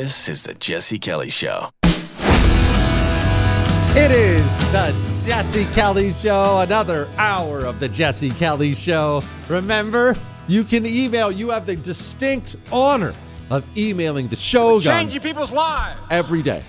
This 0.00 0.28
is 0.28 0.44
the 0.44 0.54
Jesse 0.54 1.00
Kelly 1.00 1.28
Show. 1.28 1.70
It 3.96 4.12
is 4.12 4.46
the 4.70 5.22
Jesse 5.26 5.64
Kelly 5.74 6.12
Show, 6.12 6.60
another 6.60 7.08
hour 7.18 7.66
of 7.66 7.80
the 7.80 7.88
Jesse 7.88 8.30
Kelly 8.30 8.76
Show. 8.76 9.24
Remember, 9.48 10.14
you 10.46 10.62
can 10.62 10.86
email, 10.86 11.32
you 11.32 11.50
have 11.50 11.66
the 11.66 11.74
distinct 11.74 12.54
honor 12.70 13.12
of 13.50 13.66
emailing 13.76 14.28
the 14.28 14.36
show. 14.36 14.80
Changing 14.80 15.20
people's 15.20 15.50
lives. 15.50 15.98
Every 16.12 16.42
day. 16.42 16.62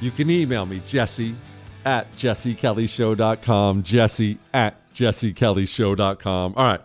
You 0.00 0.10
can 0.10 0.28
email 0.28 0.66
me, 0.66 0.82
Jesse 0.84 1.36
at 1.84 2.10
jessekellyshow.com, 2.14 3.84
jesse 3.84 4.38
at 4.52 4.92
jessekellyshow.com. 4.96 6.54
All 6.56 6.64
right. 6.64 6.80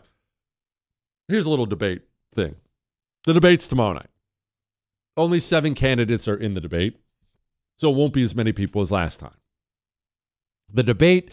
Here's 1.28 1.48
a 1.48 1.50
little 1.50 1.66
debate 1.66 2.04
thing. 2.36 2.58
The 3.26 3.34
debate's 3.34 3.66
tomorrow 3.66 3.94
night. 3.94 4.10
Only 5.18 5.40
seven 5.40 5.76
candidates 5.76 6.28
are 6.28 6.36
in 6.36 6.54
the 6.54 6.62
debate, 6.62 7.00
so 7.78 7.92
it 7.92 7.96
won't 7.96 8.14
be 8.14 8.24
as 8.24 8.36
many 8.36 8.52
people 8.52 8.82
as 8.82 8.92
last 8.92 9.20
time. 9.20 9.38
The 10.72 10.84
debate 10.84 11.32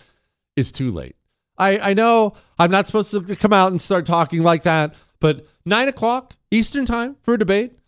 is 0.57 0.73
too 0.73 0.91
late. 0.91 1.17
I, 1.59 1.79
I 1.79 1.95
know 1.95 2.35
I'm 2.59 2.71
not 2.71 2.87
supposed 2.87 3.11
to 3.11 3.37
come 3.37 3.53
out 3.53 3.71
and 3.71 3.81
start 3.81 4.07
talking 4.07 4.43
like 4.43 4.63
that, 4.65 4.95
but 5.21 5.47
nine 5.65 5.89
o'clock 5.89 6.35
Eastern 6.51 6.85
time 6.85 7.17
for 7.23 7.35
a 7.35 7.39
debate. 7.39 7.79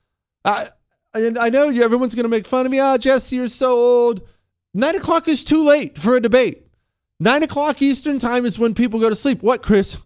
I, 0.45 0.69
I, 1.15 1.51
know 1.51 1.69
everyone's 1.69 2.15
going 2.15 2.25
to 2.25 2.31
make 2.31 2.47
fun 2.47 2.65
of 2.65 2.73
me. 2.73 2.81
Ah, 2.81 2.95
oh, 2.95 2.99
Jesse, 2.99 3.37
you're 3.37 3.49
so 3.49 3.73
old. 3.73 4.23
Nine 4.73 4.97
o'clock 4.97 5.29
is 5.29 5.43
too 5.43 5.65
late 5.65 5.99
for 5.99 6.17
a 6.17 6.21
debate. 6.21 6.67
Nine 7.21 7.43
o'clock 7.43 7.83
Eastern 7.83 8.19
time 8.19 8.47
is 8.47 8.59
when 8.59 8.75
people 8.75 9.01
go 9.01 9.09
to 9.09 9.17
sleep. 9.17 9.43
What, 9.43 9.63
Chris? 9.63 9.99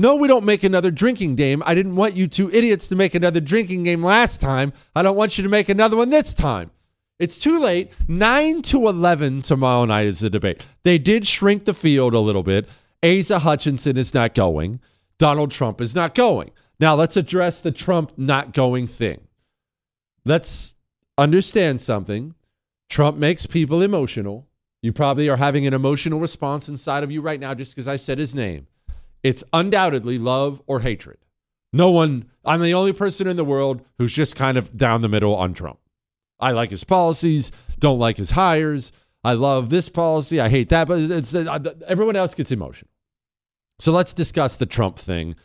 No, 0.00 0.14
we 0.14 0.28
don't 0.28 0.46
make 0.46 0.64
another 0.64 0.90
drinking 0.90 1.36
game. 1.36 1.62
I 1.66 1.74
didn't 1.74 1.94
want 1.94 2.16
you 2.16 2.26
two 2.26 2.50
idiots 2.52 2.88
to 2.88 2.96
make 2.96 3.14
another 3.14 3.38
drinking 3.38 3.82
game 3.82 4.02
last 4.02 4.40
time. 4.40 4.72
I 4.96 5.02
don't 5.02 5.14
want 5.14 5.36
you 5.36 5.42
to 5.42 5.50
make 5.50 5.68
another 5.68 5.94
one 5.94 6.08
this 6.08 6.32
time. 6.32 6.70
It's 7.18 7.36
too 7.36 7.60
late. 7.60 7.92
9 8.08 8.62
to 8.62 8.88
11 8.88 9.42
tomorrow 9.42 9.84
night 9.84 10.06
is 10.06 10.20
the 10.20 10.30
debate. 10.30 10.64
They 10.84 10.96
did 10.96 11.26
shrink 11.26 11.66
the 11.66 11.74
field 11.74 12.14
a 12.14 12.18
little 12.18 12.42
bit. 12.42 12.66
Asa 13.04 13.40
Hutchinson 13.40 13.98
is 13.98 14.14
not 14.14 14.34
going. 14.34 14.80
Donald 15.18 15.50
Trump 15.50 15.82
is 15.82 15.94
not 15.94 16.14
going. 16.14 16.50
Now, 16.78 16.94
let's 16.94 17.18
address 17.18 17.60
the 17.60 17.70
Trump 17.70 18.12
not 18.16 18.54
going 18.54 18.86
thing. 18.86 19.20
Let's 20.24 20.76
understand 21.18 21.82
something. 21.82 22.34
Trump 22.88 23.18
makes 23.18 23.44
people 23.44 23.82
emotional. 23.82 24.46
You 24.80 24.94
probably 24.94 25.28
are 25.28 25.36
having 25.36 25.66
an 25.66 25.74
emotional 25.74 26.20
response 26.20 26.70
inside 26.70 27.04
of 27.04 27.10
you 27.10 27.20
right 27.20 27.38
now 27.38 27.52
just 27.52 27.74
because 27.74 27.86
I 27.86 27.96
said 27.96 28.16
his 28.16 28.34
name. 28.34 28.66
It's 29.22 29.44
undoubtedly 29.52 30.18
love 30.18 30.62
or 30.66 30.80
hatred. 30.80 31.18
No 31.72 31.90
one, 31.90 32.30
I'm 32.44 32.62
the 32.62 32.74
only 32.74 32.92
person 32.92 33.26
in 33.26 33.36
the 33.36 33.44
world 33.44 33.84
who's 33.98 34.12
just 34.12 34.34
kind 34.34 34.58
of 34.58 34.76
down 34.76 35.02
the 35.02 35.08
middle 35.08 35.34
on 35.34 35.54
Trump. 35.54 35.78
I 36.40 36.52
like 36.52 36.70
his 36.70 36.84
policies, 36.84 37.52
don't 37.78 37.98
like 37.98 38.16
his 38.16 38.30
hires. 38.30 38.92
I 39.22 39.34
love 39.34 39.68
this 39.68 39.88
policy, 39.88 40.40
I 40.40 40.48
hate 40.48 40.70
that, 40.70 40.88
but 40.88 40.98
it's, 40.98 41.34
uh, 41.34 41.74
everyone 41.86 42.16
else 42.16 42.34
gets 42.34 42.50
emotional. 42.50 42.90
So 43.78 43.92
let's 43.92 44.14
discuss 44.14 44.56
the 44.56 44.66
Trump 44.66 44.98
thing 44.98 45.36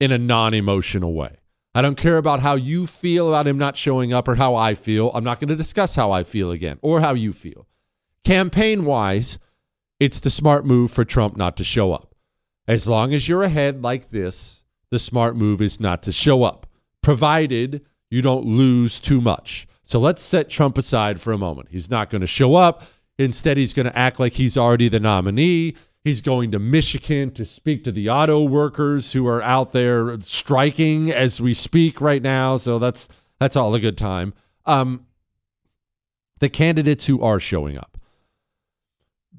in 0.00 0.12
a 0.12 0.18
non 0.18 0.54
emotional 0.54 1.14
way. 1.14 1.36
I 1.74 1.82
don't 1.82 1.96
care 1.96 2.16
about 2.16 2.40
how 2.40 2.56
you 2.56 2.86
feel 2.86 3.28
about 3.28 3.46
him 3.46 3.56
not 3.56 3.76
showing 3.76 4.12
up 4.12 4.26
or 4.26 4.34
how 4.34 4.56
I 4.56 4.74
feel. 4.74 5.10
I'm 5.14 5.22
not 5.22 5.38
going 5.38 5.48
to 5.48 5.56
discuss 5.56 5.94
how 5.94 6.10
I 6.10 6.24
feel 6.24 6.50
again 6.50 6.78
or 6.82 7.00
how 7.00 7.14
you 7.14 7.32
feel. 7.32 7.68
Campaign 8.24 8.84
wise, 8.84 9.38
it's 10.00 10.18
the 10.18 10.30
smart 10.30 10.66
move 10.66 10.90
for 10.90 11.04
Trump 11.04 11.36
not 11.36 11.56
to 11.58 11.64
show 11.64 11.92
up. 11.92 12.09
As 12.70 12.86
long 12.86 13.12
as 13.12 13.26
you're 13.26 13.42
ahead 13.42 13.82
like 13.82 14.10
this, 14.10 14.62
the 14.90 15.00
smart 15.00 15.34
move 15.34 15.60
is 15.60 15.80
not 15.80 16.04
to 16.04 16.12
show 16.12 16.44
up, 16.44 16.68
provided 17.02 17.84
you 18.10 18.22
don't 18.22 18.46
lose 18.46 19.00
too 19.00 19.20
much. 19.20 19.66
So 19.82 19.98
let's 19.98 20.22
set 20.22 20.48
Trump 20.48 20.78
aside 20.78 21.20
for 21.20 21.32
a 21.32 21.36
moment. 21.36 21.70
He's 21.72 21.90
not 21.90 22.10
going 22.10 22.20
to 22.20 22.28
show 22.28 22.54
up. 22.54 22.84
Instead, 23.18 23.56
he's 23.56 23.74
going 23.74 23.86
to 23.86 23.98
act 23.98 24.20
like 24.20 24.34
he's 24.34 24.56
already 24.56 24.88
the 24.88 25.00
nominee. 25.00 25.74
He's 26.04 26.20
going 26.20 26.52
to 26.52 26.60
Michigan 26.60 27.32
to 27.32 27.44
speak 27.44 27.82
to 27.82 27.90
the 27.90 28.08
auto 28.08 28.40
workers 28.44 29.14
who 29.14 29.26
are 29.26 29.42
out 29.42 29.72
there 29.72 30.20
striking 30.20 31.10
as 31.10 31.40
we 31.40 31.54
speak 31.54 32.00
right 32.00 32.22
now. 32.22 32.56
So 32.56 32.78
that's 32.78 33.08
that's 33.40 33.56
all 33.56 33.74
a 33.74 33.80
good 33.80 33.98
time. 33.98 34.32
Um, 34.64 35.06
the 36.38 36.48
candidates 36.48 37.06
who 37.06 37.20
are 37.20 37.40
showing 37.40 37.76
up. 37.76 37.98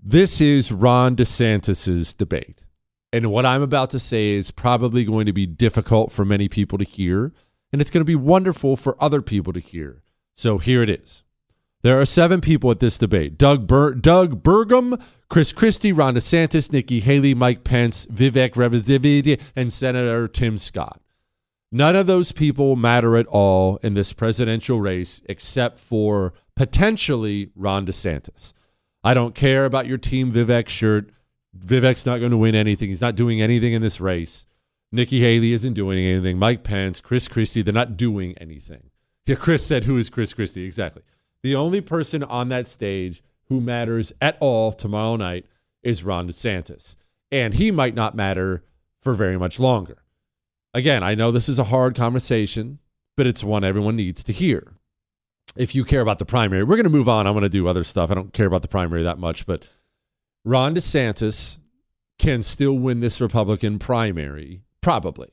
This 0.04 0.42
is 0.42 0.70
Ron 0.74 1.16
DeSantis's 1.16 2.12
debate. 2.12 2.66
And 3.14 3.32
what 3.32 3.46
I'm 3.46 3.62
about 3.62 3.90
to 3.92 4.00
say 4.00 4.32
is 4.32 4.52
probably 4.52 5.04
going 5.04 5.26
to 5.26 5.34
be 5.34 5.46
difficult 5.46 6.12
for 6.12 6.24
many 6.24 6.48
people 6.48 6.78
to 6.78 6.86
hear, 6.86 7.34
and 7.72 7.82
it's 7.82 7.92
going 7.92 8.02
to 8.02 8.06
be 8.06 8.16
wonderful 8.16 8.78
for 8.78 9.02
other 9.04 9.22
people 9.22 9.52
to 9.54 9.60
hear. 9.60 10.04
So 10.34 10.58
here 10.58 10.82
it 10.82 10.90
is. 10.90 11.24
There 11.84 12.00
are 12.00 12.06
seven 12.06 12.42
people 12.42 12.70
at 12.72 12.80
this 12.80 12.98
debate 12.98 13.38
Doug, 13.38 13.68
Bur- 13.68 13.96
Doug 13.96 14.44
Burgum, 14.44 15.02
Chris 15.30 15.52
Christie, 15.52 15.92
Ron 15.92 16.16
DeSantis, 16.16 16.72
Nikki 16.72 17.00
Haley, 17.00 17.34
Mike 17.34 17.64
Pence, 17.64 18.06
Vivek 18.08 18.56
Ramaswamy, 18.56 19.40
and 19.56 19.74
Senator 19.74 20.28
Tim 20.28 20.58
Scott. 20.58 21.02
None 21.72 21.96
of 21.96 22.06
those 22.06 22.34
people 22.34 22.76
matter 22.76 23.16
at 23.16 23.28
all 23.28 23.78
in 23.78 23.94
this 23.94 24.14
presidential 24.14 24.82
race 24.82 25.22
except 25.28 25.78
for 25.78 26.34
potentially 26.56 27.50
Ron 27.56 27.86
DeSantis. 27.86 28.54
I 29.04 29.14
don't 29.14 29.34
care 29.34 29.66
about 29.66 29.88
your 29.88 29.98
Team 29.98 30.32
Vivek 30.32 30.68
shirt. 30.68 31.10
Vivek's 31.58 32.06
not 32.06 32.20
going 32.20 32.32
to 32.32 32.38
win 32.38 32.56
anything. 32.56 32.90
He's 32.90 33.02
not 33.02 33.16
doing 33.16 33.42
anything 33.42 33.74
in 33.74 33.82
this 33.82 34.00
race. 34.00 34.46
Nikki 34.92 35.22
Haley 35.22 35.54
isn't 35.54 35.74
doing 35.74 36.06
anything. 36.06 36.38
Mike 36.38 36.64
Pence, 36.64 37.02
Chris 37.02 37.28
Christie, 37.28 37.62
they're 37.62 37.74
not 37.74 37.98
doing 37.98 38.38
anything. 38.40 38.90
Yeah, 39.26 39.36
Chris 39.36 39.66
said, 39.66 39.86
Who 39.86 39.98
is 39.98 40.10
Chris 40.10 40.34
Christie? 40.34 40.66
Exactly. 40.66 41.04
The 41.44 41.56
only 41.56 41.82
person 41.82 42.24
on 42.24 42.50
that 42.50 42.68
stage 42.68 43.24
who 43.48 43.62
matters 43.62 44.12
at 44.22 44.38
all 44.40 44.72
tomorrow 44.72 45.16
night 45.16 45.46
is 45.84 46.04
Ron 46.04 46.28
DeSantis. 46.28 46.96
And 47.32 47.54
he 47.54 47.72
might 47.72 47.96
not 47.96 48.16
matter 48.16 48.64
for 49.02 49.14
very 49.14 49.38
much 49.38 49.60
longer. 49.60 50.04
Again, 50.74 51.04
I 51.04 51.16
know 51.16 51.32
this 51.32 51.50
is 51.50 51.60
a 51.60 51.66
hard 51.66 51.96
conversation, 51.96 52.80
but 53.18 53.28
it's 53.28 53.44
one 53.44 53.64
everyone 53.64 53.96
needs 53.96 54.24
to 54.26 54.34
hear. 54.34 54.74
If 55.56 55.76
you 55.76 55.84
care 55.84 56.02
about 56.02 56.20
the 56.20 56.26
primary, 56.26 56.64
we're 56.64 56.78
going 56.78 56.84
to 56.84 56.90
move 56.90 57.10
on. 57.10 57.28
I'm 57.28 57.34
going 57.34 57.44
to 57.44 57.50
do 57.50 57.68
other 57.68 57.84
stuff. 57.84 58.10
I 58.10 58.14
don't 58.14 58.34
care 58.34 58.46
about 58.46 58.62
the 58.62 58.68
primary 58.68 59.04
that 59.04 59.18
much, 59.18 59.46
but 59.46 59.66
Ron 60.44 60.76
DeSantis 60.76 61.60
can 62.18 62.44
still 62.44 62.74
win 62.74 63.00
this 63.00 63.22
Republican 63.22 63.80
primary, 63.80 64.62
probably. 64.82 65.30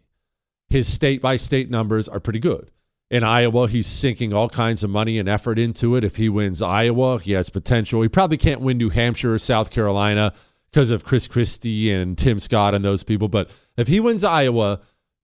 His 0.68 0.90
state 0.90 1.22
by 1.22 1.36
state 1.36 1.70
numbers 1.70 2.08
are 2.08 2.20
pretty 2.20 2.40
good. 2.40 2.70
In 3.10 3.24
Iowa, 3.24 3.68
he's 3.68 3.86
sinking 3.86 4.34
all 4.34 4.50
kinds 4.50 4.84
of 4.84 4.90
money 4.90 5.18
and 5.18 5.28
effort 5.28 5.58
into 5.58 5.96
it. 5.96 6.04
If 6.04 6.16
he 6.16 6.28
wins 6.28 6.60
Iowa, 6.60 7.18
he 7.20 7.32
has 7.32 7.48
potential. 7.48 8.02
He 8.02 8.08
probably 8.08 8.36
can't 8.36 8.60
win 8.60 8.76
New 8.76 8.90
Hampshire 8.90 9.34
or 9.34 9.38
South 9.38 9.70
Carolina 9.70 10.34
because 10.70 10.90
of 10.90 11.04
Chris 11.04 11.26
Christie 11.26 11.90
and 11.90 12.18
Tim 12.18 12.38
Scott 12.38 12.74
and 12.74 12.84
those 12.84 13.02
people. 13.02 13.28
But 13.28 13.50
if 13.78 13.88
he 13.88 13.98
wins 14.00 14.24
Iowa, 14.24 14.80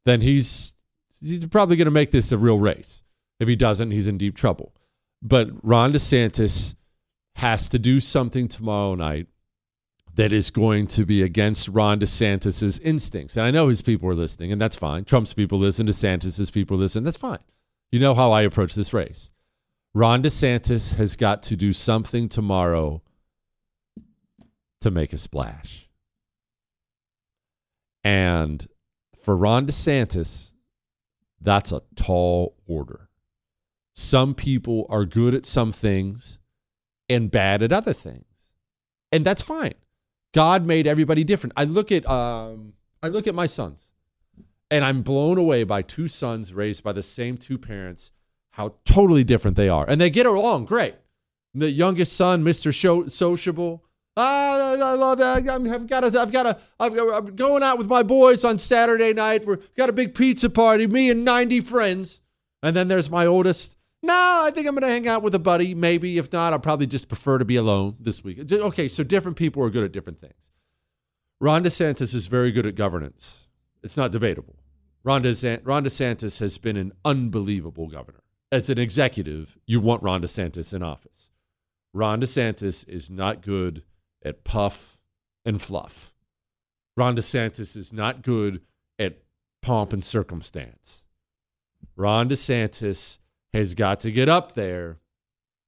then 0.07 0.23
he's 0.23 0.73
he's 1.21 1.45
probably 1.47 1.77
going 1.77 1.85
to 1.85 1.91
make 1.91 2.11
this 2.11 2.33
a 2.33 2.39
real 2.39 2.59
race. 2.59 3.03
If 3.39 3.49
he 3.49 3.57
doesn't, 3.57 3.91
he's 3.91 4.09
in 4.09 4.17
deep 4.17 4.37
trouble. 4.37 4.75
But 5.21 5.51
Ron 5.63 5.93
DeSantis 5.93 6.75
has 7.37 7.69
to 7.71 7.79
do 7.79 8.01
something 8.01 8.49
tomorrow 8.49 8.95
night 8.95 9.27
that 10.15 10.33
is 10.33 10.51
going 10.51 10.87
to 10.87 11.05
be 11.05 11.23
against 11.23 11.69
Ron 11.69 11.99
DeSantis's 11.99 12.79
instincts. 12.81 13.37
And 13.37 13.45
I 13.45 13.51
know 13.51 13.69
his 13.69 13.83
people 13.83 14.09
are 14.09 14.15
listening, 14.15 14.53
and 14.53 14.61
that's 14.61 14.77
fine. 14.77 15.05
Trump's 15.05 15.35
people 15.35 15.59
listen, 15.59 15.87
DeSantis's 15.87 16.51
people 16.51 16.77
listen, 16.77 17.03
that's 17.05 17.17
fine. 17.17 17.41
You 17.91 18.01
know 18.01 18.15
how 18.15 18.33
I 18.33 18.43
approach 18.43 18.75
this 18.75 18.93
race. 18.93 19.31
Ron 19.93 20.23
DeSantis 20.23 20.95
has 20.97 21.17
got 21.17 21.43
to 21.45 21.57
do 21.57 21.73
something 21.73 22.29
tomorrow 22.29 23.03
to 24.81 24.91
make 24.91 25.13
a 25.13 25.19
splash. 25.19 25.89
And 28.03 28.67
for 29.23 29.37
Ron 29.37 29.67
DeSantis, 29.67 30.53
that's 31.41 31.73
a 31.73 31.83
tall 31.97 32.57
order. 32.67 33.09
Some 33.95 34.35
people 34.35 34.87
are 34.91 35.05
good 35.05 35.35
at 35.35 35.47
some 35.47 35.73
things 35.73 36.39
and 37.09 37.31
bad 37.31 37.63
at 37.63 37.73
other 37.73 37.93
things. 37.93 38.25
And 39.13 39.25
that's 39.25 39.43
fine. 39.43 39.75
God 40.35 40.67
made 40.67 40.87
everybody 40.87 41.25
different. 41.25 41.53
I 41.57 41.65
look 41.65 41.91
at 41.91 42.05
um, 42.07 42.75
I 43.03 43.09
look 43.09 43.27
at 43.27 43.35
my 43.35 43.47
sons, 43.47 43.93
and 44.71 44.85
I'm 44.85 45.03
blown 45.03 45.39
away 45.39 45.63
by 45.65 45.81
two 45.81 46.09
sons 46.09 46.53
raised 46.53 46.83
by 46.83 46.93
the 46.93 47.03
same 47.03 47.39
two 47.39 47.57
parents, 47.57 48.11
how 48.51 48.75
totally 48.85 49.25
different 49.25 49.57
they 49.57 49.69
are, 49.69 49.89
and 49.89 50.01
they 50.01 50.11
get 50.11 50.27
along 50.27 50.67
great. 50.67 50.97
The 51.55 51.71
youngest 51.71 52.15
son, 52.15 52.43
Mister 52.43 52.73
Show, 52.73 53.07
Sociable. 53.07 53.85
Ah, 54.17 54.73
I 54.73 54.95
love 54.95 55.19
that. 55.19 55.49
I've 55.49 55.87
got 55.89 56.05
a, 56.05 56.21
I've 56.21 56.33
got 56.33 56.47
a, 56.47 56.59
I'm 56.79 57.35
going 57.35 57.63
out 57.63 57.79
with 57.79 57.89
my 57.89 58.03
boys 58.03 58.45
on 58.45 58.59
Saturday 58.59 59.13
night. 59.13 59.47
We've 59.47 59.75
got 59.77 59.89
a 59.89 59.93
big 59.93 60.15
pizza 60.15 60.51
party, 60.51 60.87
me 60.87 61.11
and 61.11 61.25
90 61.25 61.61
friends. 61.61 62.21
And 62.63 62.77
then 62.77 62.89
there's 62.89 63.11
my 63.11 63.27
oldest. 63.27 63.77
No, 64.05 64.43
I 64.45 64.51
think 64.51 64.69
I'm 64.69 64.75
going 64.75 64.83
to 64.83 64.89
hang 64.89 65.09
out 65.09 65.23
with 65.23 65.35
a 65.35 65.39
buddy. 65.39 65.75
Maybe. 65.75 66.19
If 66.19 66.31
not, 66.31 66.53
I'll 66.53 66.59
probably 66.59 66.87
just 66.87 67.09
prefer 67.09 67.39
to 67.39 67.45
be 67.47 67.57
alone 67.57 67.97
this 67.99 68.23
week. 68.23 68.53
Okay, 68.53 68.87
so 68.87 69.03
different 69.03 69.39
people 69.39 69.63
are 69.63 69.71
good 69.71 69.83
at 69.83 69.93
different 69.93 70.21
things. 70.21 70.53
Ron 71.41 71.65
DeSantis 71.65 72.15
is 72.15 72.27
very 72.27 72.53
good 72.53 72.67
at 72.67 72.75
governance. 72.75 73.49
It's 73.83 73.97
not 73.97 74.13
debatable. 74.13 74.57
Ron, 75.05 75.23
DeSantis, 75.23 75.63
Ron 75.65 75.85
DeSantis 75.85 76.39
has 76.41 76.59
been 76.59 76.77
an 76.77 76.93
unbelievable 77.03 77.89
governor. 77.89 78.21
As 78.53 78.69
an 78.69 78.79
executive, 78.79 79.59
you 79.67 79.81
want 79.81 80.03
Ron 80.03 80.21
DeSantis 80.21 80.75
in 80.75 80.83
office. 80.83 81.31
Ron 81.95 82.21
DeSantis 82.21 82.87
is 82.87 83.09
not 83.09 83.41
good 83.41 83.85
at 84.23 84.45
puff 84.45 84.99
and 85.47 85.63
fluff. 85.63 86.13
Ron 86.95 87.17
DeSantis 87.17 87.75
is 87.75 87.91
not 87.91 88.21
good 88.21 88.61
at 88.99 89.23
pomp 89.63 89.95
and 89.95 90.05
circumstance. 90.05 91.05
Ron 91.97 92.29
DeSantis 92.29 93.19
has 93.55 93.75
got 93.75 94.01
to 94.01 94.11
get 94.11 94.29
up 94.29 94.53
there 94.53 94.99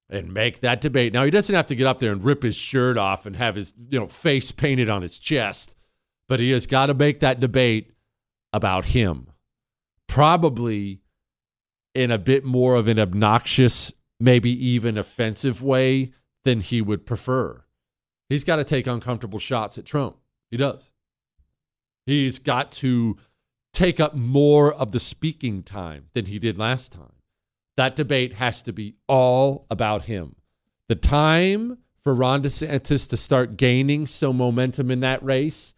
and 0.09 0.33
make 0.33 0.61
that 0.61 0.81
debate. 0.81 1.13
Now 1.13 1.23
he 1.25 1.31
doesn't 1.31 1.55
have 1.55 1.67
to 1.67 1.75
get 1.75 1.87
up 1.87 1.99
there 1.99 2.11
and 2.11 2.23
rip 2.23 2.43
his 2.43 2.55
shirt 2.55 2.97
off 2.97 3.25
and 3.25 3.35
have 3.35 3.55
his 3.55 3.73
you 3.89 3.99
know 3.99 4.07
face 4.07 4.51
painted 4.51 4.89
on 4.89 5.01
his 5.01 5.19
chest, 5.19 5.75
but 6.27 6.39
he 6.39 6.51
has 6.51 6.67
got 6.67 6.87
to 6.87 6.93
make 6.93 7.19
that 7.19 7.39
debate 7.39 7.93
about 8.53 8.85
him. 8.85 9.27
Probably 10.07 11.01
in 11.93 12.11
a 12.11 12.17
bit 12.17 12.45
more 12.45 12.75
of 12.75 12.87
an 12.87 12.99
obnoxious, 12.99 13.91
maybe 14.19 14.51
even 14.51 14.97
offensive 14.97 15.61
way 15.61 16.13
than 16.45 16.61
he 16.61 16.81
would 16.81 17.05
prefer. 17.05 17.63
He's 18.29 18.43
got 18.43 18.57
to 18.57 18.63
take 18.63 18.87
uncomfortable 18.87 19.39
shots 19.39 19.77
at 19.77 19.85
Trump. 19.85 20.17
He 20.51 20.57
does. 20.57 20.91
He's 22.05 22.39
got 22.39 22.71
to 22.73 23.17
take 23.73 23.99
up 23.99 24.15
more 24.15 24.73
of 24.73 24.91
the 24.91 24.99
speaking 24.99 25.63
time 25.63 26.05
than 26.13 26.25
he 26.27 26.39
did 26.39 26.57
last 26.57 26.91
time. 26.91 27.16
That 27.77 27.95
debate 27.95 28.33
has 28.33 28.63
to 28.63 28.73
be 28.73 28.95
all 29.07 29.67
about 29.69 30.03
him. 30.03 30.35
The 30.89 30.95
time 30.95 31.77
for 32.03 32.13
Ron 32.13 32.41
DeSantis 32.41 33.07
to 33.09 33.17
start 33.17 33.55
gaining 33.55 34.07
some 34.07 34.37
momentum 34.37 34.89
in 34.89 35.01
that 35.01 35.23
race, 35.23 35.75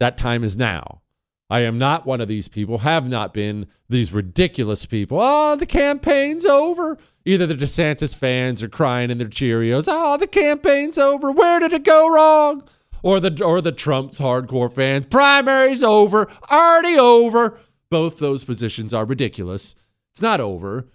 that 0.00 0.18
time 0.18 0.42
is 0.42 0.56
now. 0.56 1.02
I 1.48 1.60
am 1.60 1.78
not 1.78 2.06
one 2.06 2.20
of 2.20 2.28
these 2.28 2.48
people, 2.48 2.78
have 2.78 3.08
not 3.08 3.32
been 3.32 3.68
these 3.88 4.12
ridiculous 4.12 4.84
people. 4.84 5.18
Oh, 5.20 5.54
the 5.56 5.64
campaign's 5.64 6.44
over. 6.44 6.98
Either 7.24 7.46
the 7.46 7.54
DeSantis 7.54 8.14
fans 8.14 8.62
are 8.62 8.68
crying 8.68 9.10
in 9.10 9.18
their 9.18 9.28
Cheerios. 9.28 9.84
Oh, 9.86 10.16
the 10.16 10.26
campaign's 10.26 10.98
over. 10.98 11.30
Where 11.30 11.60
did 11.60 11.72
it 11.72 11.84
go 11.84 12.08
wrong? 12.12 12.64
Or 13.02 13.20
the 13.20 13.44
or 13.44 13.60
the 13.60 13.72
Trump's 13.72 14.18
hardcore 14.18 14.72
fans. 14.72 15.06
Primary's 15.06 15.82
over. 15.82 16.28
Already 16.50 16.98
over. 16.98 17.58
Both 17.90 18.18
those 18.18 18.44
positions 18.44 18.92
are 18.92 19.04
ridiculous. 19.04 19.76
It's 20.10 20.20
not 20.20 20.40
over 20.40 20.88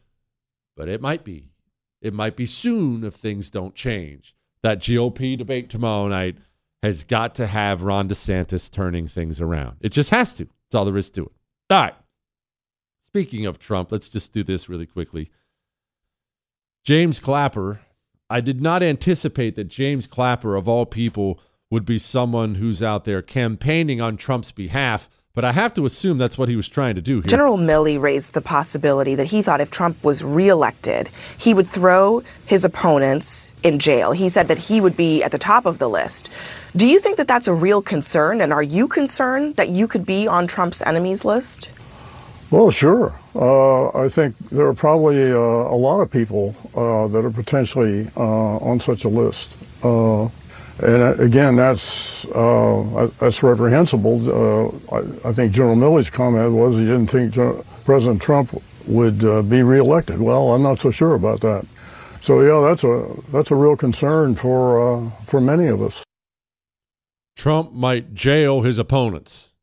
but 0.75 0.89
it 0.89 1.01
might 1.01 1.23
be. 1.23 1.49
It 2.01 2.13
might 2.13 2.35
be 2.35 2.45
soon 2.45 3.03
if 3.03 3.13
things 3.13 3.49
don't 3.49 3.75
change. 3.75 4.35
That 4.61 4.79
GOP 4.79 5.37
debate 5.37 5.69
tomorrow 5.69 6.07
night 6.07 6.37
has 6.81 7.03
got 7.03 7.35
to 7.35 7.47
have 7.47 7.83
Ron 7.83 8.09
DeSantis 8.09 8.69
turning 8.69 9.07
things 9.07 9.39
around. 9.39 9.77
It 9.79 9.89
just 9.89 10.09
has 10.09 10.33
to. 10.35 10.45
That's 10.45 10.75
all 10.75 10.85
there 10.85 10.97
is 10.97 11.09
to 11.11 11.25
it. 11.25 11.31
All 11.69 11.81
right. 11.81 11.95
Speaking 13.05 13.45
of 13.45 13.59
Trump, 13.59 13.91
let's 13.91 14.09
just 14.09 14.33
do 14.33 14.43
this 14.43 14.67
really 14.67 14.85
quickly. 14.85 15.29
James 16.83 17.19
Clapper. 17.19 17.79
I 18.29 18.41
did 18.41 18.61
not 18.61 18.81
anticipate 18.81 19.55
that 19.55 19.65
James 19.65 20.07
Clapper, 20.07 20.55
of 20.55 20.67
all 20.67 20.85
people, 20.85 21.39
would 21.69 21.85
be 21.85 21.97
someone 21.97 22.55
who's 22.55 22.83
out 22.83 23.05
there 23.05 23.21
campaigning 23.21 24.01
on 24.01 24.17
Trump's 24.17 24.51
behalf 24.51 25.09
but 25.35 25.43
I 25.43 25.51
have 25.51 25.73
to 25.73 25.87
assume 25.87 26.19
that's 26.19 26.37
what 26.37 26.47
he 26.47 26.55
was 26.55 26.67
trying 26.67 26.93
to 26.93 27.01
do 27.01 27.15
here. 27.15 27.23
General 27.23 27.57
Milley 27.57 27.99
raised 27.99 28.33
the 28.33 28.41
possibility 28.41 29.15
that 29.15 29.25
he 29.25 29.41
thought 29.41 29.61
if 29.61 29.71
Trump 29.71 30.03
was 30.03 30.23
reelected, 30.23 31.09
he 31.39 31.55
would 31.55 31.65
throw 31.65 32.21
his 32.45 32.63
opponents 32.63 33.51
in 33.63 33.79
jail. 33.79 34.11
He 34.11 34.29
said 34.29 34.47
that 34.47 34.59
he 34.59 34.79
would 34.79 34.95
be 34.95 35.23
at 35.23 35.31
the 35.31 35.39
top 35.39 35.65
of 35.65 35.79
the 35.79 35.89
list. 35.89 36.29
Do 36.75 36.85
you 36.85 36.99
think 36.99 37.17
that 37.17 37.27
that's 37.27 37.47
a 37.47 37.53
real 37.53 37.81
concern? 37.81 38.41
And 38.41 38.53
are 38.53 38.61
you 38.61 38.87
concerned 38.87 39.55
that 39.55 39.69
you 39.69 39.87
could 39.87 40.05
be 40.05 40.27
on 40.27 40.45
Trump's 40.45 40.83
enemies 40.83 41.25
list? 41.25 41.71
Well, 42.51 42.69
sure. 42.69 43.15
Uh, 43.33 43.89
I 43.97 44.09
think 44.09 44.37
there 44.51 44.67
are 44.67 44.75
probably 44.75 45.31
uh, 45.31 45.35
a 45.35 45.75
lot 45.75 46.01
of 46.01 46.11
people 46.11 46.55
uh, 46.75 47.07
that 47.07 47.25
are 47.25 47.31
potentially 47.31 48.07
uh, 48.15 48.57
on 48.57 48.79
such 48.79 49.03
a 49.03 49.09
list. 49.09 49.57
Uh, 50.81 50.85
and 50.85 51.03
uh, 51.03 51.23
again, 51.23 51.55
that's 51.55 52.23
that's 52.23 53.43
reprehensible. 53.43 54.73
I, 54.91 55.29
I, 55.29 55.33
think 55.33 55.53
General 55.53 55.75
Milley's 55.75 56.09
comment 56.09 56.51
was 56.53 56.75
he 56.75 56.85
didn't 56.85 57.07
think 57.07 57.35
President 57.85 58.21
Trump 58.21 58.61
would 58.87 59.19
be 59.49 59.61
reelected. 59.61 60.19
Well, 60.19 60.53
I'm 60.53 60.63
not 60.63 60.79
so 60.79 60.91
sure 60.91 61.13
about 61.13 61.41
that. 61.41 61.65
So 62.21 62.41
yeah, 62.41 62.67
that's 62.67 62.83
a 62.83 63.07
that's 63.31 63.51
a 63.51 63.55
real 63.55 63.75
concern 63.75 64.35
for 64.35 65.11
for 65.27 65.41
many 65.41 65.67
of 65.67 65.81
us. 65.81 66.03
Trump 67.35 67.73
might 67.73 68.13
jail 68.13 68.61
his 68.61 68.79
opponents. 68.79 69.53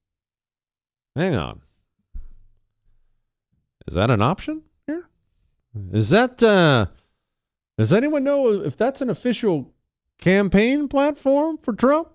Hang 1.16 1.34
on. 1.34 1.62
Is 3.86 3.94
that 3.94 4.10
an 4.10 4.22
option 4.22 4.62
here? 4.86 5.08
Is 5.92 6.10
that 6.10 6.42
uh 6.42 6.86
does 7.78 7.92
anyone 7.92 8.22
know 8.22 8.62
if 8.62 8.76
that's 8.76 9.00
an 9.00 9.10
official 9.10 9.72
campaign 10.20 10.88
platform 10.88 11.58
for 11.58 11.72
Trump? 11.72 12.08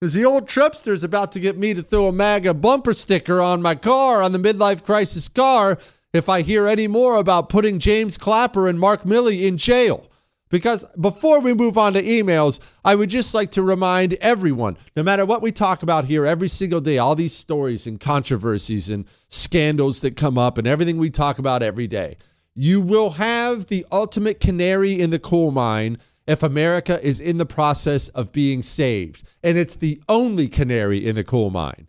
Is 0.00 0.14
the 0.14 0.24
old 0.24 0.48
Trumpster's 0.48 1.04
about 1.04 1.30
to 1.32 1.40
get 1.40 1.56
me 1.56 1.74
to 1.74 1.82
throw 1.82 2.08
a 2.08 2.12
MAGA 2.12 2.54
bumper 2.54 2.92
sticker 2.92 3.40
on 3.40 3.62
my 3.62 3.76
car, 3.76 4.20
on 4.20 4.32
the 4.32 4.38
midlife 4.38 4.84
crisis 4.84 5.28
car, 5.28 5.78
if 6.12 6.28
I 6.28 6.42
hear 6.42 6.66
any 6.66 6.88
more 6.88 7.16
about 7.16 7.48
putting 7.48 7.78
James 7.78 8.18
Clapper 8.18 8.68
and 8.68 8.80
Mark 8.80 9.04
Milley 9.04 9.44
in 9.44 9.56
jail? 9.56 10.10
Because 10.50 10.84
before 11.00 11.40
we 11.40 11.54
move 11.54 11.78
on 11.78 11.94
to 11.94 12.02
emails, 12.02 12.60
I 12.84 12.94
would 12.94 13.08
just 13.08 13.32
like 13.32 13.52
to 13.52 13.62
remind 13.62 14.14
everyone 14.14 14.76
no 14.94 15.02
matter 15.02 15.24
what 15.24 15.40
we 15.40 15.50
talk 15.50 15.82
about 15.82 16.04
here 16.04 16.26
every 16.26 16.48
single 16.48 16.80
day, 16.80 16.98
all 16.98 17.14
these 17.14 17.32
stories 17.32 17.86
and 17.86 17.98
controversies 17.98 18.90
and 18.90 19.06
scandals 19.30 20.00
that 20.00 20.16
come 20.16 20.36
up 20.36 20.58
and 20.58 20.66
everything 20.66 20.98
we 20.98 21.08
talk 21.08 21.38
about 21.38 21.62
every 21.62 21.86
day, 21.86 22.18
you 22.54 22.82
will 22.82 23.12
have 23.12 23.66
the 23.66 23.86
ultimate 23.90 24.40
canary 24.40 25.00
in 25.00 25.08
the 25.08 25.18
coal 25.18 25.52
mine 25.52 25.96
if 26.26 26.42
America 26.42 27.04
is 27.04 27.20
in 27.20 27.38
the 27.38 27.46
process 27.46 28.08
of 28.08 28.32
being 28.32 28.62
saved. 28.62 29.24
And 29.42 29.58
it's 29.58 29.74
the 29.74 30.02
only 30.08 30.48
canary 30.48 31.06
in 31.06 31.16
the 31.16 31.24
coal 31.24 31.50
mine. 31.50 31.88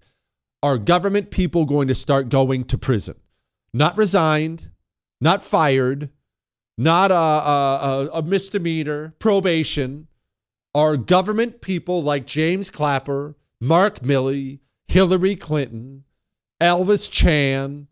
Are 0.61 0.77
government 0.77 1.29
people 1.29 1.65
going 1.65 1.87
to 1.87 1.95
start 1.95 2.29
going 2.29 2.63
to 2.65 2.77
prison? 2.77 3.15
Not 3.73 3.97
resigned, 3.97 4.69
not 5.19 5.43
fired 5.43 6.09
not 6.77 7.11
a, 7.11 7.15
a, 7.15 8.09
a 8.13 8.21
misdemeanor, 8.23 9.13
probation, 9.19 10.07
are 10.73 10.97
government 10.97 11.61
people 11.61 12.01
like 12.01 12.25
James 12.25 12.69
Clapper, 12.69 13.35
Mark 13.59 13.99
Milley, 13.99 14.59
Hillary 14.87 15.35
Clinton, 15.35 16.03
Elvis 16.59 17.09
Chan, 17.09 17.87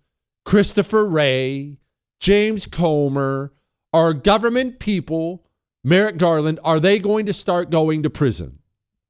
Christopher 0.45 1.05
Wray, 1.05 1.77
James 2.19 2.65
Comey, 2.65 3.51
are 3.93 4.13
government 4.13 4.79
people, 4.79 5.45
Merrick 5.83 6.17
Garland, 6.17 6.59
are 6.63 6.79
they 6.79 7.00
going 7.00 7.25
to 7.25 7.33
start 7.33 7.69
going 7.69 8.03
to 8.03 8.09
prison? 8.09 8.59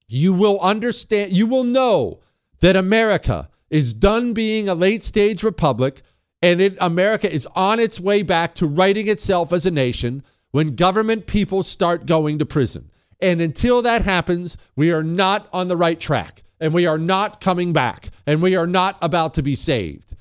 You 0.08 0.34
will 0.34 0.60
understand, 0.60 1.34
you 1.34 1.48
will 1.48 1.64
know 1.64 2.20
that 2.60 2.76
America 2.76 3.50
is 3.70 3.94
done 3.94 4.34
being 4.34 4.68
a 4.68 4.76
late 4.76 5.04
stage 5.04 5.44
republic 5.44 6.02
and 6.42 6.60
it, 6.60 6.78
America 6.80 7.32
is 7.32 7.48
on 7.56 7.80
its 7.80 8.00
way 8.00 8.24
back 8.24 8.56
to 8.56 8.68
righting 8.68 9.08
itself 9.08 9.54
as 9.54 9.66
a 9.66 9.72
nation 9.72 10.24
when 10.52 10.76
government 10.76 11.28
people 11.28 11.64
start 11.64 12.06
going 12.06 12.40
to 12.40 12.46
prison. 12.46 12.90
And 13.20 13.40
until 13.40 13.82
that 13.84 14.04
happens, 14.04 14.58
we 14.76 14.92
are 14.92 15.04
not 15.04 15.48
on 15.54 15.68
the 15.68 15.78
right 15.78 16.00
track 16.00 16.44
and 16.60 16.74
we 16.74 16.86
are 16.86 16.98
not 16.98 17.40
coming 17.40 17.74
back 17.74 18.10
and 18.26 18.42
we 18.42 18.56
are 18.56 18.68
not 18.68 18.98
about 19.02 19.34
to 19.36 19.44
be 19.44 19.56
saved. 19.56 20.16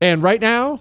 And 0.00 0.22
right 0.22 0.40
now, 0.40 0.80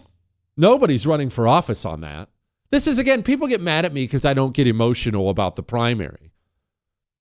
nobody's 0.56 1.08
running 1.08 1.30
for 1.30 1.48
office 1.48 1.86
on 1.86 2.02
that. 2.02 2.30
This 2.70 2.88
is 2.88 2.98
again, 2.98 3.24
people 3.24 3.48
get 3.48 3.62
mad 3.62 3.86
at 3.86 3.94
me 3.94 4.04
because 4.04 4.26
I 4.26 4.34
don't 4.34 4.54
get 4.54 4.68
emotional 4.68 5.30
about 5.30 5.56
the 5.56 5.64
primary. 5.64 6.34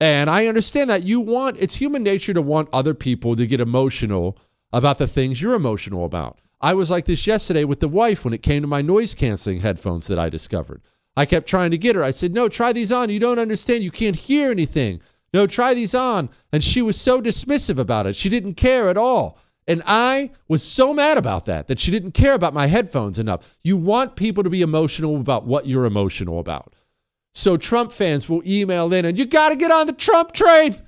And 0.00 0.28
I 0.28 0.46
understand 0.46 0.90
that 0.90 1.04
you 1.04 1.20
want, 1.20 1.56
it's 1.58 1.76
human 1.76 2.02
nature 2.02 2.34
to 2.34 2.42
want 2.42 2.68
other 2.72 2.94
people 2.94 3.36
to 3.36 3.46
get 3.46 3.60
emotional 3.60 4.38
about 4.72 4.98
the 4.98 5.06
things 5.06 5.40
you're 5.40 5.54
emotional 5.54 6.04
about. 6.04 6.38
I 6.60 6.74
was 6.74 6.90
like 6.90 7.04
this 7.04 7.26
yesterday 7.26 7.64
with 7.64 7.80
the 7.80 7.88
wife 7.88 8.24
when 8.24 8.34
it 8.34 8.42
came 8.42 8.62
to 8.62 8.68
my 8.68 8.82
noise 8.82 9.14
canceling 9.14 9.60
headphones 9.60 10.06
that 10.08 10.18
I 10.18 10.28
discovered. 10.28 10.82
I 11.16 11.24
kept 11.24 11.48
trying 11.48 11.70
to 11.70 11.78
get 11.78 11.96
her. 11.96 12.04
I 12.04 12.10
said, 12.10 12.34
No, 12.34 12.48
try 12.48 12.72
these 12.72 12.92
on. 12.92 13.08
You 13.08 13.18
don't 13.18 13.38
understand. 13.38 13.84
You 13.84 13.90
can't 13.90 14.16
hear 14.16 14.50
anything. 14.50 15.00
No, 15.32 15.46
try 15.46 15.74
these 15.74 15.94
on. 15.94 16.28
And 16.52 16.62
she 16.62 16.82
was 16.82 17.00
so 17.00 17.22
dismissive 17.22 17.78
about 17.78 18.06
it. 18.06 18.16
She 18.16 18.28
didn't 18.28 18.54
care 18.54 18.88
at 18.88 18.96
all. 18.96 19.38
And 19.66 19.82
I 19.84 20.30
was 20.48 20.62
so 20.62 20.94
mad 20.94 21.18
about 21.18 21.44
that, 21.46 21.66
that 21.66 21.80
she 21.80 21.90
didn't 21.90 22.12
care 22.12 22.34
about 22.34 22.54
my 22.54 22.68
headphones 22.68 23.18
enough. 23.18 23.56
You 23.64 23.76
want 23.76 24.16
people 24.16 24.44
to 24.44 24.50
be 24.50 24.62
emotional 24.62 25.16
about 25.16 25.44
what 25.44 25.66
you're 25.66 25.86
emotional 25.86 26.38
about. 26.38 26.74
So 27.34 27.56
Trump 27.56 27.92
fans 27.92 28.28
will 28.28 28.42
email 28.46 28.92
in 28.92 29.04
and 29.04 29.18
you 29.18 29.26
got 29.26 29.48
to 29.50 29.56
get 29.56 29.70
on 29.70 29.86
the 29.86 29.92
Trump 29.92 30.32
train. 30.32 30.80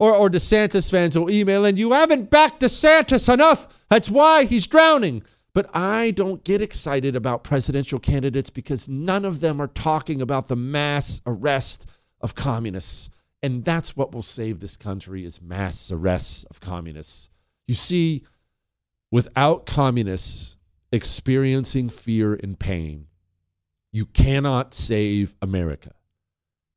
Or, 0.00 0.12
or 0.12 0.28
DeSantis 0.28 0.90
fans 0.90 1.16
will 1.16 1.30
email 1.30 1.64
in, 1.64 1.76
you 1.76 1.92
haven't 1.92 2.28
backed 2.28 2.60
DeSantis 2.60 3.32
enough. 3.32 3.68
That's 3.88 4.10
why 4.10 4.44
he's 4.44 4.66
drowning. 4.66 5.22
But 5.54 5.70
I 5.72 6.10
don't 6.10 6.42
get 6.42 6.60
excited 6.60 7.14
about 7.14 7.44
presidential 7.44 8.00
candidates 8.00 8.50
because 8.50 8.88
none 8.88 9.24
of 9.24 9.38
them 9.38 9.62
are 9.62 9.68
talking 9.68 10.20
about 10.20 10.48
the 10.48 10.56
mass 10.56 11.20
arrest 11.26 11.86
of 12.20 12.34
communists. 12.34 13.08
And 13.40 13.64
that's 13.64 13.96
what 13.96 14.12
will 14.12 14.22
save 14.22 14.58
this 14.58 14.76
country 14.76 15.24
is 15.24 15.40
mass 15.40 15.92
arrests 15.92 16.42
of 16.44 16.60
communists. 16.60 17.30
You 17.66 17.74
see, 17.74 18.24
without 19.10 19.66
communists 19.66 20.56
experiencing 20.92 21.88
fear 21.88 22.34
and 22.34 22.58
pain, 22.58 23.06
you 23.92 24.06
cannot 24.06 24.74
save 24.74 25.34
America. 25.40 25.92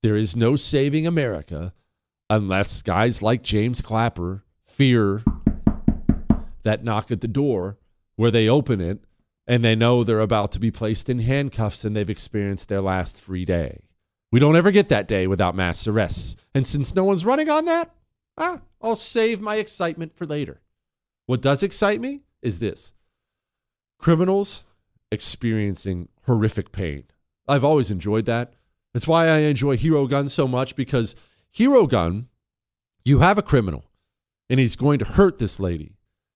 There 0.03 0.15
is 0.15 0.35
no 0.35 0.55
saving 0.55 1.07
America 1.07 1.73
unless 2.29 2.81
guys 2.81 3.21
like 3.21 3.41
James 3.41 3.81
Clapper 3.81 4.43
fear 4.65 5.23
that 6.63 6.83
knock 6.83 7.11
at 7.11 7.21
the 7.21 7.27
door 7.27 7.77
where 8.15 8.31
they 8.31 8.47
open 8.47 8.81
it 8.81 8.99
and 9.47 9.63
they 9.63 9.75
know 9.75 10.03
they're 10.03 10.19
about 10.19 10.51
to 10.51 10.59
be 10.59 10.71
placed 10.71 11.09
in 11.09 11.19
handcuffs 11.19 11.85
and 11.85 11.95
they've 11.95 12.09
experienced 12.09 12.67
their 12.67 12.81
last 12.81 13.21
free 13.21 13.45
day. 13.45 13.79
We 14.31 14.39
don't 14.39 14.57
ever 14.57 14.71
get 14.71 14.89
that 14.89 15.07
day 15.07 15.25
without 15.25 15.55
mass 15.55 15.87
arrests. 15.87 16.35
And 16.53 16.67
since 16.67 16.93
no 16.93 17.05
one's 17.05 17.25
running 17.25 17.49
on 17.49 17.65
that, 17.65 17.91
ah, 18.37 18.59
I'll 18.81 18.97
save 18.97 19.39
my 19.39 19.55
excitement 19.55 20.13
for 20.13 20.25
later. 20.25 20.59
What 21.27 21.41
does 21.41 21.61
excite 21.61 22.01
me 22.01 22.21
is 22.41 22.57
this 22.57 22.93
criminals 23.99 24.63
experiencing 25.11 26.09
horrific 26.25 26.71
pain. 26.71 27.03
I've 27.47 27.63
always 27.63 27.91
enjoyed 27.91 28.25
that. 28.25 28.53
That's 28.93 29.07
why 29.07 29.27
I 29.27 29.39
enjoy 29.39 29.77
Hero 29.77 30.07
Gun 30.07 30.29
so 30.29 30.47
much 30.47 30.75
because 30.75 31.15
Hero 31.51 31.85
Gun, 31.85 32.27
you 33.05 33.19
have 33.19 33.37
a 33.37 33.43
criminal 33.43 33.85
and 34.49 34.59
he's 34.59 34.75
going 34.75 34.99
to 34.99 35.05
hurt 35.05 35.37
this 35.37 35.59
lady. 35.59 35.93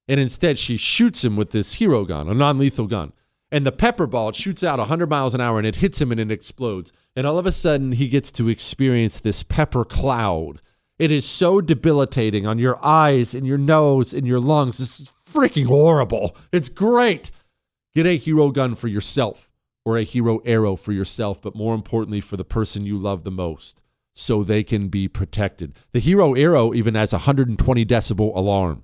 And 0.08 0.20
instead, 0.20 0.60
she 0.60 0.78
shoots 0.78 1.24
him 1.24 1.38
with 1.38 1.52
this 1.52 1.76
hero 1.76 2.04
gun, 2.04 2.28
a 2.28 2.34
non 2.34 2.58
lethal 2.58 2.88
gun. 2.88 3.14
And 3.52 3.66
the 3.66 3.72
pepper 3.72 4.08
ball 4.08 4.32
shoots 4.32 4.64
out 4.64 4.80
100 4.80 5.10
miles 5.10 5.34
an 5.34 5.42
hour 5.42 5.58
and 5.58 5.68
it 5.68 5.78
hits 5.78 6.02
him 6.02 6.12
and 6.12 6.20
it 6.20 6.32
explodes. 6.32 6.92
And 7.16 7.28
all 7.28 7.38
of 7.38 7.46
a 7.46 7.52
sudden, 7.52 7.94
he 7.94 8.08
gets 8.08 8.32
to 8.34 8.50
experience 8.50 9.20
this 9.20 9.44
pepper 9.44 9.86
cloud. 9.86 10.62
It 11.00 11.12
is 11.12 11.26
so 11.26 11.62
debilitating 11.62 12.46
on 12.46 12.60
your 12.60 12.84
eyes 12.86 13.34
and 13.34 13.46
your 13.46 13.58
nose 13.58 14.14
and 14.14 14.28
your 14.28 14.40
lungs. 14.40 14.78
This 14.78 15.00
is 15.00 15.14
freaking 15.32 15.66
horrible. 15.66 16.36
It's 16.52 16.70
great. 16.70 17.32
Get 17.96 18.06
a 18.06 18.18
hero 18.18 18.52
gun 18.52 18.76
for 18.76 18.88
yourself 18.88 19.50
or 19.84 19.98
a 19.98 20.04
hero 20.04 20.40
arrow 20.46 20.76
for 20.76 20.92
yourself, 20.92 21.42
but 21.42 21.56
more 21.56 21.74
importantly, 21.74 22.22
for 22.22 22.38
the 22.38 22.46
person 22.46 22.86
you 22.86 22.98
love 22.98 23.24
the 23.24 23.32
most 23.32 23.82
so 24.14 24.44
they 24.44 24.64
can 24.64 24.90
be 24.90 25.08
protected. 25.08 25.74
The 25.92 26.00
hero 26.00 26.34
arrow 26.34 26.74
even 26.74 26.96
has 26.96 27.14
a 27.14 27.18
120 27.18 27.86
decibel 27.86 28.36
alarm. 28.36 28.84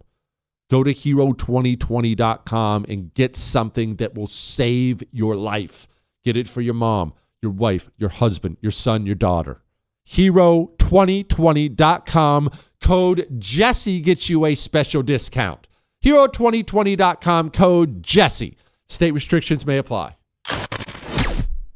Go 0.70 0.84
to 0.84 0.94
hero2020.com 0.94 2.86
and 2.90 3.14
get 3.14 3.36
something 3.36 3.96
that 3.98 4.16
will 4.16 4.28
save 4.28 5.04
your 5.12 5.36
life. 5.36 5.88
Get 6.24 6.36
it 6.36 6.48
for 6.48 6.62
your 6.62 6.74
mom, 6.74 7.14
your 7.42 7.52
wife, 7.52 7.90
your 7.98 8.10
husband, 8.10 8.58
your 8.62 8.72
son, 8.72 9.06
your 9.06 9.16
daughter. 9.16 9.62
Hero2020.com. 10.08 12.52
Code 12.82 13.28
Jesse 13.38 14.02
gets 14.02 14.30
you 14.30 14.46
a 14.46 14.56
special 14.56 15.04
discount. 15.04 15.68
Hero2020.com. 16.04 17.50
Code 17.50 18.04
Jesse. 18.04 18.58
State 18.88 19.12
restrictions 19.12 19.66
may 19.66 19.78
apply. 19.78 20.16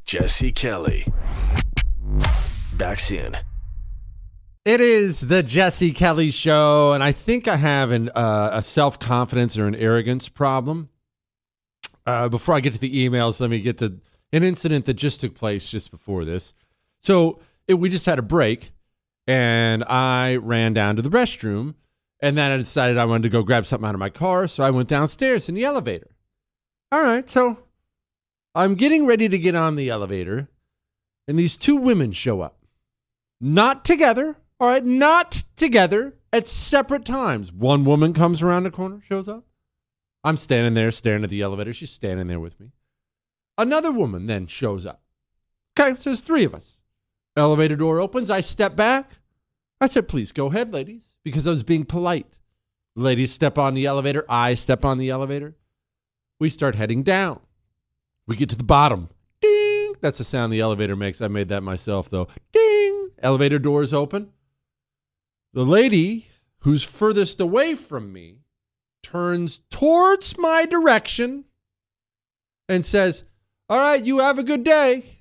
Jesse 0.05 0.51
Kelly. 0.51 1.05
Back 2.77 3.00
soon. 3.00 3.38
It 4.63 4.79
is 4.79 5.21
the 5.21 5.41
Jesse 5.41 5.91
Kelly 5.91 6.29
Show, 6.29 6.93
and 6.93 7.03
I 7.03 7.11
think 7.11 7.47
I 7.47 7.57
have 7.57 7.89
an, 7.89 8.09
uh, 8.09 8.51
a 8.53 8.61
self 8.61 9.00
confidence 9.00 9.57
or 9.57 9.65
an 9.65 9.73
arrogance 9.73 10.29
problem. 10.29 10.89
Uh, 12.05 12.29
before 12.29 12.55
I 12.55 12.59
get 12.59 12.73
to 12.73 12.79
the 12.79 13.09
emails, 13.09 13.41
let 13.41 13.50
me 13.50 13.59
get 13.59 13.79
to 13.79 14.00
an 14.31 14.43
incident 14.43 14.85
that 14.85 14.93
just 14.93 15.21
took 15.21 15.33
place 15.33 15.69
just 15.69 15.89
before 15.89 16.25
this. 16.25 16.53
So 17.01 17.39
it, 17.71 17.79
we 17.79 17.89
just 17.89 18.05
had 18.05 18.19
a 18.19 18.23
break, 18.23 18.71
and 19.27 19.83
I 19.85 20.35
ran 20.35 20.73
down 20.73 20.95
to 20.97 21.01
the 21.01 21.09
restroom, 21.09 21.75
and 22.19 22.37
then 22.37 22.51
I 22.51 22.57
decided 22.57 22.97
I 22.97 23.05
wanted 23.05 23.23
to 23.23 23.29
go 23.29 23.43
grab 23.43 23.65
something 23.65 23.87
out 23.87 23.95
of 23.95 23.99
my 23.99 24.09
car, 24.09 24.47
so 24.47 24.63
I 24.63 24.69
went 24.69 24.89
downstairs 24.89 25.49
in 25.49 25.55
the 25.55 25.63
elevator. 25.63 26.11
All 26.91 27.01
right, 27.01 27.29
so 27.29 27.57
I'm 28.53 28.75
getting 28.75 29.05
ready 29.05 29.27
to 29.29 29.39
get 29.39 29.55
on 29.55 29.75
the 29.75 29.89
elevator, 29.89 30.49
and 31.27 31.39
these 31.39 31.57
two 31.57 31.77
women 31.77 32.11
show 32.11 32.41
up. 32.41 32.59
Not 33.39 33.83
together, 33.83 34.35
all 34.59 34.67
right, 34.67 34.85
not 34.85 35.45
together 35.55 36.15
at 36.31 36.47
separate 36.47 37.05
times. 37.05 37.51
One 37.51 37.85
woman 37.85 38.13
comes 38.13 38.41
around 38.41 38.63
the 38.63 38.71
corner, 38.71 39.01
shows 39.07 39.27
up. 39.27 39.45
I'm 40.23 40.37
standing 40.37 40.75
there 40.75 40.91
staring 40.91 41.23
at 41.23 41.31
the 41.31 41.41
elevator. 41.41 41.73
She's 41.73 41.89
standing 41.89 42.27
there 42.27 42.39
with 42.39 42.59
me. 42.59 42.71
Another 43.57 43.91
woman 43.91 44.27
then 44.27 44.45
shows 44.47 44.85
up. 44.85 45.01
Okay, 45.79 45.97
so 45.97 46.09
there's 46.09 46.21
three 46.21 46.43
of 46.43 46.53
us. 46.53 46.79
Elevator 47.35 47.75
door 47.75 48.00
opens. 48.00 48.29
I 48.29 48.39
step 48.41 48.75
back. 48.75 49.11
I 49.79 49.88
said, 49.88 50.07
please 50.07 50.31
go 50.31 50.47
ahead, 50.47 50.73
ladies, 50.73 51.15
because 51.23 51.47
I 51.47 51.51
was 51.51 51.63
being 51.63 51.85
polite. 51.85 52.38
Ladies 52.95 53.31
step 53.31 53.57
on 53.57 53.73
the 53.73 53.85
elevator. 53.85 54.25
I 54.29 54.53
step 54.53 54.83
on 54.83 54.97
the 54.97 55.09
elevator. 55.09 55.55
We 56.39 56.50
start 56.50 56.75
heading 56.75 57.03
down. 57.03 57.39
We 58.27 58.35
get 58.35 58.50
to 58.50 58.55
the 58.55 58.63
bottom. 58.63 59.09
Ding! 59.41 59.93
That's 60.01 60.17
the 60.17 60.23
sound 60.23 60.51
the 60.51 60.59
elevator 60.59 60.95
makes. 60.95 61.21
I 61.21 61.27
made 61.27 61.47
that 61.50 61.61
myself, 61.61 62.09
though. 62.09 62.27
Ding! 62.51 63.11
Elevator 63.19 63.59
doors 63.59 63.93
open. 63.93 64.31
The 65.53 65.65
lady 65.65 66.27
who's 66.59 66.83
furthest 66.83 67.39
away 67.39 67.75
from 67.75 68.11
me 68.13 68.39
turns 69.03 69.61
towards 69.69 70.38
my 70.38 70.65
direction 70.65 71.45
and 72.69 72.85
says, 72.85 73.23
All 73.69 73.77
right, 73.77 74.03
you 74.03 74.19
have 74.19 74.38
a 74.38 74.43
good 74.43 74.63
day. 74.63 75.20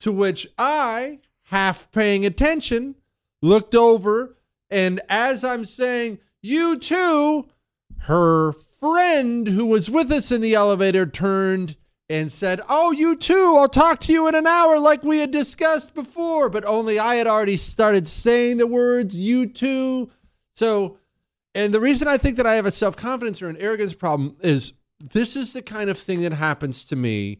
To 0.00 0.12
which 0.12 0.46
I, 0.56 1.20
half 1.44 1.90
paying 1.92 2.24
attention, 2.24 2.94
looked 3.42 3.74
over, 3.74 4.36
and 4.70 5.00
as 5.08 5.44
I'm 5.44 5.64
saying, 5.64 6.18
You 6.42 6.78
too, 6.78 7.48
her 8.02 8.52
friend 8.52 9.48
who 9.48 9.66
was 9.66 9.90
with 9.90 10.12
us 10.12 10.30
in 10.30 10.40
the 10.40 10.54
elevator 10.54 11.06
turned 11.06 11.76
and 12.08 12.32
said, 12.32 12.60
Oh, 12.68 12.90
you 12.90 13.16
too. 13.16 13.54
I'll 13.56 13.68
talk 13.68 14.00
to 14.00 14.12
you 14.12 14.28
in 14.28 14.34
an 14.34 14.46
hour, 14.46 14.78
like 14.78 15.02
we 15.02 15.18
had 15.18 15.30
discussed 15.30 15.94
before. 15.94 16.48
But 16.48 16.64
only 16.64 16.98
I 16.98 17.16
had 17.16 17.26
already 17.26 17.56
started 17.56 18.08
saying 18.08 18.56
the 18.56 18.66
words, 18.66 19.16
You 19.16 19.46
too. 19.46 20.10
So, 20.54 20.98
and 21.54 21.72
the 21.72 21.80
reason 21.80 22.08
I 22.08 22.18
think 22.18 22.36
that 22.36 22.46
I 22.46 22.54
have 22.54 22.66
a 22.66 22.70
self 22.70 22.96
confidence 22.96 23.42
or 23.42 23.48
an 23.48 23.56
arrogance 23.58 23.94
problem 23.94 24.36
is 24.40 24.72
this 25.00 25.36
is 25.36 25.52
the 25.52 25.62
kind 25.62 25.90
of 25.90 25.98
thing 25.98 26.22
that 26.22 26.32
happens 26.32 26.84
to 26.86 26.96
me 26.96 27.38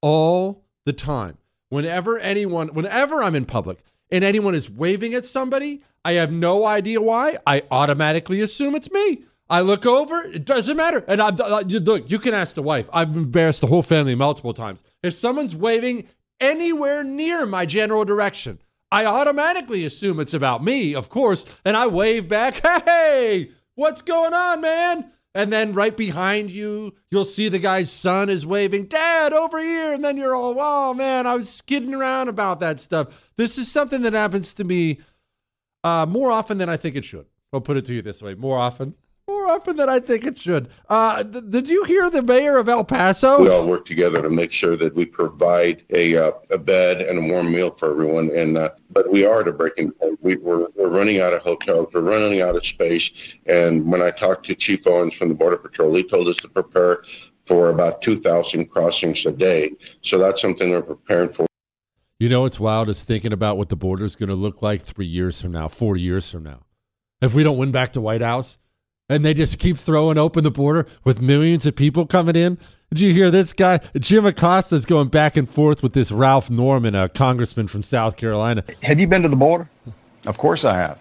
all 0.00 0.64
the 0.84 0.92
time. 0.92 1.38
Whenever 1.68 2.18
anyone, 2.18 2.68
whenever 2.68 3.22
I'm 3.22 3.34
in 3.34 3.44
public 3.44 3.82
and 4.10 4.22
anyone 4.22 4.54
is 4.54 4.70
waving 4.70 5.14
at 5.14 5.26
somebody, 5.26 5.82
I 6.04 6.12
have 6.12 6.30
no 6.30 6.64
idea 6.64 7.00
why. 7.00 7.38
I 7.46 7.62
automatically 7.70 8.40
assume 8.40 8.74
it's 8.74 8.90
me. 8.90 9.24
I 9.48 9.60
look 9.60 9.86
over, 9.86 10.22
it 10.22 10.44
doesn't 10.44 10.76
matter. 10.76 11.04
And 11.06 11.20
I'm, 11.20 11.40
uh, 11.40 11.60
look, 11.60 12.10
you 12.10 12.18
can 12.18 12.34
ask 12.34 12.54
the 12.54 12.62
wife. 12.62 12.88
I've 12.92 13.16
embarrassed 13.16 13.60
the 13.60 13.68
whole 13.68 13.82
family 13.82 14.14
multiple 14.14 14.52
times. 14.52 14.82
If 15.02 15.14
someone's 15.14 15.54
waving 15.54 16.08
anywhere 16.40 17.04
near 17.04 17.46
my 17.46 17.66
general 17.66 18.04
direction, 18.04 18.60
I 18.90 19.04
automatically 19.04 19.84
assume 19.84 20.20
it's 20.20 20.34
about 20.34 20.64
me, 20.64 20.94
of 20.94 21.08
course, 21.08 21.44
and 21.64 21.76
I 21.76 21.86
wave 21.86 22.28
back, 22.28 22.60
hey, 22.84 23.50
what's 23.74 24.02
going 24.02 24.34
on, 24.34 24.60
man? 24.60 25.12
And 25.36 25.52
then 25.52 25.74
right 25.74 25.94
behind 25.94 26.50
you, 26.50 26.94
you'll 27.10 27.26
see 27.26 27.50
the 27.50 27.58
guy's 27.58 27.92
son 27.92 28.30
is 28.30 28.46
waving, 28.46 28.86
Dad, 28.86 29.34
over 29.34 29.60
here. 29.60 29.92
And 29.92 30.02
then 30.02 30.16
you're 30.16 30.34
all, 30.34 30.56
oh 30.58 30.94
man, 30.94 31.26
I 31.26 31.34
was 31.34 31.50
skidding 31.50 31.92
around 31.92 32.28
about 32.28 32.58
that 32.60 32.80
stuff. 32.80 33.30
This 33.36 33.58
is 33.58 33.70
something 33.70 34.00
that 34.00 34.14
happens 34.14 34.54
to 34.54 34.64
me 34.64 34.98
uh, 35.84 36.06
more 36.08 36.32
often 36.32 36.56
than 36.56 36.70
I 36.70 36.78
think 36.78 36.96
it 36.96 37.04
should. 37.04 37.26
I'll 37.52 37.60
put 37.60 37.76
it 37.76 37.84
to 37.84 37.94
you 37.94 38.00
this 38.00 38.22
way 38.22 38.34
more 38.34 38.56
often 38.56 38.94
more 39.28 39.48
often 39.48 39.76
than 39.76 39.88
I 39.88 39.98
think 39.98 40.24
it 40.24 40.38
should. 40.38 40.68
Uh, 40.88 41.24
th- 41.24 41.44
did 41.50 41.68
you 41.68 41.82
hear 41.84 42.08
the 42.08 42.22
mayor 42.22 42.58
of 42.58 42.68
El 42.68 42.84
Paso? 42.84 43.42
We 43.42 43.48
all 43.48 43.66
work 43.66 43.84
together 43.84 44.22
to 44.22 44.30
make 44.30 44.52
sure 44.52 44.76
that 44.76 44.94
we 44.94 45.04
provide 45.04 45.82
a 45.90 46.16
uh, 46.16 46.32
a 46.50 46.58
bed 46.58 47.02
and 47.02 47.18
a 47.18 47.32
warm 47.32 47.50
meal 47.50 47.72
for 47.72 47.90
everyone. 47.90 48.30
And 48.30 48.56
uh, 48.56 48.70
but 48.90 49.10
we 49.10 49.24
are 49.24 49.40
at 49.40 49.48
a 49.48 49.52
breaking 49.52 49.92
point. 49.92 50.22
We, 50.22 50.36
we're 50.36 50.68
we're 50.76 50.88
running 50.88 51.20
out 51.20 51.32
of 51.32 51.42
hotels. 51.42 51.88
We're 51.92 52.02
running 52.02 52.40
out 52.40 52.54
of 52.54 52.64
space. 52.64 53.10
And 53.46 53.90
when 53.90 54.00
I 54.00 54.10
talked 54.10 54.46
to 54.46 54.54
Chief 54.54 54.86
Owens 54.86 55.14
from 55.14 55.28
the 55.28 55.34
Border 55.34 55.56
Patrol, 55.56 55.94
he 55.94 56.04
told 56.04 56.28
us 56.28 56.36
to 56.36 56.48
prepare 56.48 57.02
for 57.46 57.70
about 57.70 58.02
2,000 58.02 58.66
crossings 58.66 59.24
a 59.24 59.30
day. 59.30 59.70
So 60.02 60.18
that's 60.18 60.40
something 60.40 60.70
we're 60.70 60.82
preparing 60.82 61.32
for. 61.32 61.46
You 62.18 62.28
know, 62.28 62.44
it's 62.44 62.58
wild 62.58 62.88
is 62.88 63.04
thinking 63.04 63.32
about 63.32 63.56
what 63.56 63.68
the 63.68 63.76
border 63.76 64.04
is 64.04 64.16
going 64.16 64.30
to 64.30 64.34
look 64.34 64.62
like 64.62 64.82
three 64.82 65.06
years 65.06 65.40
from 65.40 65.52
now, 65.52 65.68
four 65.68 65.96
years 65.96 66.28
from 66.28 66.42
now. 66.42 66.62
If 67.20 67.34
we 67.34 67.44
don't 67.44 67.56
win 67.56 67.70
back 67.70 67.92
to 67.92 68.00
White 68.00 68.20
House, 68.20 68.58
and 69.08 69.24
they 69.24 69.34
just 69.34 69.58
keep 69.58 69.78
throwing 69.78 70.18
open 70.18 70.44
the 70.44 70.50
border 70.50 70.86
with 71.04 71.20
millions 71.20 71.66
of 71.66 71.76
people 71.76 72.06
coming 72.06 72.36
in. 72.36 72.58
Did 72.90 73.00
you 73.00 73.12
hear 73.12 73.30
this 73.30 73.52
guy? 73.52 73.80
Jim 73.98 74.26
Acosta's 74.26 74.86
going 74.86 75.08
back 75.08 75.36
and 75.36 75.48
forth 75.48 75.82
with 75.82 75.92
this 75.92 76.12
Ralph 76.12 76.50
Norman, 76.50 76.94
a 76.94 77.08
congressman 77.08 77.68
from 77.68 77.82
South 77.82 78.16
Carolina. 78.16 78.64
Have 78.82 79.00
you 79.00 79.08
been 79.08 79.22
to 79.22 79.28
the 79.28 79.36
border? 79.36 79.68
Of 80.24 80.38
course 80.38 80.64
I 80.64 80.76
have. 80.76 80.98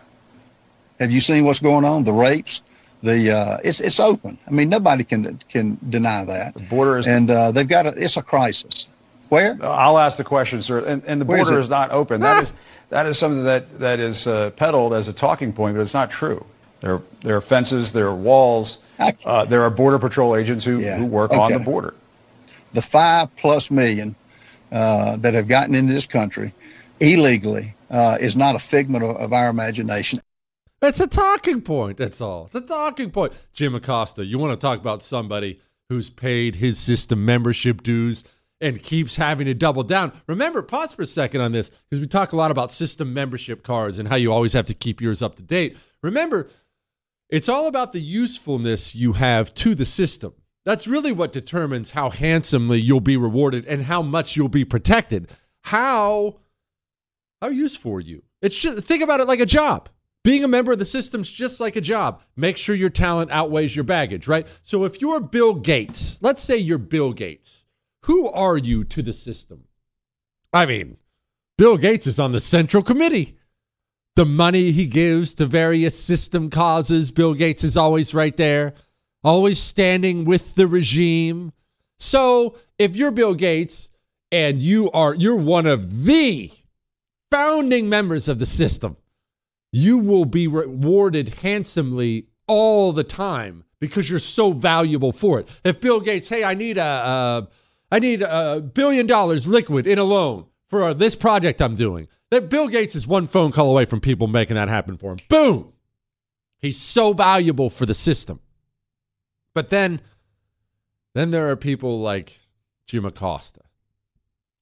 Have 0.99 1.11
you 1.11 1.19
seen 1.19 1.45
what's 1.45 1.59
going 1.59 1.85
on? 1.85 2.03
The 2.03 2.13
rapes, 2.13 2.61
the 3.03 3.31
uh, 3.31 3.57
it's 3.63 3.81
it's 3.81 3.99
open. 3.99 4.37
I 4.47 4.51
mean, 4.51 4.69
nobody 4.69 5.03
can 5.03 5.41
can 5.49 5.77
deny 5.89 6.23
that. 6.25 6.53
The 6.53 6.61
border 6.61 6.97
is, 6.97 7.07
and 7.07 7.29
uh, 7.29 7.51
they've 7.51 7.67
got 7.67 7.85
a, 7.85 7.89
it's 7.89 8.17
a 8.17 8.21
crisis. 8.21 8.87
Where? 9.29 9.57
I'll 9.61 9.97
ask 9.97 10.17
the 10.17 10.23
question, 10.23 10.61
sir. 10.61 10.85
And, 10.85 11.03
and 11.05 11.19
the 11.19 11.25
border 11.25 11.59
is, 11.59 11.65
is, 11.65 11.69
not 11.69 11.91
open. 11.91 12.21
That 12.21 12.43
is 12.43 12.53
that 12.89 13.05
is 13.05 13.17
something 13.17 13.43
that 13.43 13.79
that 13.79 13.99
is 13.99 14.25
uh, 14.25 14.51
peddled 14.51 14.93
as 14.93 15.07
a 15.07 15.13
talking 15.13 15.51
point, 15.51 15.75
but 15.75 15.81
it's 15.81 15.93
not 15.93 16.09
true. 16.09 16.45
There, 16.85 17.01
there 17.21 17.35
are 17.35 17.41
fences, 17.41 17.91
there 17.91 18.05
are 18.05 18.15
walls. 18.15 18.77
Uh, 18.99 19.43
there 19.43 19.63
are 19.63 19.71
border 19.71 19.97
patrol 19.97 20.35
agents 20.35 20.63
who, 20.63 20.81
yeah. 20.81 20.97
who 20.97 21.05
work 21.07 21.31
okay. 21.31 21.41
on 21.41 21.51
the 21.51 21.59
border. 21.59 21.95
The 22.73 22.81
five 22.83 23.35
plus 23.37 23.71
million 23.71 24.15
uh, 24.71 25.15
that 25.17 25.33
have 25.33 25.47
gotten 25.47 25.73
into 25.73 25.93
this 25.93 26.05
country 26.05 26.53
illegally 26.99 27.73
uh, 27.89 28.19
is 28.21 28.35
not 28.35 28.55
a 28.55 28.59
figment 28.59 29.03
of, 29.03 29.17
of 29.17 29.33
our 29.33 29.49
imagination. 29.49 30.21
It's 30.79 30.99
a 30.99 31.07
talking 31.07 31.63
point. 31.63 31.97
That's 31.97 32.21
all. 32.21 32.45
It's 32.45 32.55
a 32.55 32.61
talking 32.61 33.09
point. 33.09 33.33
Jim 33.51 33.73
Acosta, 33.73 34.23
you 34.23 34.37
want 34.37 34.53
to 34.53 34.63
talk 34.63 34.79
about 34.79 35.01
somebody 35.01 35.59
who's 35.89 36.11
paid 36.11 36.57
his 36.57 36.77
system 36.77 37.25
membership 37.25 37.81
dues 37.81 38.23
and 38.61 38.83
keeps 38.83 39.15
having 39.15 39.47
to 39.47 39.55
double 39.55 39.81
down. 39.81 40.13
Remember, 40.27 40.61
pause 40.61 40.93
for 40.93 41.01
a 41.01 41.07
second 41.07 41.41
on 41.41 41.51
this 41.51 41.71
because 41.89 41.99
we 41.99 42.05
talk 42.05 42.31
a 42.31 42.35
lot 42.35 42.51
about 42.51 42.71
system 42.71 43.11
membership 43.11 43.63
cards 43.63 43.97
and 43.97 44.07
how 44.07 44.15
you 44.15 44.31
always 44.31 44.53
have 44.53 44.67
to 44.67 44.75
keep 44.75 45.01
yours 45.01 45.23
up 45.23 45.33
to 45.37 45.41
date. 45.41 45.75
Remember, 46.03 46.47
it's 47.29 47.49
all 47.49 47.67
about 47.67 47.91
the 47.93 48.01
usefulness 48.01 48.95
you 48.95 49.13
have 49.13 49.53
to 49.55 49.75
the 49.75 49.85
system. 49.85 50.33
That's 50.63 50.88
really 50.88 51.11
what 51.11 51.31
determines 51.31 51.91
how 51.91 52.09
handsomely 52.09 52.79
you'll 52.79 52.99
be 52.99 53.17
rewarded 53.17 53.65
and 53.65 53.83
how 53.83 54.01
much 54.01 54.35
you'll 54.35 54.49
be 54.49 54.65
protected. 54.65 55.29
How 55.61 56.39
how 57.41 57.49
useful 57.49 57.93
are 57.93 57.99
you? 57.99 58.23
It's 58.41 58.59
just, 58.59 58.85
think 58.85 59.03
about 59.03 59.19
it 59.19 59.27
like 59.27 59.39
a 59.39 59.45
job. 59.45 59.89
Being 60.23 60.43
a 60.43 60.47
member 60.47 60.71
of 60.71 60.79
the 60.79 60.85
system's 60.85 61.31
just 61.31 61.59
like 61.59 61.75
a 61.75 61.81
job. 61.81 62.23
Make 62.35 62.57
sure 62.57 62.75
your 62.75 62.89
talent 62.89 63.29
outweighs 63.29 63.75
your 63.75 63.83
baggage, 63.83 64.27
right? 64.27 64.47
So 64.63 64.83
if 64.85 64.99
you're 64.99 65.19
Bill 65.19 65.53
Gates, 65.53 66.17
let's 66.21 66.41
say 66.41 66.57
you're 66.57 66.79
Bill 66.79 67.13
Gates, 67.13 67.65
who 68.03 68.27
are 68.29 68.57
you 68.57 68.83
to 68.85 69.03
the 69.03 69.13
system? 69.13 69.65
I 70.51 70.65
mean, 70.65 70.97
Bill 71.57 71.77
Gates 71.77 72.07
is 72.07 72.19
on 72.19 72.31
the 72.31 72.39
central 72.39 72.81
committee 72.81 73.38
the 74.15 74.25
money 74.25 74.71
he 74.71 74.88
gives 74.88 75.34
to 75.36 75.45
various 75.45 75.99
system 75.99 76.49
causes. 76.49 77.12
Bill 77.12 77.34
Gates 77.34 77.63
is 77.63 77.78
always 77.78 78.13
right 78.13 78.36
there, 78.36 78.73
always 79.23 79.60
standing 79.60 80.25
with 80.25 80.56
the 80.56 80.67
regime. 80.67 81.51
So 81.99 82.56
if 82.78 82.95
you're 82.95 83.12
Bill 83.12 83.34
Gates 83.34 83.89
and 84.32 84.62
you 84.62 84.89
are 84.91 85.13
you're 85.13 85.36
one 85.36 85.65
of 85.65 86.06
the 86.06 86.51
founding 87.30 87.89
members 87.89 88.28
of 88.28 88.39
the 88.39 88.45
system, 88.45 88.97
you 89.71 89.97
will 89.97 90.25
be 90.25 90.47
rewarded 90.47 91.36
handsomely 91.41 92.28
all 92.47 92.93
the 92.93 93.04
time 93.04 93.65
because 93.80 94.10
you're 94.10 94.19
so 94.19 94.54
valuable 94.54 95.12
for 95.12 95.39
it. 95.39 95.49
If 95.63 95.82
Bill 95.82 95.99
Gates, 95.99 96.30
hey, 96.30 96.43
I 96.43 96.54
need 96.54 96.78
a, 96.78 96.84
a 96.84 97.47
I 97.91 97.99
need 97.99 98.21
a 98.21 98.62
billion 98.62 99.08
dollars 99.08 99.45
liquid 99.45 99.86
in 99.88 99.99
a 99.99 100.04
loan 100.04 100.45
for 100.69 100.93
this 100.93 101.15
project 101.15 101.62
I'm 101.62 101.75
doing. 101.75 102.08
That 102.35 102.49
Bill 102.49 102.67
Gates 102.67 102.95
is 102.95 103.07
one 103.07 103.27
phone 103.27 103.53
call 103.53 103.69
away 103.69 103.85
from 103.85 104.01
people 104.01 104.27
making 104.27 104.57
that 104.57 104.67
happen 104.67 104.97
for 104.97 105.13
him. 105.13 105.19
Boom. 105.29 105.71
He's 106.59 106.77
so 106.77 107.13
valuable 107.13 107.69
for 107.69 107.85
the 107.85 107.93
system. 107.93 108.41
But 109.53 109.69
then 109.69 110.01
then 111.13 111.31
there 111.31 111.49
are 111.49 111.55
people 111.55 112.01
like 112.01 112.41
Jim 112.87 113.05
Acosta. 113.05 113.61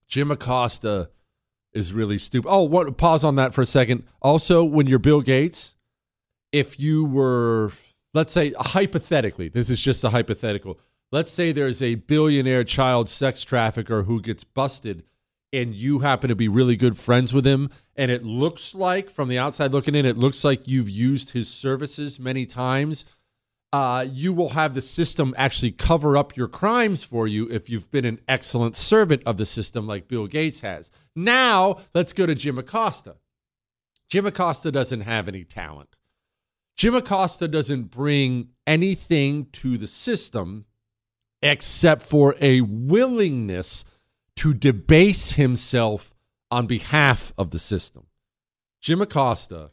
Jim 0.07 0.29
Acosta 0.29 1.09
is 1.71 1.93
really 1.93 2.19
stupid. 2.19 2.47
Oh, 2.47 2.61
what 2.61 2.95
pause 2.95 3.23
on 3.23 3.37
that 3.37 3.55
for 3.55 3.61
a 3.61 3.65
second. 3.65 4.03
Also, 4.21 4.63
when 4.63 4.85
you're 4.85 4.99
Bill 4.99 5.21
Gates, 5.21 5.73
if 6.51 6.79
you 6.79 7.03
were 7.05 7.71
let's 8.13 8.33
say 8.33 8.53
hypothetically, 8.55 9.49
this 9.49 9.71
is 9.71 9.81
just 9.81 10.03
a 10.03 10.09
hypothetical. 10.09 10.79
Let's 11.11 11.31
say 11.31 11.51
there's 11.51 11.81
a 11.81 11.95
billionaire 11.95 12.65
child 12.65 13.09
sex 13.09 13.41
trafficker 13.43 14.03
who 14.03 14.21
gets 14.21 14.43
busted 14.43 15.05
and 15.53 15.73
you 15.75 15.99
happen 15.99 16.27
to 16.27 16.35
be 16.35 16.47
really 16.47 16.75
good 16.75 16.97
friends 16.97 17.33
with 17.33 17.45
him 17.45 17.69
and 17.95 18.09
it 18.11 18.23
looks 18.23 18.75
like 18.75 19.09
from 19.09 19.29
the 19.29 19.37
outside 19.37 19.71
looking 19.71 19.95
in 19.95 20.05
it 20.05 20.17
looks 20.17 20.43
like 20.43 20.67
you've 20.67 20.89
used 20.89 21.29
his 21.29 21.47
services 21.47 22.19
many 22.19 22.45
times 22.45 23.05
uh, 23.73 24.05
you 24.07 24.31
will 24.31 24.49
have 24.49 24.75
the 24.75 24.81
system 24.81 25.33
actually 25.35 25.71
cover 25.71 26.15
up 26.15 26.37
your 26.37 26.47
crimes 26.47 27.03
for 27.03 27.27
you 27.27 27.49
if 27.49 27.71
you've 27.71 27.89
been 27.89 28.05
an 28.05 28.19
excellent 28.27 28.75
servant 28.75 29.23
of 29.25 29.37
the 29.37 29.45
system 29.47 29.87
like 29.87 30.07
Bill 30.07 30.27
Gates 30.27 30.59
has. 30.59 30.91
Now, 31.15 31.77
let's 31.91 32.13
go 32.13 32.27
to 32.27 32.35
Jim 32.35 32.59
Acosta. 32.59 33.15
Jim 34.09 34.27
Acosta 34.27 34.71
doesn't 34.71 35.01
have 35.01 35.27
any 35.27 35.43
talent. 35.43 35.97
Jim 36.75 36.93
Acosta 36.93 37.47
doesn't 37.47 37.89
bring 37.89 38.49
anything 38.67 39.47
to 39.53 39.75
the 39.79 39.87
system 39.87 40.65
except 41.41 42.03
for 42.03 42.35
a 42.39 42.61
willingness 42.61 43.85
to 44.37 44.53
debase 44.53 45.33
himself 45.33 46.13
on 46.49 46.67
behalf 46.67 47.33
of 47.37 47.51
the 47.51 47.59
system. 47.59 48.07
Jim 48.81 49.01
Acosta, 49.01 49.71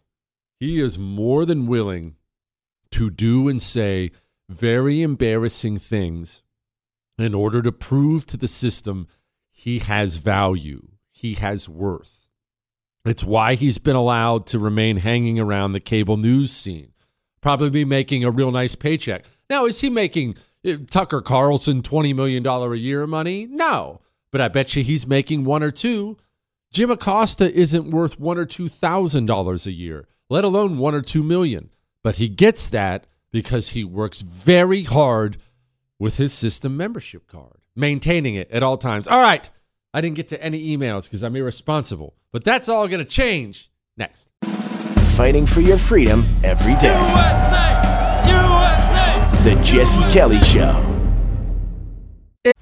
he 0.59 0.81
is 0.81 0.99
more 0.99 1.45
than 1.45 1.67
willing 1.67 2.17
to 2.91 3.11
do 3.11 3.49
and 3.49 3.63
say 3.63 4.11
very 4.49 5.03
embarrassing 5.03 5.79
things 5.79 6.43
in 7.19 7.35
order 7.35 7.63
to 7.63 7.73
prove 7.73 8.27
to 8.27 8.37
the 8.37 8.49
system 8.49 9.07
he 9.51 9.81
has 9.81 10.17
value, 10.17 10.89
he 11.11 11.35
has 11.35 11.69
worth. 11.69 12.29
It's 13.05 13.25
why 13.25 13.55
he's 13.55 13.79
been 13.79 13.97
allowed 13.97 14.47
to 14.47 14.59
remain 14.59 14.99
hanging 14.99 15.39
around 15.39 15.73
the 15.73 15.81
cable 15.81 16.17
news 16.17 16.53
scene, 16.53 16.93
probably 17.41 17.85
making 17.85 18.25
a 18.25 18.31
real 18.31 18.51
nice 18.51 18.75
paycheck. 18.75 19.25
Now, 19.49 19.67
is 19.67 19.81
he 19.81 19.91
making 19.91 20.37
uh, 20.67 20.75
Tucker 20.91 21.21
Carlson 21.21 21.83
$20 21.83 22.15
million 22.15 22.47
a 22.47 22.75
year 22.75 23.07
money? 23.07 23.47
No, 23.47 24.01
but 24.33 24.41
I 24.41 24.49
bet 24.49 24.75
you 24.77 24.83
he's 24.83 25.07
making 25.07 25.45
one 25.45 25.63
or 25.63 25.71
two. 25.71 26.17
Jim 26.73 26.91
Acosta 26.91 27.53
isn't 27.53 27.91
worth 27.91 28.21
one 28.21 28.39
or 28.39 28.47
two 28.47 28.69
thousand 28.69 29.27
dollars 29.27 29.67
a 29.67 29.73
year, 29.73 30.07
let 30.29 30.45
alone 30.45 30.79
one 30.79 30.95
or 30.95 31.03
two 31.03 31.23
million. 31.23 31.71
But 32.03 32.17
he 32.17 32.29
gets 32.29 32.69
that 32.69 33.07
because 33.33 33.71
he 33.71 33.85
works 33.85 34.21
very 34.23 34.85
hard 34.85 35.39
with 35.99 36.17
his 36.17 36.33
system 36.33 36.77
membership 36.77 37.27
card, 37.27 37.59
maintaining 37.77 38.35
it 38.35 38.51
at 38.51 38.63
all 38.63 38.79
times. 38.79 39.07
All 39.07 39.21
right. 39.21 39.51
I 39.93 40.01
didn't 40.01 40.17
get 40.17 40.29
to 40.29 40.43
any 40.43 40.77
emails 40.77 41.05
because 41.05 41.25
I'm 41.25 41.35
irresponsible, 41.35 42.15
but 42.33 42.45
that's 42.45 42.69
all 42.69 42.87
going 42.87 43.05
to 43.05 43.11
change 43.11 43.71
next. 43.97 44.29
Fighting 45.17 45.47
for 45.47 45.61
your 45.61 45.77
freedom 45.77 46.25
every 46.45 46.77
day. 46.77 46.95
USA! 46.95 48.23
USA! 48.31 49.43
The 49.43 49.61
Jesse 49.65 50.03
Kelly 50.13 50.41
Show. 50.43 50.87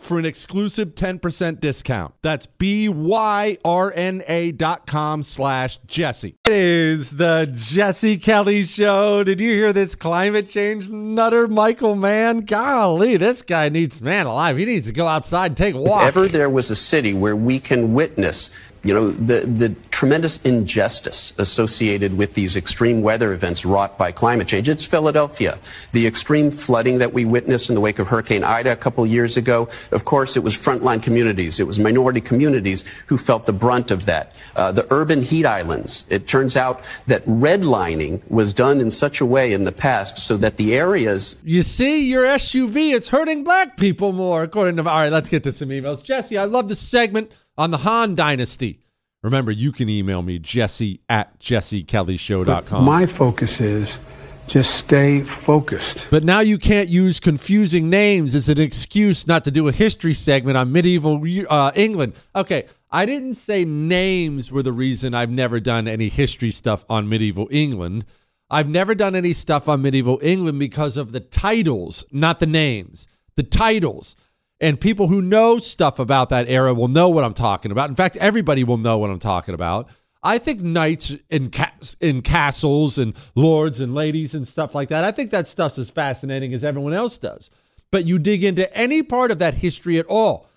for 0.00 0.18
an 0.18 0.24
exclusive 0.24 0.94
10% 0.94 1.60
discount. 1.60 2.14
That's 2.22 2.46
B-Y-R-N-A 2.46 2.92
dot 4.52 4.86
com 4.86 5.22
slash 5.22 5.78
Jesse. 5.86 6.36
It 6.46 6.52
is 6.52 7.12
the 7.12 7.50
Jesse 7.52 8.18
Kelly 8.18 8.64
Show. 8.64 9.24
Did 9.24 9.40
you 9.40 9.52
hear 9.52 9.72
this 9.72 9.94
climate 9.94 10.48
change 10.48 10.88
nutter, 10.88 11.48
Michael 11.48 11.94
Mann? 11.94 12.40
Golly, 12.40 13.16
this 13.16 13.42
guy 13.42 13.68
needs, 13.68 14.00
man 14.00 14.26
alive, 14.26 14.56
he 14.58 14.64
needs 14.64 14.88
to 14.88 14.92
go 14.92 15.06
outside 15.06 15.46
and 15.52 15.56
take 15.56 15.74
a 15.74 15.80
walk. 15.80 16.02
If 16.02 16.16
ever 16.16 16.28
there 16.28 16.50
was 16.50 16.68
a 16.70 16.76
city 16.76 17.14
where 17.14 17.36
we 17.36 17.58
can 17.58 17.94
witness 17.94 18.50
you 18.86 18.94
know, 18.94 19.10
the, 19.10 19.40
the 19.40 19.70
tremendous 19.90 20.40
injustice 20.42 21.32
associated 21.38 22.16
with 22.16 22.34
these 22.34 22.56
extreme 22.56 23.02
weather 23.02 23.32
events 23.32 23.64
wrought 23.64 23.98
by 23.98 24.12
climate 24.12 24.46
change. 24.46 24.68
It's 24.68 24.84
Philadelphia. 24.84 25.58
The 25.92 26.06
extreme 26.06 26.50
flooding 26.50 26.98
that 26.98 27.12
we 27.12 27.24
witnessed 27.24 27.68
in 27.68 27.74
the 27.74 27.80
wake 27.80 27.98
of 27.98 28.08
Hurricane 28.08 28.44
Ida 28.44 28.70
a 28.70 28.76
couple 28.76 29.04
years 29.06 29.36
ago, 29.36 29.68
of 29.90 30.04
course, 30.04 30.36
it 30.36 30.44
was 30.44 30.54
frontline 30.54 31.02
communities. 31.02 31.58
It 31.58 31.66
was 31.66 31.78
minority 31.78 32.20
communities 32.20 32.84
who 33.06 33.18
felt 33.18 33.46
the 33.46 33.52
brunt 33.52 33.90
of 33.90 34.06
that. 34.06 34.34
Uh, 34.54 34.70
the 34.70 34.86
urban 34.90 35.22
heat 35.22 35.46
islands. 35.46 36.06
It 36.08 36.28
turns 36.28 36.56
out 36.56 36.84
that 37.06 37.24
redlining 37.26 38.22
was 38.30 38.52
done 38.52 38.80
in 38.80 38.90
such 38.92 39.20
a 39.20 39.26
way 39.26 39.52
in 39.52 39.64
the 39.64 39.72
past 39.72 40.18
so 40.18 40.36
that 40.36 40.58
the 40.58 40.74
areas. 40.74 41.36
You 41.44 41.62
see, 41.62 42.06
your 42.06 42.24
SUV, 42.24 42.94
it's 42.94 43.08
hurting 43.08 43.42
black 43.42 43.76
people 43.76 44.12
more, 44.12 44.44
according 44.44 44.76
to. 44.76 44.82
All 44.88 44.98
right, 44.98 45.12
let's 45.12 45.28
get 45.28 45.42
to 45.44 45.52
some 45.52 45.70
emails. 45.70 46.02
Jesse, 46.02 46.38
I 46.38 46.44
love 46.44 46.68
this 46.68 46.80
segment 46.80 47.32
on 47.58 47.70
the 47.70 47.78
Han 47.78 48.14
Dynasty. 48.14 48.80
Remember, 49.22 49.50
you 49.50 49.72
can 49.72 49.88
email 49.88 50.22
me, 50.22 50.38
jesse 50.38 51.00
at 51.08 51.38
jessekellyshow.com. 51.40 52.84
My 52.84 53.06
focus 53.06 53.60
is 53.60 53.98
just 54.46 54.74
stay 54.74 55.22
focused. 55.22 56.06
But 56.10 56.22
now 56.22 56.40
you 56.40 56.58
can't 56.58 56.88
use 56.88 57.18
confusing 57.18 57.90
names 57.90 58.34
as 58.34 58.48
an 58.48 58.60
excuse 58.60 59.26
not 59.26 59.44
to 59.44 59.50
do 59.50 59.66
a 59.68 59.72
history 59.72 60.14
segment 60.14 60.56
on 60.56 60.70
medieval 60.70 61.22
uh, 61.48 61.72
England. 61.74 62.14
Okay, 62.34 62.66
I 62.90 63.06
didn't 63.06 63.34
say 63.34 63.64
names 63.64 64.52
were 64.52 64.62
the 64.62 64.72
reason 64.72 65.14
I've 65.14 65.30
never 65.30 65.58
done 65.58 65.88
any 65.88 66.08
history 66.08 66.50
stuff 66.50 66.84
on 66.88 67.08
medieval 67.08 67.48
England. 67.50 68.04
I've 68.48 68.68
never 68.68 68.94
done 68.94 69.16
any 69.16 69.32
stuff 69.32 69.68
on 69.68 69.82
medieval 69.82 70.20
England 70.22 70.60
because 70.60 70.96
of 70.96 71.10
the 71.10 71.20
titles, 71.20 72.04
not 72.12 72.38
the 72.38 72.46
names. 72.46 73.08
The 73.34 73.42
titles. 73.42 74.14
And 74.60 74.80
people 74.80 75.08
who 75.08 75.20
know 75.20 75.58
stuff 75.58 75.98
about 75.98 76.30
that 76.30 76.48
era 76.48 76.72
will 76.72 76.88
know 76.88 77.08
what 77.08 77.24
I'm 77.24 77.34
talking 77.34 77.70
about. 77.70 77.90
In 77.90 77.96
fact, 77.96 78.16
everybody 78.16 78.64
will 78.64 78.78
know 78.78 78.96
what 78.96 79.10
I'm 79.10 79.18
talking 79.18 79.54
about. 79.54 79.90
I 80.22 80.38
think 80.38 80.60
knights 80.60 81.14
in, 81.30 81.52
in 82.00 82.22
castles 82.22 82.98
and 82.98 83.14
lords 83.34 83.80
and 83.80 83.94
ladies 83.94 84.34
and 84.34 84.48
stuff 84.48 84.74
like 84.74 84.88
that, 84.88 85.04
I 85.04 85.12
think 85.12 85.30
that 85.30 85.46
stuff's 85.46 85.78
as 85.78 85.90
fascinating 85.90 86.52
as 86.54 86.64
everyone 86.64 86.94
else 86.94 87.18
does. 87.18 87.50
But 87.90 88.06
you 88.06 88.18
dig 88.18 88.42
into 88.42 88.74
any 88.76 89.02
part 89.02 89.30
of 89.30 89.38
that 89.38 89.54
history 89.54 89.98
at 89.98 90.06
all, 90.06 90.48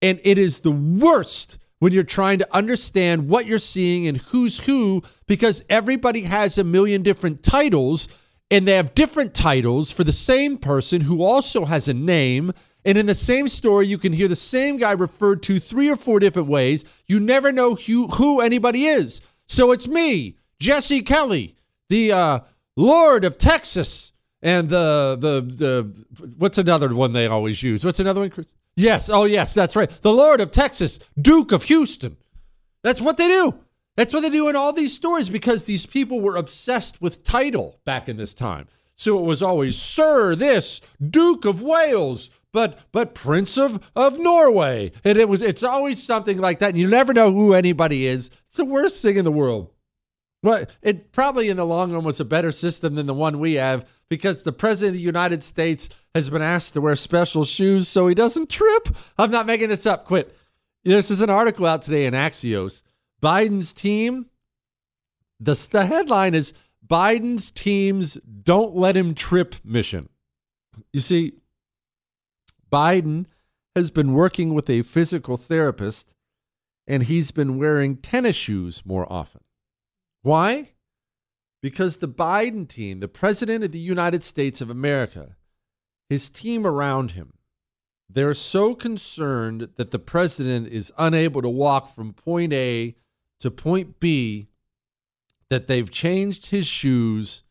and 0.00 0.20
it 0.22 0.38
is 0.38 0.60
the 0.60 0.70
worst 0.70 1.58
when 1.78 1.92
you're 1.92 2.04
trying 2.04 2.38
to 2.38 2.56
understand 2.56 3.28
what 3.28 3.46
you're 3.46 3.58
seeing 3.58 4.06
and 4.06 4.18
who's 4.18 4.60
who 4.60 5.02
because 5.26 5.64
everybody 5.68 6.22
has 6.22 6.56
a 6.56 6.64
million 6.64 7.02
different 7.02 7.42
titles 7.42 8.08
and 8.50 8.66
they 8.66 8.76
have 8.76 8.94
different 8.94 9.34
titles 9.34 9.90
for 9.90 10.04
the 10.04 10.12
same 10.12 10.56
person 10.56 11.02
who 11.02 11.22
also 11.22 11.64
has 11.64 11.88
a 11.88 11.94
name 11.94 12.52
and 12.86 12.96
in 12.96 13.06
the 13.06 13.16
same 13.16 13.48
story, 13.48 13.88
you 13.88 13.98
can 13.98 14.12
hear 14.12 14.28
the 14.28 14.36
same 14.36 14.76
guy 14.76 14.92
referred 14.92 15.42
to 15.42 15.58
three 15.58 15.90
or 15.90 15.96
four 15.96 16.20
different 16.20 16.46
ways. 16.46 16.84
You 17.06 17.18
never 17.18 17.50
know 17.50 17.74
who, 17.74 18.06
who 18.06 18.40
anybody 18.40 18.86
is. 18.86 19.20
So 19.48 19.72
it's 19.72 19.88
me, 19.88 20.36
Jesse 20.60 21.02
Kelly, 21.02 21.56
the 21.88 22.12
uh, 22.12 22.40
Lord 22.76 23.24
of 23.24 23.38
Texas, 23.38 24.12
and 24.40 24.68
the 24.68 25.16
the 25.18 25.40
the 25.40 26.26
what's 26.38 26.58
another 26.58 26.94
one 26.94 27.12
they 27.12 27.26
always 27.26 27.62
use? 27.62 27.84
What's 27.84 27.98
another 27.98 28.20
one, 28.20 28.30
Chris? 28.30 28.54
Yes, 28.76 29.08
oh 29.08 29.24
yes, 29.24 29.52
that's 29.52 29.74
right. 29.74 29.90
The 30.02 30.12
Lord 30.12 30.40
of 30.40 30.52
Texas, 30.52 31.00
Duke 31.20 31.50
of 31.50 31.64
Houston. 31.64 32.16
That's 32.82 33.00
what 33.00 33.16
they 33.16 33.26
do. 33.26 33.58
That's 33.96 34.12
what 34.12 34.20
they 34.20 34.30
do 34.30 34.48
in 34.48 34.54
all 34.54 34.72
these 34.72 34.94
stories 34.94 35.28
because 35.28 35.64
these 35.64 35.86
people 35.86 36.20
were 36.20 36.36
obsessed 36.36 37.00
with 37.00 37.24
title 37.24 37.80
back 37.84 38.08
in 38.08 38.16
this 38.16 38.34
time. 38.34 38.68
So 38.94 39.18
it 39.18 39.22
was 39.22 39.42
always 39.42 39.76
Sir 39.76 40.34
this, 40.34 40.80
Duke 41.10 41.44
of 41.44 41.62
Wales, 41.62 42.30
but 42.56 42.78
but 42.90 43.14
Prince 43.14 43.58
of, 43.58 43.90
of 43.94 44.18
Norway. 44.18 44.90
And 45.04 45.18
it 45.18 45.28
was 45.28 45.42
it's 45.42 45.62
always 45.62 46.02
something 46.02 46.38
like 46.38 46.58
that. 46.60 46.70
And 46.70 46.78
you 46.78 46.88
never 46.88 47.12
know 47.12 47.30
who 47.30 47.52
anybody 47.52 48.06
is. 48.06 48.30
It's 48.48 48.56
the 48.56 48.64
worst 48.64 49.02
thing 49.02 49.18
in 49.18 49.26
the 49.26 49.30
world. 49.30 49.74
But 50.42 50.70
it 50.80 51.12
probably 51.12 51.50
in 51.50 51.58
the 51.58 51.66
long 51.66 51.92
run 51.92 52.02
was 52.02 52.18
a 52.18 52.24
better 52.24 52.50
system 52.50 52.94
than 52.94 53.04
the 53.04 53.12
one 53.12 53.40
we 53.40 53.54
have 53.54 53.86
because 54.08 54.42
the 54.42 54.54
president 54.54 54.94
of 54.94 54.96
the 54.96 55.02
United 55.02 55.44
States 55.44 55.90
has 56.14 56.30
been 56.30 56.40
asked 56.40 56.72
to 56.72 56.80
wear 56.80 56.96
special 56.96 57.44
shoes 57.44 57.88
so 57.88 58.08
he 58.08 58.14
doesn't 58.14 58.48
trip. 58.48 58.88
I'm 59.18 59.30
not 59.30 59.44
making 59.44 59.68
this 59.68 59.84
up. 59.84 60.06
Quit. 60.06 60.34
This 60.82 61.10
is 61.10 61.20
an 61.20 61.28
article 61.28 61.66
out 61.66 61.82
today 61.82 62.06
in 62.06 62.14
Axios. 62.14 62.80
Biden's 63.22 63.74
team. 63.74 64.30
The, 65.38 65.68
the 65.70 65.84
headline 65.84 66.34
is 66.34 66.54
Biden's 66.86 67.50
team's 67.50 68.14
"Don't 68.14 68.74
Let 68.74 68.96
Him 68.96 69.14
Trip" 69.14 69.56
mission. 69.62 70.08
You 70.94 71.00
see, 71.00 71.34
Biden 72.70 73.26
has 73.74 73.90
been 73.90 74.12
working 74.14 74.54
with 74.54 74.68
a 74.70 74.82
physical 74.82 75.36
therapist 75.36 76.14
and 76.86 77.04
he's 77.04 77.30
been 77.30 77.58
wearing 77.58 77.96
tennis 77.96 78.36
shoes 78.36 78.84
more 78.84 79.10
often. 79.12 79.42
Why? 80.22 80.70
Because 81.62 81.96
the 81.96 82.08
Biden 82.08 82.68
team, 82.68 83.00
the 83.00 83.08
president 83.08 83.64
of 83.64 83.72
the 83.72 83.78
United 83.78 84.22
States 84.22 84.60
of 84.60 84.70
America, 84.70 85.36
his 86.08 86.28
team 86.28 86.66
around 86.66 87.12
him, 87.12 87.32
they're 88.08 88.34
so 88.34 88.74
concerned 88.74 89.68
that 89.76 89.90
the 89.90 89.98
president 89.98 90.68
is 90.68 90.92
unable 90.96 91.42
to 91.42 91.48
walk 91.48 91.92
from 91.94 92.12
point 92.12 92.52
A 92.52 92.94
to 93.40 93.50
point 93.50 93.98
B 93.98 94.48
that 95.50 95.66
they've 95.66 95.90
changed 95.90 96.46
his 96.46 96.66
shoes 96.66 97.42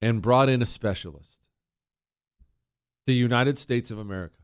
and 0.00 0.22
brought 0.22 0.48
in 0.48 0.62
a 0.62 0.66
specialist 0.66 1.43
the 3.06 3.14
United 3.14 3.58
States 3.58 3.90
of 3.90 3.98
America, 3.98 4.38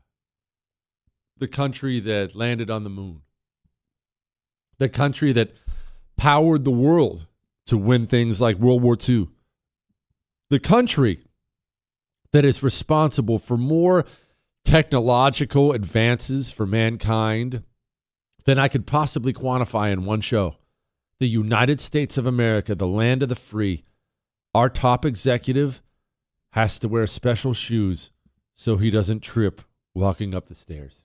the 1.37 1.47
country 1.47 1.99
that 1.99 2.35
landed 2.35 2.69
on 2.69 2.83
the 2.83 2.89
moon, 2.89 3.21
the 4.77 4.89
country 4.89 5.31
that 5.33 5.53
powered 6.17 6.63
the 6.63 6.71
world 6.71 7.27
to 7.65 7.77
win 7.77 8.05
things 8.05 8.39
like 8.39 8.57
World 8.57 8.81
War 8.83 8.97
II, 9.07 9.29
the 10.49 10.59
country 10.59 11.23
that 12.33 12.45
is 12.45 12.63
responsible 12.63 13.39
for 13.39 13.57
more 13.57 14.05
technological 14.63 15.71
advances 15.71 16.51
for 16.51 16.65
mankind 16.65 17.63
than 18.45 18.59
I 18.59 18.67
could 18.67 18.85
possibly 18.85 19.33
quantify 19.33 19.91
in 19.91 20.05
one 20.05 20.21
show. 20.21 20.57
The 21.19 21.27
United 21.27 21.79
States 21.79 22.17
of 22.17 22.25
America, 22.25 22.73
the 22.75 22.87
land 22.87 23.23
of 23.23 23.29
the 23.29 23.35
free, 23.35 23.83
our 24.53 24.69
top 24.69 25.05
executive 25.05 25.81
has 26.53 26.79
to 26.79 26.87
wear 26.87 27.07
special 27.07 27.53
shoes 27.53 28.11
so 28.55 28.77
he 28.77 28.89
doesn't 28.89 29.21
trip 29.21 29.61
walking 29.93 30.35
up 30.35 30.47
the 30.47 30.55
stairs. 30.55 31.03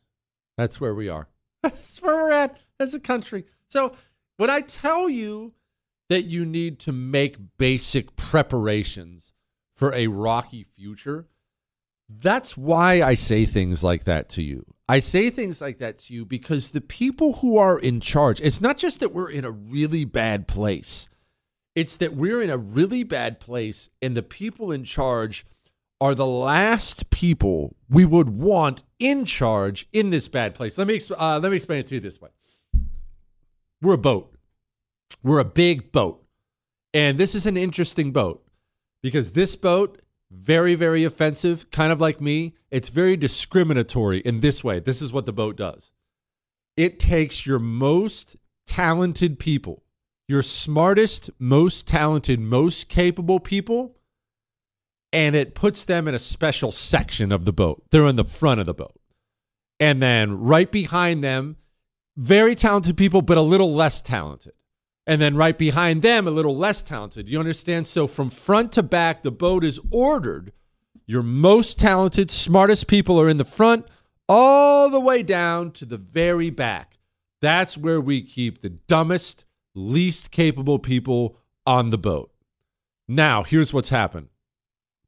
That's 0.56 0.80
where 0.80 0.94
we 0.94 1.08
are. 1.08 1.28
That's 1.62 2.00
where 2.00 2.14
we're 2.16 2.32
at 2.32 2.58
as 2.78 2.94
a 2.94 3.00
country. 3.00 3.44
So 3.68 3.92
when 4.36 4.50
I 4.50 4.60
tell 4.60 5.08
you 5.08 5.52
that 6.08 6.22
you 6.22 6.44
need 6.44 6.78
to 6.80 6.92
make 6.92 7.56
basic 7.58 8.16
preparations 8.16 9.32
for 9.76 9.92
a 9.92 10.06
rocky 10.06 10.62
future, 10.62 11.26
That's 12.08 12.56
why 12.56 13.02
I 13.02 13.14
say 13.14 13.44
things 13.46 13.82
like 13.82 14.04
that 14.04 14.28
to 14.30 14.42
you. 14.42 14.64
I 14.88 15.00
say 15.00 15.30
things 15.30 15.60
like 15.60 15.78
that 15.78 15.98
to 15.98 16.14
you 16.14 16.24
because 16.24 16.70
the 16.70 16.80
people 16.80 17.34
who 17.34 17.58
are 17.58 17.76
in 17.76 18.00
charge, 18.00 18.40
it's 18.40 18.60
not 18.60 18.78
just 18.78 19.00
that 19.00 19.12
we're 19.12 19.30
in 19.30 19.44
a 19.44 19.50
really 19.50 20.04
bad 20.04 20.46
place, 20.46 21.08
it's 21.74 21.96
that 21.96 22.14
we're 22.14 22.40
in 22.40 22.50
a 22.50 22.56
really 22.56 23.02
bad 23.02 23.40
place, 23.40 23.90
and 24.00 24.16
the 24.16 24.22
people 24.22 24.70
in 24.70 24.84
charge 24.84 25.44
are 26.00 26.14
the 26.14 26.26
last 26.26 27.10
people 27.10 27.74
we 27.88 28.04
would 28.04 28.28
want 28.28 28.82
in 28.98 29.24
charge 29.24 29.88
in 29.92 30.10
this 30.10 30.28
bad 30.28 30.54
place. 30.54 30.76
Let 30.76 30.86
me 30.86 31.00
uh, 31.16 31.38
let 31.42 31.50
me 31.50 31.56
explain 31.56 31.80
it 31.80 31.86
to 31.88 31.94
you 31.94 32.00
this 32.00 32.20
way. 32.20 32.30
We're 33.80 33.94
a 33.94 33.98
boat. 33.98 34.36
We're 35.22 35.38
a 35.38 35.44
big 35.44 35.92
boat. 35.92 36.24
And 36.92 37.18
this 37.18 37.34
is 37.34 37.46
an 37.46 37.56
interesting 37.56 38.12
boat 38.12 38.44
because 39.02 39.32
this 39.32 39.56
boat 39.56 40.02
very 40.30 40.74
very 40.74 41.04
offensive, 41.04 41.70
kind 41.70 41.92
of 41.92 42.00
like 42.00 42.20
me. 42.20 42.54
It's 42.70 42.88
very 42.88 43.16
discriminatory 43.16 44.18
in 44.20 44.40
this 44.40 44.64
way. 44.64 44.80
This 44.80 45.00
is 45.00 45.12
what 45.12 45.24
the 45.24 45.32
boat 45.32 45.56
does. 45.56 45.90
It 46.76 46.98
takes 46.98 47.46
your 47.46 47.58
most 47.58 48.36
talented 48.66 49.38
people, 49.38 49.84
your 50.28 50.42
smartest, 50.42 51.30
most 51.38 51.86
talented, 51.86 52.40
most 52.40 52.88
capable 52.88 53.40
people 53.40 53.96
and 55.12 55.34
it 55.34 55.54
puts 55.54 55.84
them 55.84 56.08
in 56.08 56.14
a 56.14 56.18
special 56.18 56.70
section 56.70 57.32
of 57.32 57.44
the 57.44 57.52
boat. 57.52 57.82
They're 57.90 58.06
in 58.06 58.16
the 58.16 58.24
front 58.24 58.60
of 58.60 58.66
the 58.66 58.74
boat. 58.74 58.98
And 59.78 60.02
then 60.02 60.38
right 60.38 60.70
behind 60.70 61.22
them, 61.22 61.56
very 62.16 62.54
talented 62.54 62.96
people, 62.96 63.22
but 63.22 63.36
a 63.36 63.42
little 63.42 63.74
less 63.74 64.00
talented. 64.00 64.52
And 65.06 65.20
then 65.20 65.36
right 65.36 65.56
behind 65.56 66.02
them, 66.02 66.26
a 66.26 66.32
little 66.32 66.56
less 66.56 66.82
talented. 66.82 67.28
You 67.28 67.38
understand? 67.38 67.86
So 67.86 68.06
from 68.06 68.28
front 68.28 68.72
to 68.72 68.82
back, 68.82 69.22
the 69.22 69.30
boat 69.30 69.64
is 69.64 69.78
ordered. 69.90 70.52
Your 71.06 71.22
most 71.22 71.78
talented, 71.78 72.30
smartest 72.30 72.88
people 72.88 73.20
are 73.20 73.28
in 73.28 73.36
the 73.36 73.44
front, 73.44 73.86
all 74.28 74.90
the 74.90 74.98
way 74.98 75.22
down 75.22 75.70
to 75.72 75.84
the 75.84 75.98
very 75.98 76.50
back. 76.50 76.98
That's 77.40 77.76
where 77.76 78.00
we 78.00 78.22
keep 78.22 78.60
the 78.60 78.70
dumbest, 78.70 79.44
least 79.74 80.32
capable 80.32 80.80
people 80.80 81.38
on 81.64 81.90
the 81.90 81.98
boat. 81.98 82.32
Now, 83.06 83.44
here's 83.44 83.72
what's 83.72 83.90
happened 83.90 84.28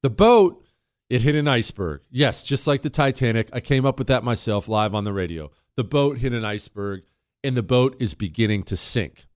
the 0.02 0.10
boat, 0.10 0.64
it 1.10 1.22
hit 1.22 1.36
an 1.36 1.48
iceberg. 1.48 2.02
Yes, 2.10 2.42
just 2.42 2.66
like 2.66 2.82
the 2.82 2.90
Titanic. 2.90 3.48
I 3.52 3.60
came 3.60 3.86
up 3.86 3.98
with 3.98 4.08
that 4.08 4.24
myself 4.24 4.68
live 4.68 4.94
on 4.94 5.04
the 5.04 5.12
radio. 5.12 5.50
The 5.76 5.84
boat 5.84 6.18
hit 6.18 6.32
an 6.32 6.44
iceberg, 6.44 7.02
and 7.42 7.56
the 7.56 7.62
boat 7.62 7.96
is 7.98 8.14
beginning 8.14 8.64
to 8.64 8.76
sink. 8.76 9.26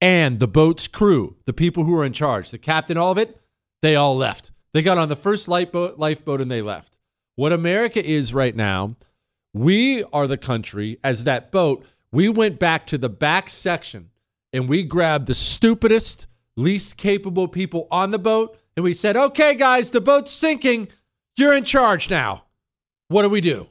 And 0.00 0.38
the 0.38 0.48
boat's 0.48 0.88
crew, 0.88 1.36
the 1.46 1.52
people 1.52 1.84
who 1.84 1.96
are 1.96 2.04
in 2.04 2.12
charge, 2.12 2.50
the 2.50 2.58
captain, 2.58 2.96
all 2.96 3.12
of 3.12 3.18
it, 3.18 3.40
they 3.82 3.94
all 3.96 4.16
left. 4.16 4.50
They 4.72 4.82
got 4.82 4.98
on 4.98 5.08
the 5.08 5.16
first 5.16 5.48
lifeboat, 5.48 5.98
lifeboat 5.98 6.40
and 6.40 6.50
they 6.50 6.62
left. 6.62 6.96
What 7.36 7.52
America 7.52 8.04
is 8.04 8.34
right 8.34 8.54
now, 8.54 8.96
we 9.54 10.02
are 10.12 10.26
the 10.26 10.38
country, 10.38 10.98
as 11.04 11.24
that 11.24 11.52
boat, 11.52 11.84
we 12.10 12.28
went 12.28 12.58
back 12.58 12.86
to 12.88 12.98
the 12.98 13.08
back 13.08 13.48
section 13.48 14.10
and 14.52 14.68
we 14.68 14.82
grabbed 14.82 15.26
the 15.26 15.34
stupidest, 15.34 16.26
least 16.56 16.96
capable 16.96 17.48
people 17.48 17.86
on 17.90 18.10
the 18.10 18.18
boat 18.18 18.58
and 18.76 18.84
we 18.84 18.94
said, 18.94 19.16
okay, 19.16 19.54
guys, 19.54 19.90
the 19.90 20.00
boat's 20.00 20.30
sinking. 20.30 20.88
You're 21.36 21.54
in 21.54 21.64
charge 21.64 22.10
now. 22.10 22.44
What 23.08 23.22
do 23.22 23.28
we 23.28 23.40
do? 23.40 23.68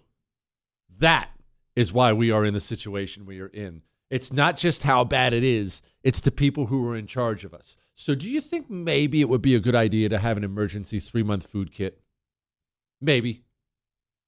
That 1.00 1.30
is 1.76 1.92
why 1.92 2.14
we 2.14 2.32
are 2.32 2.46
in 2.46 2.54
the 2.54 2.60
situation 2.60 3.26
we 3.26 3.40
are 3.40 3.48
in. 3.48 3.82
It's 4.10 4.32
not 4.32 4.58
just 4.58 4.84
how 4.84 5.04
bad 5.04 5.34
it 5.34 5.44
is, 5.44 5.82
it's 6.04 6.20
the 6.20 6.32
people 6.32 6.68
who 6.68 6.86
are 6.88 6.96
in 6.96 7.08
charge 7.08 7.46
of 7.46 7.54
us. 7.54 7.78
So, 7.96 8.14
do 8.14 8.30
you 8.30 8.42
think 8.42 8.70
maybe 8.70 9.22
it 9.22 9.30
would 9.30 9.42
be 9.42 9.56
a 9.56 9.60
good 9.60 9.76
idea 9.76 10.10
to 10.10 10.20
have 10.20 10.38
an 10.38 10.44
emergency 10.44 11.00
three 11.00 11.24
month 11.24 11.48
food 11.48 11.72
kit? 11.72 12.02
Maybe. 13.00 13.44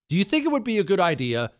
Do 0.09 0.15
you 0.15 0.23
think 0.23 0.45
it 0.45 0.51
would 0.51 0.63
be 0.63 0.79
a 0.79 0.83
good 0.83 0.99
idea 0.99 1.51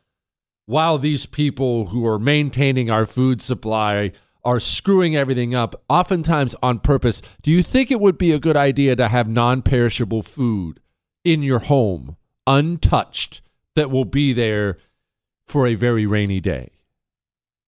while 0.66 0.98
these 0.98 1.26
people 1.26 1.88
who 1.88 2.06
are 2.08 2.20
maintaining 2.20 2.90
our 2.90 3.06
food 3.06 3.42
supply 3.42 4.12
are 4.44 4.60
screwing 4.60 5.16
everything 5.16 5.56
up, 5.56 5.82
oftentimes 5.90 6.56
on 6.62 6.80
purpose, 6.80 7.22
do 7.42 7.52
you 7.52 7.64
think 7.64 7.92
it 7.92 8.02
would 8.02 8.18
be 8.18 8.32
a 8.32 8.40
good 8.40 8.58
idea 8.58 8.96
to 8.96 9.08
have 9.08 9.28
non 9.28 9.62
perishable 9.62 10.22
food 10.22 10.80
in 11.24 11.44
your 11.44 11.60
home, 11.60 12.18
untouched, 12.46 13.42
that 13.76 13.90
will 13.90 14.06
be 14.06 14.34
there 14.34 14.78
for 15.46 15.68
a 15.68 15.76
very 15.76 16.06
rainy 16.06 16.40
day? 16.40 16.72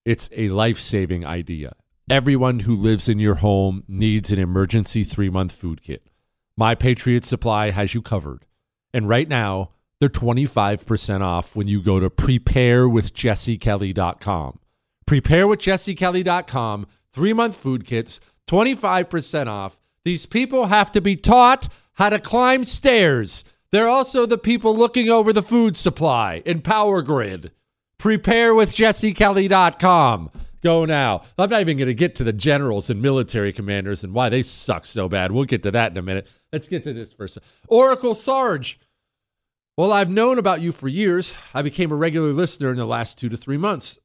It's 0.04 0.30
a 0.34 0.50
life 0.50 0.80
saving 0.80 1.26
idea. 1.26 1.76
Everyone 2.10 2.60
who 2.60 2.76
lives 2.76 3.10
in 3.10 3.18
your 3.18 3.36
home 3.36 3.84
needs 3.88 4.32
an 4.32 4.38
emergency 4.38 5.04
three 5.04 5.30
month 5.30 5.52
food 5.52 5.82
kit. 5.82 6.08
My 6.56 6.76
Patriot 6.76 7.26
Supply 7.26 7.72
has 7.72 7.96
you 7.96 8.02
covered. 8.02 8.46
And 8.94 9.10
right 9.10 9.28
now, 9.28 9.72
they're 10.00 10.10
25% 10.10 11.22
off 11.22 11.56
when 11.56 11.68
you 11.68 11.82
go 11.82 12.00
to 12.00 12.10
preparewithjessekelly.com. 12.10 14.60
PrepareWithJesseKelly.com, 15.08 16.88
three 17.12 17.34
month 17.34 17.56
food 17.56 17.86
kits, 17.86 18.20
25% 18.48 19.48
off. 19.48 19.80
These 20.04 20.26
people 20.26 20.66
have 20.68 20.92
to 20.92 21.02
be 21.02 21.16
taught 21.16 21.68
how 21.94 22.10
to 22.10 22.20
climb 22.20 22.66
stairs. 22.66 23.46
They're 23.72 23.88
also 23.88 24.26
the 24.26 24.38
people 24.38 24.76
looking 24.76 25.10
over 25.10 25.32
the 25.34 25.44
food 25.44 25.78
supply 25.78 26.44
and 26.46 26.64
power 26.64 27.02
grid. 27.02 27.52
PrepareWithJesseKelly.com. 28.00 30.32
Go 30.62 30.86
now. 30.86 31.24
I'm 31.38 31.50
not 31.50 31.62
even 31.62 31.78
going 31.78 31.88
to 31.88 31.94
get 31.94 32.16
to 32.16 32.24
the 32.24 32.34
generals 32.34 32.90
and 32.90 33.02
military 33.02 33.54
commanders 33.54 34.04
and 34.04 34.14
why 34.14 34.30
they 34.30 34.42
suck 34.42 34.86
so 34.86 35.08
bad. 35.08 35.32
We'll 35.32 35.46
get 35.46 35.64
to 35.64 35.72
that 35.72 35.92
in 35.92 35.98
a 35.98 36.02
minute. 36.02 36.28
Let's 36.52 36.68
get 36.68 36.84
to 36.86 36.94
this 36.94 37.14
first. 37.14 37.38
Oracle 37.68 38.16
Sarge. 38.16 38.80
Well, 39.78 39.92
I've 39.92 40.10
known 40.10 40.40
about 40.40 40.62
you 40.62 40.72
for 40.72 40.88
years. 40.88 41.34
I 41.54 41.62
became 41.62 41.92
a 41.92 41.96
regular 41.96 42.34
listener 42.34 42.72
in 42.72 42.78
the 42.78 42.86
last 42.86 43.18
two 43.18 43.30
to 43.30 43.38
three 43.38 43.58
months. 43.58 44.00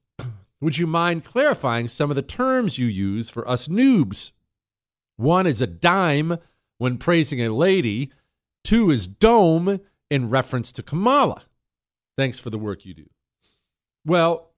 Would 0.61 0.77
you 0.77 0.87
mind 0.87 1.25
clarifying 1.25 1.89
some 1.89 2.11
of 2.11 2.17
the 2.17 2.23
terms 2.23 2.79
you 2.79 2.87
use 2.87 3.31
for 3.31 3.49
us 3.49 3.69
noobs? 3.69 4.33
One 5.17 5.47
is 5.47 5.63
a 5.63 5.67
dime 5.67 6.39
when 6.79 6.99
praising 6.99 7.41
a 7.43 7.55
lady, 7.55 8.11
two 8.65 8.91
is 8.91 9.07
dome 9.07 9.81
in 10.11 10.29
reference 10.29 10.73
to 10.73 10.83
Kamala. 10.83 11.45
Thanks 12.17 12.39
for 12.39 12.51
the 12.51 12.59
work 12.59 12.85
you 12.85 12.95
do. 12.95 13.11
Well, 14.05 14.51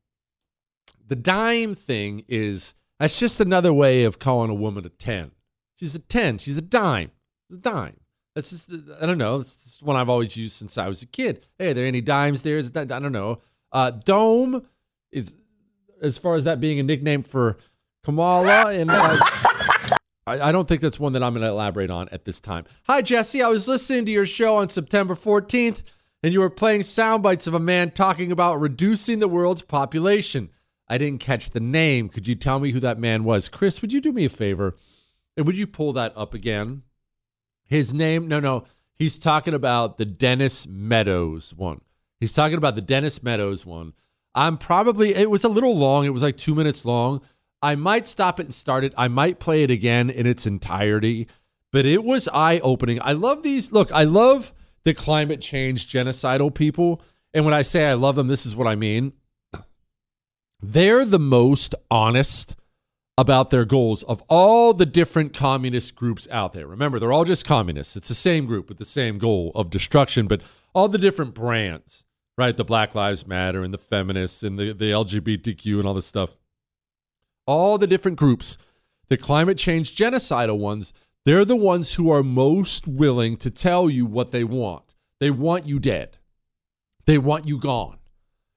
the 1.07 1.17
dime 1.17 1.75
thing 1.75 2.25
is 2.29 2.75
that's 2.99 3.19
just 3.19 3.41
another 3.41 3.73
way 3.73 4.05
of 4.05 4.19
calling 4.19 4.51
a 4.51 4.55
woman 4.55 4.87
a 4.87 4.89
10. 4.89 5.33
She's 5.79 5.95
a 5.95 5.99
10, 5.99 6.39
she's 6.39 6.59
a 6.59 6.63
dime. 6.63 7.11
A 7.53 7.57
dime. 7.57 7.97
That's 8.35 8.51
just, 8.51 8.71
I 9.01 9.07
don't 9.07 9.19
know. 9.19 9.43
Just 9.43 9.83
one 9.83 9.97
I've 9.97 10.09
always 10.09 10.37
used 10.37 10.55
since 10.55 10.79
I 10.79 10.89
was 10.89 11.03
a 11.03 11.07
kid. 11.07 11.47
Hey, 11.59 11.71
are 11.71 11.75
there 11.75 11.87
any 11.87 12.01
dimes 12.01 12.43
there? 12.43 12.57
Is 12.57 12.69
it, 12.69 12.77
I 12.77 12.85
don't 12.85 13.13
know. 13.13 13.41
Uh, 13.73 13.91
dome 13.91 14.67
is 15.11 15.35
as 16.03 16.19
far 16.19 16.35
as 16.35 16.45
that 16.45 16.61
being 16.61 16.79
a 16.79 16.83
nickname 16.83 17.23
for 17.23 17.57
Kamala. 18.05 18.73
And 18.75 18.91
uh, 18.91 19.17
I, 20.27 20.49
I, 20.49 20.53
don't 20.53 20.69
think 20.69 20.81
that's 20.81 21.01
one 21.01 21.13
that 21.15 21.23
I'm 21.23 21.33
going 21.33 21.43
to 21.43 21.49
elaborate 21.49 21.91
on 21.91 22.09
at 22.11 22.25
this 22.25 22.41
time. 22.41 22.65
Hi, 22.85 23.03
Jesse. 23.03 23.43
I 23.43 23.49
was 23.49 23.69
listening 23.69 24.05
to 24.07 24.13
your 24.13 24.27
show 24.27 24.57
on 24.57 24.69
September 24.69 25.15
14th, 25.15 25.83
and 26.23 26.33
you 26.33 26.41
were 26.41 26.51
playing 26.51 26.83
sound 26.83 27.23
bites 27.23 27.47
of 27.47 27.55
a 27.55 27.61
man 27.61 27.91
talking 27.93 28.31
about 28.31 28.61
reducing 28.61 29.19
the 29.19 29.29
world's 29.29 29.63
population. 29.63 30.51
I 30.89 30.99
didn't 30.99 31.21
catch 31.21 31.51
the 31.51 31.61
name. 31.61 32.09
Could 32.09 32.27
you 32.27 32.35
tell 32.35 32.61
me 32.61 32.73
who 32.73 32.81
that 32.81 32.99
man 32.99 33.25
was? 33.25 33.49
Chris, 33.49 33.81
would 33.81 33.93
you 33.93 34.01
do 34.01 34.13
me 34.13 34.25
a 34.25 34.29
favor? 34.29 34.77
And 35.37 35.47
would 35.47 35.57
you 35.57 35.67
pull 35.67 35.93
that 35.95 36.13
up 36.17 36.35
again? 36.35 36.83
His 37.65 37.93
name, 37.95 38.29
no, 38.29 38.41
no. 38.41 38.65
He's 38.95 39.19
talking 39.19 39.55
about 39.55 39.97
the 39.99 40.05
Dennis 40.05 40.67
Meadows 40.67 41.55
one. 41.55 41.81
He's 42.21 42.35
talking 42.35 42.59
about 42.59 42.75
the 42.75 42.83
Dennis 42.83 43.23
Meadows 43.23 43.65
one. 43.65 43.95
I'm 44.35 44.57
probably, 44.57 45.15
it 45.15 45.31
was 45.31 45.45
a 45.45 45.49
little 45.49 45.77
long. 45.77 46.05
It 46.05 46.11
was 46.11 46.23
like 46.23 46.37
two 46.37 46.55
minutes 46.55 46.85
long. 46.85 47.21
I 47.61 47.75
might 47.75 48.09
stop 48.09 48.41
it 48.41 48.47
and 48.47 48.55
start 48.55 48.85
it. 48.85 48.93
I 48.97 49.09
might 49.09 49.39
play 49.39 49.63
it 49.63 49.71
again 49.71 50.11
in 50.11 50.27
its 50.27 50.47
entirety, 50.47 51.29
but 51.71 51.87
it 51.87 52.03
was 52.03 52.29
eye 52.33 52.59
opening. 52.61 52.99
I 53.03 53.13
love 53.13 53.43
these. 53.43 53.71
Look, 53.71 53.93
I 53.93 54.05
love 54.05 54.53
the 54.85 54.95
climate 54.95 55.41
change 55.41 55.91
genocidal 55.91 56.53
people. 56.53 57.01
And 57.33 57.45
when 57.45 57.55
I 57.55 57.63
say 57.63 57.87
I 57.87 57.95
love 57.95 58.17
them, 58.17 58.27
this 58.27 58.45
is 58.45 58.57
what 58.57 58.67
I 58.67 58.75
mean. 58.75 59.13
They're 60.61 61.05
the 61.05 61.19
most 61.19 61.75
honest 61.91 62.57
about 63.19 63.51
their 63.51 63.65
goals 63.65 64.03
of 64.05 64.23
all 64.29 64.73
the 64.73 64.87
different 64.87 65.35
communist 65.35 65.95
groups 65.95 66.27
out 66.31 66.55
there. 66.55 66.67
Remember, 66.67 66.99
they're 66.99 67.13
all 67.13 67.25
just 67.25 67.45
communists. 67.45 67.95
It's 67.95 68.09
the 68.09 68.15
same 68.15 68.47
group 68.47 68.69
with 68.69 68.79
the 68.79 68.87
same 68.87 69.19
goal 69.19 69.53
of 69.55 69.69
destruction, 69.69 70.27
but 70.27 70.41
all 70.75 70.89
the 70.89 70.99
different 70.99 71.35
brands 71.35 72.05
right? 72.39 72.57
The 72.57 72.65
Black 72.65 72.95
Lives 72.95 73.27
Matter 73.27 73.63
and 73.63 73.73
the 73.73 73.79
feminists 73.79 74.43
and 74.43 74.59
the, 74.59 74.73
the 74.73 74.91
LGBTQ 74.91 75.79
and 75.79 75.87
all 75.87 75.95
this 75.95 76.07
stuff. 76.07 76.37
All 77.47 77.79
the 77.79 77.87
different 77.87 78.19
groups, 78.19 78.57
the 79.09 79.17
climate 79.17 79.59
change 79.59 79.97
genocidal 79.97 80.59
ones, 80.59 80.93
they're 81.25 81.45
the 81.45 81.57
ones 81.57 81.95
who 81.95 82.11
are 82.11 82.23
most 82.23 82.87
willing 82.89 83.37
to 83.39 83.51
tell 83.51 83.91
you 83.91 84.07
what 84.07 84.31
they 84.31 84.45
want. 84.45 84.95
They 85.21 85.31
want 85.31 85.67
you 85.67 85.79
dead. 85.79 86.19
They 87.05 87.19
want 87.19 87.47
you 87.47 87.59
gone. 87.59 87.99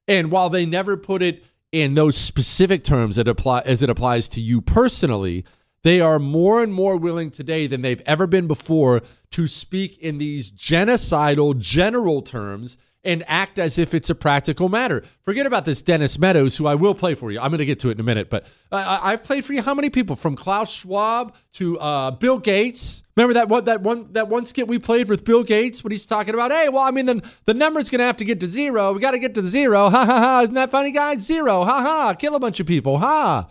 And 0.07 0.31
while 0.31 0.49
they 0.49 0.65
never 0.65 0.97
put 0.97 1.21
it 1.21 1.43
in 1.71 1.95
those 1.95 2.15
specific 2.15 2.83
terms 2.83 3.17
that 3.17 3.27
apply 3.27 3.61
as 3.61 3.83
it 3.83 3.89
applies 3.89 4.29
to 4.29 4.41
you 4.41 4.61
personally, 4.61 5.43
They 5.85 6.01
are 6.01 6.17
more 6.17 6.63
and 6.63 6.73
more 6.73 6.97
willing 6.97 7.29
today 7.29 7.67
than 7.67 7.83
they've 7.83 8.01
ever 8.07 8.25
been 8.25 8.47
before 8.47 9.03
to 9.29 9.45
speak 9.45 9.99
in 9.99 10.17
these 10.17 10.49
genocidal 10.49 11.59
general 11.59 12.23
terms 12.23 12.79
and 13.05 13.23
act 13.27 13.59
as 13.59 13.77
if 13.77 13.93
it's 13.93 14.09
a 14.09 14.15
practical 14.15 14.67
matter. 14.67 15.03
Forget 15.21 15.45
about 15.45 15.63
this 15.63 15.81
Dennis 15.81 16.17
Meadows, 16.17 16.57
who 16.57 16.65
I 16.65 16.73
will 16.75 16.95
play 16.95 17.13
for 17.13 17.31
you. 17.31 17.39
I'm 17.39 17.51
going 17.51 17.59
to 17.59 17.65
get 17.65 17.79
to 17.81 17.89
it 17.89 17.93
in 17.93 17.99
a 17.99 18.03
minute, 18.03 18.29
but 18.29 18.45
I've 18.71 19.23
played 19.23 19.45
for 19.45 19.53
you 19.53 19.61
how 19.61 19.75
many 19.75 19.89
people 19.89 20.15
from 20.15 20.35
Klaus 20.35 20.71
Schwab 20.71 21.35
to 21.53 21.79
uh, 21.79 22.11
Bill 22.11 22.39
Gates. 22.39 23.03
Remember 23.15 23.35
that 23.35 23.47
one 23.47 23.63
that 23.65 23.81
one 23.81 24.11
that 24.11 24.27
one 24.27 24.43
skit 24.43 24.67
we 24.67 24.79
played 24.79 25.07
with 25.07 25.23
Bill 25.23 25.43
Gates 25.43 25.83
when 25.83 25.91
he's 25.91 26.05
talking 26.05 26.33
about, 26.33 26.51
hey, 26.51 26.67
well, 26.67 26.83
I 26.83 26.91
mean, 26.91 27.05
the 27.05 27.21
the 27.45 27.53
number's 27.53 27.89
going 27.89 27.99
to 27.99 28.05
have 28.05 28.17
to 28.17 28.25
get 28.25 28.39
to 28.41 28.47
zero. 28.47 28.91
We 28.91 28.99
got 28.99 29.11
to 29.11 29.19
get 29.19 29.35
to 29.35 29.41
the 29.41 29.47
zero. 29.47 29.89
Ha 29.89 30.05
ha 30.05 30.19
ha! 30.19 30.41
Isn't 30.41 30.55
that 30.55 30.71
funny, 30.71 30.91
guys? 30.91 31.21
Zero. 31.21 31.63
Ha 31.63 31.81
ha! 31.81 32.13
Kill 32.15 32.35
a 32.35 32.39
bunch 32.39 32.59
of 32.59 32.67
people. 32.67 32.97
Ha! 32.97 33.47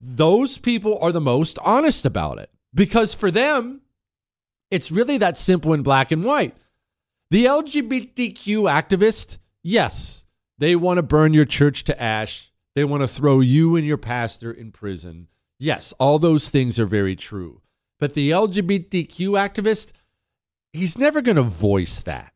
Those 0.00 0.56
people 0.56 0.98
are 1.02 1.12
the 1.12 1.20
most 1.20 1.58
honest 1.58 2.06
about 2.06 2.38
it 2.38 2.50
because 2.72 3.12
for 3.12 3.30
them, 3.30 3.82
it's 4.70 4.90
really 4.90 5.18
that 5.18 5.36
simple 5.36 5.74
in 5.74 5.82
black 5.82 6.10
and 6.10 6.24
white. 6.24 6.56
The 7.30 7.44
LGBTQ 7.44 8.34
activist, 8.68 9.38
yes, 9.62 10.24
they 10.58 10.74
want 10.74 10.98
to 10.98 11.02
burn 11.02 11.32
your 11.32 11.44
church 11.44 11.84
to 11.84 12.02
ash. 12.02 12.50
They 12.74 12.82
want 12.82 13.02
to 13.02 13.08
throw 13.08 13.38
you 13.38 13.76
and 13.76 13.86
your 13.86 13.98
pastor 13.98 14.50
in 14.50 14.72
prison. 14.72 15.28
Yes, 15.58 15.94
all 16.00 16.18
those 16.18 16.48
things 16.48 16.80
are 16.80 16.86
very 16.86 17.14
true. 17.14 17.62
But 18.00 18.14
the 18.14 18.30
LGBTQ 18.30 19.08
activist, 19.30 19.92
he's 20.72 20.98
never 20.98 21.20
going 21.20 21.36
to 21.36 21.42
voice 21.42 22.00
that. 22.00 22.32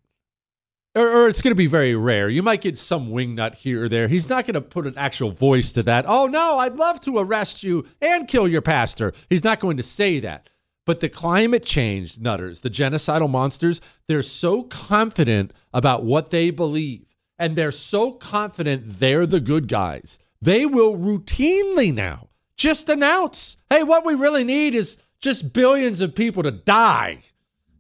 Or, 0.94 1.08
or 1.08 1.28
it's 1.28 1.42
going 1.42 1.50
to 1.50 1.56
be 1.56 1.66
very 1.66 1.96
rare. 1.96 2.28
You 2.28 2.44
might 2.44 2.60
get 2.60 2.78
some 2.78 3.10
wingnut 3.10 3.56
here 3.56 3.84
or 3.84 3.88
there. 3.88 4.06
He's 4.06 4.28
not 4.28 4.46
going 4.46 4.54
to 4.54 4.60
put 4.60 4.86
an 4.86 4.96
actual 4.96 5.32
voice 5.32 5.72
to 5.72 5.82
that. 5.82 6.04
Oh, 6.06 6.28
no, 6.28 6.58
I'd 6.58 6.76
love 6.76 7.00
to 7.00 7.18
arrest 7.18 7.64
you 7.64 7.84
and 8.00 8.28
kill 8.28 8.46
your 8.46 8.62
pastor. 8.62 9.12
He's 9.28 9.42
not 9.42 9.58
going 9.58 9.76
to 9.76 9.82
say 9.82 10.20
that. 10.20 10.50
But 10.86 11.00
the 11.00 11.08
climate 11.08 11.64
change 11.64 12.18
nutters, 12.18 12.60
the 12.60 12.70
genocidal 12.70 13.30
monsters, 13.30 13.80
they're 14.06 14.22
so 14.22 14.64
confident 14.64 15.52
about 15.72 16.04
what 16.04 16.30
they 16.30 16.50
believe 16.50 17.06
and 17.38 17.56
they're 17.56 17.72
so 17.72 18.12
confident 18.12 19.00
they're 19.00 19.26
the 19.26 19.40
good 19.40 19.68
guys. 19.68 20.18
They 20.40 20.66
will 20.66 20.96
routinely 20.96 21.92
now 21.92 22.28
just 22.56 22.88
announce, 22.88 23.56
hey, 23.70 23.82
what 23.82 24.04
we 24.04 24.14
really 24.14 24.44
need 24.44 24.74
is 24.74 24.98
just 25.20 25.52
billions 25.52 26.00
of 26.00 26.14
people 26.14 26.42
to 26.42 26.50
die. 26.50 27.22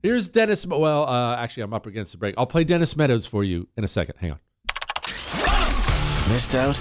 Here's 0.02 0.28
Dennis. 0.28 0.66
Well, 0.66 1.06
uh, 1.06 1.36
actually, 1.36 1.62
I'm 1.62 1.72
up 1.72 1.86
against 1.86 2.12
the 2.12 2.18
break. 2.18 2.34
I'll 2.36 2.46
play 2.46 2.64
Dennis 2.64 2.96
Meadows 2.96 3.26
for 3.26 3.44
you 3.44 3.68
in 3.76 3.84
a 3.84 3.88
second. 3.88 4.16
Hang 4.18 4.32
on. 4.32 4.38
Missed 6.28 6.54
out? 6.54 6.80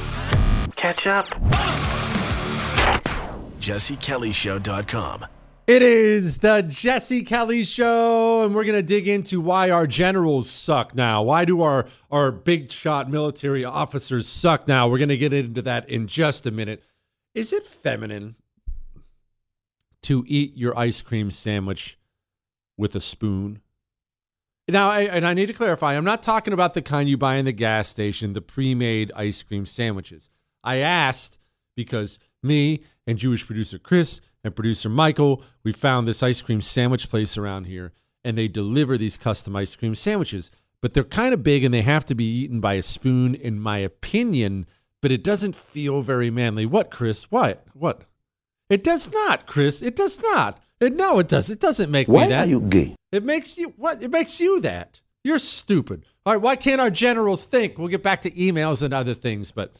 Catch 0.75 1.07
up. 1.07 1.25
JesseKellyShow.com. 3.59 5.25
It 5.65 5.81
is 5.81 6.39
the 6.39 6.61
Jesse 6.61 7.23
Kelly 7.23 7.63
Show, 7.63 8.43
and 8.43 8.53
we're 8.53 8.65
going 8.65 8.75
to 8.75 8.83
dig 8.83 9.07
into 9.07 9.39
why 9.39 9.69
our 9.69 9.87
generals 9.87 10.49
suck 10.49 10.93
now. 10.93 11.23
Why 11.23 11.45
do 11.45 11.61
our, 11.61 11.87
our 12.11 12.33
big 12.33 12.69
shot 12.69 13.09
military 13.09 13.63
officers 13.63 14.27
suck 14.27 14.67
now? 14.67 14.89
We're 14.89 14.97
going 14.97 15.07
to 15.07 15.17
get 15.17 15.31
into 15.31 15.61
that 15.61 15.87
in 15.87 16.07
just 16.07 16.45
a 16.45 16.51
minute. 16.51 16.83
Is 17.33 17.53
it 17.53 17.65
feminine 17.65 18.35
to 20.01 20.25
eat 20.27 20.57
your 20.57 20.77
ice 20.77 21.01
cream 21.01 21.31
sandwich 21.31 21.97
with 22.77 22.93
a 22.93 22.99
spoon? 22.99 23.61
Now, 24.67 24.89
I, 24.89 25.03
and 25.03 25.25
I 25.25 25.33
need 25.33 25.45
to 25.45 25.53
clarify, 25.53 25.95
I'm 25.95 26.03
not 26.03 26.21
talking 26.21 26.53
about 26.53 26.73
the 26.73 26.81
kind 26.81 27.07
you 27.07 27.15
buy 27.15 27.35
in 27.35 27.45
the 27.45 27.53
gas 27.53 27.87
station, 27.87 28.33
the 28.33 28.41
pre 28.41 28.75
made 28.75 29.13
ice 29.15 29.41
cream 29.41 29.65
sandwiches. 29.65 30.29
I 30.61 30.77
asked 30.77 31.37
because 31.73 32.19
me 32.41 32.83
and 33.07 33.17
Jewish 33.17 33.45
producer 33.45 33.79
Chris 33.79 34.19
and 34.43 34.55
producer 34.55 34.89
Michael, 34.89 35.41
we 35.63 35.71
found 35.71 36.07
this 36.07 36.23
ice 36.23 36.41
cream 36.41 36.61
sandwich 36.61 37.09
place 37.09 37.37
around 37.37 37.65
here, 37.65 37.93
and 38.23 38.37
they 38.37 38.47
deliver 38.47 38.97
these 38.97 39.17
custom 39.17 39.55
ice 39.55 39.75
cream 39.75 39.95
sandwiches. 39.95 40.51
But 40.81 40.93
they're 40.93 41.05
kind 41.05 41.33
of 41.33 41.43
big 41.43 41.63
and 41.63 41.73
they 41.73 41.81
have 41.81 42.05
to 42.07 42.15
be 42.15 42.25
eaten 42.25 42.59
by 42.59 42.73
a 42.73 42.81
spoon, 42.81 43.35
in 43.35 43.59
my 43.59 43.77
opinion. 43.77 44.65
But 45.01 45.13
it 45.13 45.23
doesn't 45.23 45.55
feel 45.55 46.01
very 46.01 46.29
manly. 46.29 46.65
What, 46.65 46.91
Chris? 46.91 47.31
What? 47.31 47.65
What? 47.73 48.01
It 48.69 48.83
does 48.83 49.11
not, 49.11 49.45
Chris. 49.45 49.81
It 49.81 49.95
does 49.95 50.21
not. 50.21 50.59
It, 50.81 50.93
no, 50.93 51.19
it 51.19 51.29
does. 51.29 51.49
It 51.49 51.61
doesn't 51.61 51.91
make 51.91 52.07
why 52.07 52.23
me 52.23 52.29
that. 52.29 52.39
Why 52.39 52.43
are 52.43 52.49
you 52.49 52.59
gay? 52.59 52.95
It 53.13 53.23
makes 53.23 53.57
you 53.57 53.73
what? 53.77 54.03
It 54.03 54.11
makes 54.11 54.39
you 54.39 54.59
that. 54.61 55.01
You're 55.23 55.39
stupid. 55.39 56.05
All 56.25 56.33
right. 56.33 56.41
Why 56.41 56.55
can't 56.57 56.81
our 56.81 56.89
generals 56.89 57.45
think? 57.45 57.77
We'll 57.77 57.87
get 57.87 58.03
back 58.03 58.21
to 58.21 58.31
emails 58.31 58.81
and 58.81 58.93
other 58.93 59.13
things, 59.13 59.51
but 59.51 59.73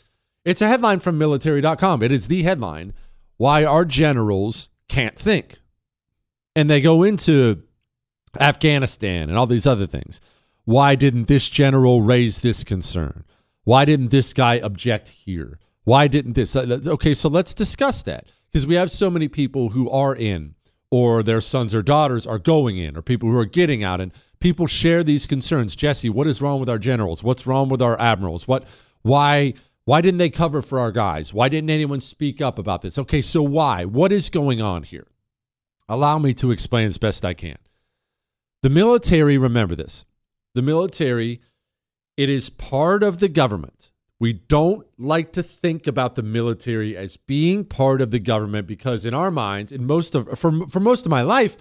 it's 0.45 0.61
a 0.61 0.67
headline 0.67 0.99
from 0.99 1.17
military.com. 1.17 2.03
It 2.03 2.11
is 2.11 2.27
the 2.27 2.43
headline 2.43 2.93
why 3.37 3.65
our 3.65 3.85
generals 3.85 4.69
can't 4.87 5.17
think. 5.17 5.59
And 6.55 6.69
they 6.69 6.81
go 6.81 7.03
into 7.03 7.63
Afghanistan 8.39 9.29
and 9.29 9.37
all 9.37 9.47
these 9.47 9.65
other 9.65 9.87
things. 9.87 10.21
Why 10.65 10.95
didn't 10.95 11.27
this 11.27 11.49
general 11.49 12.01
raise 12.01 12.39
this 12.39 12.63
concern? 12.63 13.25
Why 13.63 13.85
didn't 13.85 14.09
this 14.09 14.33
guy 14.33 14.59
object 14.59 15.09
here? 15.09 15.59
Why 15.83 16.07
didn't 16.07 16.33
this? 16.33 16.55
Okay, 16.55 17.13
so 17.13 17.27
let's 17.27 17.53
discuss 17.53 18.03
that 18.03 18.27
because 18.51 18.67
we 18.67 18.75
have 18.75 18.91
so 18.91 19.09
many 19.09 19.27
people 19.27 19.69
who 19.69 19.89
are 19.89 20.15
in, 20.15 20.55
or 20.91 21.23
their 21.23 21.41
sons 21.41 21.73
or 21.73 21.81
daughters 21.81 22.27
are 22.27 22.39
going 22.39 22.77
in, 22.77 22.95
or 22.95 23.01
people 23.01 23.29
who 23.29 23.37
are 23.37 23.45
getting 23.45 23.83
out, 23.83 23.99
and 23.99 24.11
people 24.39 24.67
share 24.67 25.03
these 25.03 25.25
concerns. 25.25 25.75
Jesse, 25.75 26.09
what 26.09 26.27
is 26.27 26.41
wrong 26.41 26.59
with 26.59 26.69
our 26.69 26.77
generals? 26.77 27.23
What's 27.23 27.47
wrong 27.47 27.67
with 27.67 27.81
our 27.81 27.99
admirals? 27.99 28.47
What? 28.47 28.65
Why? 29.01 29.55
Why 29.85 30.01
didn't 30.01 30.19
they 30.19 30.29
cover 30.29 30.61
for 30.61 30.79
our 30.79 30.91
guys? 30.91 31.33
Why 31.33 31.49
didn't 31.49 31.69
anyone 31.69 32.01
speak 32.01 32.41
up 32.41 32.57
about 32.57 32.81
this? 32.81 32.97
Okay, 32.97 33.21
so 33.21 33.43
why? 33.43 33.85
What 33.85 34.11
is 34.11 34.29
going 34.29 34.61
on 34.61 34.83
here? 34.83 35.07
Allow 35.89 36.19
me 36.19 36.33
to 36.35 36.51
explain 36.51 36.85
as 36.85 36.97
best 36.97 37.25
I 37.25 37.33
can. 37.33 37.57
The 38.61 38.69
military, 38.69 39.37
remember 39.37 39.75
this 39.75 40.05
the 40.55 40.61
military, 40.61 41.41
it 42.15 42.29
is 42.29 42.49
part 42.49 43.03
of 43.03 43.19
the 43.19 43.27
government. 43.27 43.91
We 44.19 44.33
don't 44.33 44.87
like 44.97 45.33
to 45.33 45.43
think 45.43 45.87
about 45.87 46.15
the 46.15 46.23
military 46.23 46.95
as 46.95 47.17
being 47.17 47.65
part 47.65 47.99
of 47.99 48.11
the 48.11 48.19
government 48.19 48.67
because, 48.67 49.05
in 49.05 49.13
our 49.13 49.31
minds, 49.31 49.71
in 49.71 49.85
most 49.85 50.15
of 50.15 50.39
for, 50.39 50.65
for 50.67 50.79
most 50.79 51.05
of 51.05 51.09
my 51.09 51.21
life, 51.21 51.57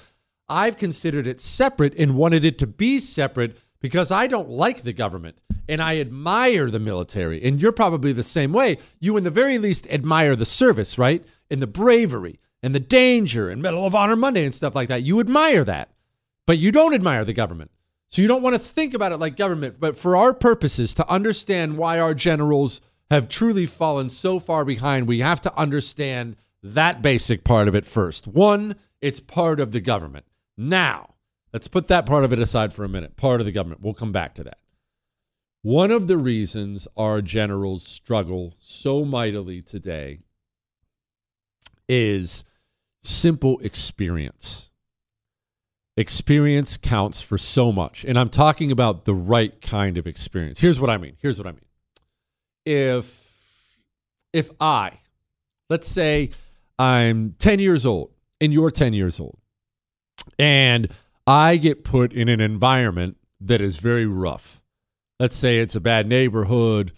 I've 0.49 0.77
considered 0.77 1.27
it 1.27 1.41
separate 1.41 1.95
and 1.99 2.14
wanted 2.14 2.45
it 2.45 2.59
to 2.59 2.66
be 2.68 3.01
separate 3.01 3.57
because 3.83 4.11
I 4.11 4.26
don't 4.26 4.49
like 4.49 4.83
the 4.83 4.95
government 4.95 5.39
and 5.68 5.83
I 5.83 5.99
admire 5.99 6.70
the 6.70 6.78
military. 6.78 7.43
And 7.43 7.61
you're 7.61 7.72
probably 7.72 8.12
the 8.12 8.22
same 8.22 8.53
way. 8.53 8.78
You, 9.01 9.16
in 9.16 9.24
the 9.24 9.30
very 9.30 9.59
least, 9.59 9.87
admire 9.89 10.35
the 10.35 10.47
service, 10.47 10.97
right? 10.97 11.22
And 11.51 11.61
the 11.61 11.66
bravery 11.66 12.41
and 12.62 12.74
the 12.74 12.80
danger 12.80 13.51
and 13.51 13.61
Medal 13.61 13.85
of 13.85 13.95
Honor 13.95 14.16
Monday 14.16 14.47
and 14.47 14.55
stuff 14.55 14.74
like 14.74 14.89
that. 14.89 15.03
You 15.03 15.20
admire 15.20 15.64
that, 15.64 15.91
but 16.47 16.59
you 16.59 16.72
don't 16.72 16.95
admire 16.95 17.24
the 17.24 17.33
government. 17.35 17.70
So 18.09 18.22
you 18.22 18.28
don't 18.28 18.43
want 18.43 18.55
to 18.55 18.59
think 18.59 18.95
about 18.95 19.12
it 19.12 19.18
like 19.18 19.37
government. 19.37 19.76
But 19.80 19.97
for 19.97 20.16
our 20.16 20.33
purposes, 20.33 20.95
to 20.95 21.09
understand 21.09 21.76
why 21.76 21.99
our 21.99 22.14
generals 22.14 22.80
have 23.11 23.28
truly 23.28 23.66
fallen 23.66 24.11
so 24.11 24.39
far 24.39 24.64
behind, 24.64 25.07
we 25.07 25.20
have 25.20 25.41
to 25.43 25.59
understand 25.59 26.37
that 26.62 27.03
basic 27.03 27.43
part 27.43 27.68
of 27.68 27.74
it 27.74 27.87
first. 27.87 28.26
One, 28.26 28.76
it's 29.01 29.18
part 29.18 29.59
of 29.59 29.72
the 29.72 29.80
government. 29.80 30.26
Now, 30.57 31.12
Let's 31.53 31.69
put 31.69 31.89
that 31.89 32.07
part 32.07 32.25
of 32.25 32.33
it 32.33 32.39
aside 32.39 32.73
for 32.73 32.85
a 32.85 32.89
minute. 32.89 33.17
Part 33.17 33.41
of 33.41 33.47
the 33.47 33.53
government. 33.53 33.83
We'll 33.83 33.95
come 33.95 34.13
back 34.13 34.35
to 34.37 34.45
that. 34.45 34.59
One 35.63 35.91
of 35.91 36.09
the 36.09 36.17
reasons 36.17 36.89
our 36.97 37.23
generals 37.23 37.87
struggle 37.87 38.55
so 38.59 39.05
mightily 39.05 39.63
today 39.63 40.21
is 41.89 42.43
simple 43.03 43.59
experience. 43.61 44.71
Experience 45.97 46.77
counts 46.79 47.21
for 47.21 47.37
so 47.37 47.71
much. 47.71 48.05
And 48.05 48.19
I'm 48.19 48.31
talking 48.31 48.73
about 48.73 49.05
the 49.05 49.15
right 49.15 49.61
kind 49.61 49.99
of 49.99 50.07
experience. 50.07 50.59
Here's 50.59 50.81
what 50.81 50.91
I 50.91 50.97
mean. 50.97 51.17
Here's 51.21 51.39
what 51.39 51.47
I 51.47 51.53
mean. 51.53 51.65
If 52.65 53.31
if 54.33 54.51
I, 54.59 55.01
let's 55.69 55.87
say 55.87 56.31
I'm 56.79 57.33
10 57.39 57.59
years 57.59 57.85
old 57.85 58.11
and 58.41 58.53
you're 58.53 58.71
10 58.71 58.95
years 58.95 59.21
old, 59.21 59.39
and 60.39 60.89
I 61.27 61.57
get 61.57 61.85
put 61.85 62.12
in 62.12 62.29
an 62.29 62.41
environment 62.41 63.16
that 63.41 63.61
is 63.61 63.77
very 63.77 64.07
rough. 64.07 64.61
Let's 65.20 65.37
say 65.37 65.59
it's 65.59 65.77
a 65.77 65.81
bad 65.81 66.09
neighborhood, 66.09 66.93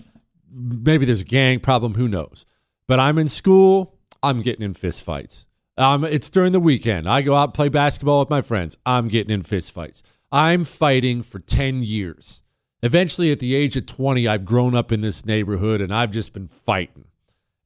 maybe 0.50 1.04
there's 1.04 1.20
a 1.20 1.24
gang 1.24 1.60
problem, 1.60 1.94
who 1.94 2.08
knows. 2.08 2.46
But 2.86 3.00
I'm 3.00 3.18
in 3.18 3.28
school, 3.28 3.98
I'm 4.22 4.42
getting 4.42 4.64
in 4.64 4.74
fistfights. 4.74 5.46
Um, 5.76 6.04
it's 6.04 6.30
during 6.30 6.52
the 6.52 6.60
weekend. 6.60 7.08
I 7.08 7.22
go 7.22 7.34
out 7.34 7.44
and 7.44 7.54
play 7.54 7.68
basketball 7.68 8.20
with 8.20 8.30
my 8.30 8.42
friends. 8.42 8.76
I'm 8.86 9.08
getting 9.08 9.32
in 9.32 9.42
fistfights. 9.42 10.02
I'm 10.30 10.64
fighting 10.64 11.22
for 11.22 11.40
10 11.40 11.82
years. 11.82 12.42
Eventually, 12.82 13.32
at 13.32 13.40
the 13.40 13.54
age 13.54 13.76
of 13.76 13.86
20, 13.86 14.28
I've 14.28 14.44
grown 14.44 14.74
up 14.74 14.92
in 14.92 15.00
this 15.00 15.24
neighborhood 15.24 15.80
and 15.80 15.92
I've 15.92 16.10
just 16.12 16.32
been 16.32 16.46
fighting. 16.46 17.06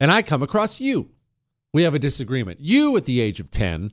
And 0.01 0.13
I 0.13 0.23
come 0.23 0.43
across 0.43 0.81
you. 0.81 1.11
We 1.73 1.83
have 1.83 1.95
a 1.95 1.99
disagreement. 1.99 2.61
You, 2.61 2.97
at 2.97 3.05
the 3.05 3.21
age 3.21 3.41
of 3.41 3.51
10, 3.51 3.93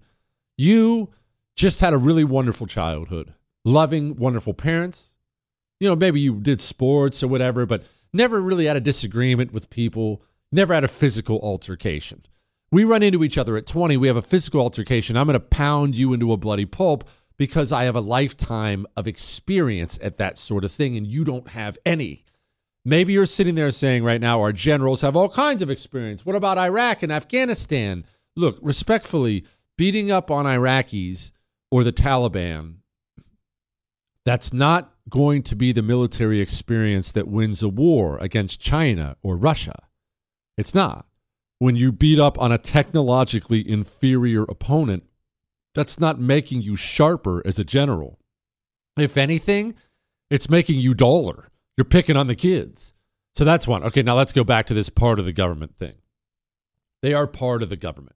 you 0.57 1.09
just 1.55 1.79
had 1.79 1.93
a 1.93 1.97
really 1.97 2.23
wonderful 2.23 2.67
childhood, 2.67 3.33
loving, 3.63 4.15
wonderful 4.15 4.53
parents. 4.53 5.15
You 5.79 5.89
know, 5.89 5.95
maybe 5.95 6.19
you 6.19 6.39
did 6.39 6.61
sports 6.61 7.23
or 7.23 7.27
whatever, 7.27 7.65
but 7.65 7.83
never 8.13 8.41
really 8.41 8.65
had 8.65 8.77
a 8.77 8.81
disagreement 8.81 9.53
with 9.53 9.69
people, 9.69 10.23
never 10.51 10.73
had 10.73 10.83
a 10.83 10.89
physical 10.89 11.39
altercation. 11.41 12.25
We 12.71 12.83
run 12.83 13.03
into 13.03 13.23
each 13.23 13.37
other 13.37 13.55
at 13.57 13.65
20, 13.65 13.97
we 13.97 14.07
have 14.07 14.17
a 14.17 14.21
physical 14.21 14.61
altercation. 14.61 15.15
I'm 15.15 15.27
going 15.27 15.33
to 15.33 15.39
pound 15.39 15.97
you 15.97 16.13
into 16.13 16.33
a 16.33 16.37
bloody 16.37 16.65
pulp 16.65 17.07
because 17.37 17.71
I 17.71 17.83
have 17.83 17.95
a 17.95 18.01
lifetime 18.01 18.85
of 18.95 19.07
experience 19.07 19.99
at 20.01 20.17
that 20.17 20.37
sort 20.37 20.63
of 20.63 20.71
thing 20.71 20.95
and 20.97 21.05
you 21.05 21.23
don't 21.23 21.49
have 21.49 21.77
any. 21.85 22.23
Maybe 22.83 23.13
you're 23.13 23.25
sitting 23.25 23.55
there 23.55 23.71
saying 23.71 24.03
right 24.03 24.21
now, 24.21 24.41
our 24.41 24.51
generals 24.51 25.01
have 25.01 25.15
all 25.15 25.29
kinds 25.29 25.61
of 25.61 25.69
experience. 25.69 26.25
What 26.25 26.35
about 26.35 26.57
Iraq 26.57 27.01
and 27.01 27.11
Afghanistan? 27.11 28.05
Look, 28.35 28.59
respectfully, 28.61 29.45
beating 29.77 30.11
up 30.11 30.29
on 30.29 30.45
Iraqis 30.45 31.31
or 31.71 31.83
the 31.83 31.93
Taliban, 31.93 32.75
that's 34.25 34.51
not 34.53 34.93
going 35.09 35.43
to 35.43 35.55
be 35.55 35.71
the 35.71 35.81
military 35.81 36.41
experience 36.41 37.11
that 37.11 37.27
wins 37.27 37.61
a 37.61 37.69
war 37.69 38.17
against 38.19 38.59
China 38.59 39.17
or 39.21 39.37
Russia. 39.37 39.87
It's 40.57 40.73
not. 40.73 41.05
When 41.59 41.75
you 41.75 41.91
beat 41.91 42.19
up 42.19 42.39
on 42.39 42.51
a 42.51 42.57
technologically 42.57 43.67
inferior 43.69 44.43
opponent, 44.43 45.03
that's 45.73 45.99
not 45.99 46.19
making 46.19 46.61
you 46.61 46.75
sharper 46.75 47.45
as 47.45 47.59
a 47.59 47.63
general. 47.63 48.19
If 48.97 49.17
anything, 49.17 49.75
it's 50.29 50.49
making 50.49 50.79
you 50.79 50.93
duller. 50.93 51.49
You're 51.77 51.85
picking 51.85 52.17
on 52.17 52.27
the 52.27 52.35
kids. 52.35 52.93
So 53.35 53.43
that's 53.43 53.67
one. 53.67 53.83
Okay, 53.83 54.01
now 54.01 54.15
let's 54.15 54.33
go 54.33 54.43
back 54.43 54.65
to 54.67 54.73
this 54.73 54.89
part 54.89 55.19
of 55.19 55.25
the 55.25 55.33
government 55.33 55.77
thing. 55.77 55.95
They 57.01 57.13
are 57.13 57.27
part 57.27 57.61
of 57.61 57.69
the 57.69 57.75
government. 57.75 58.15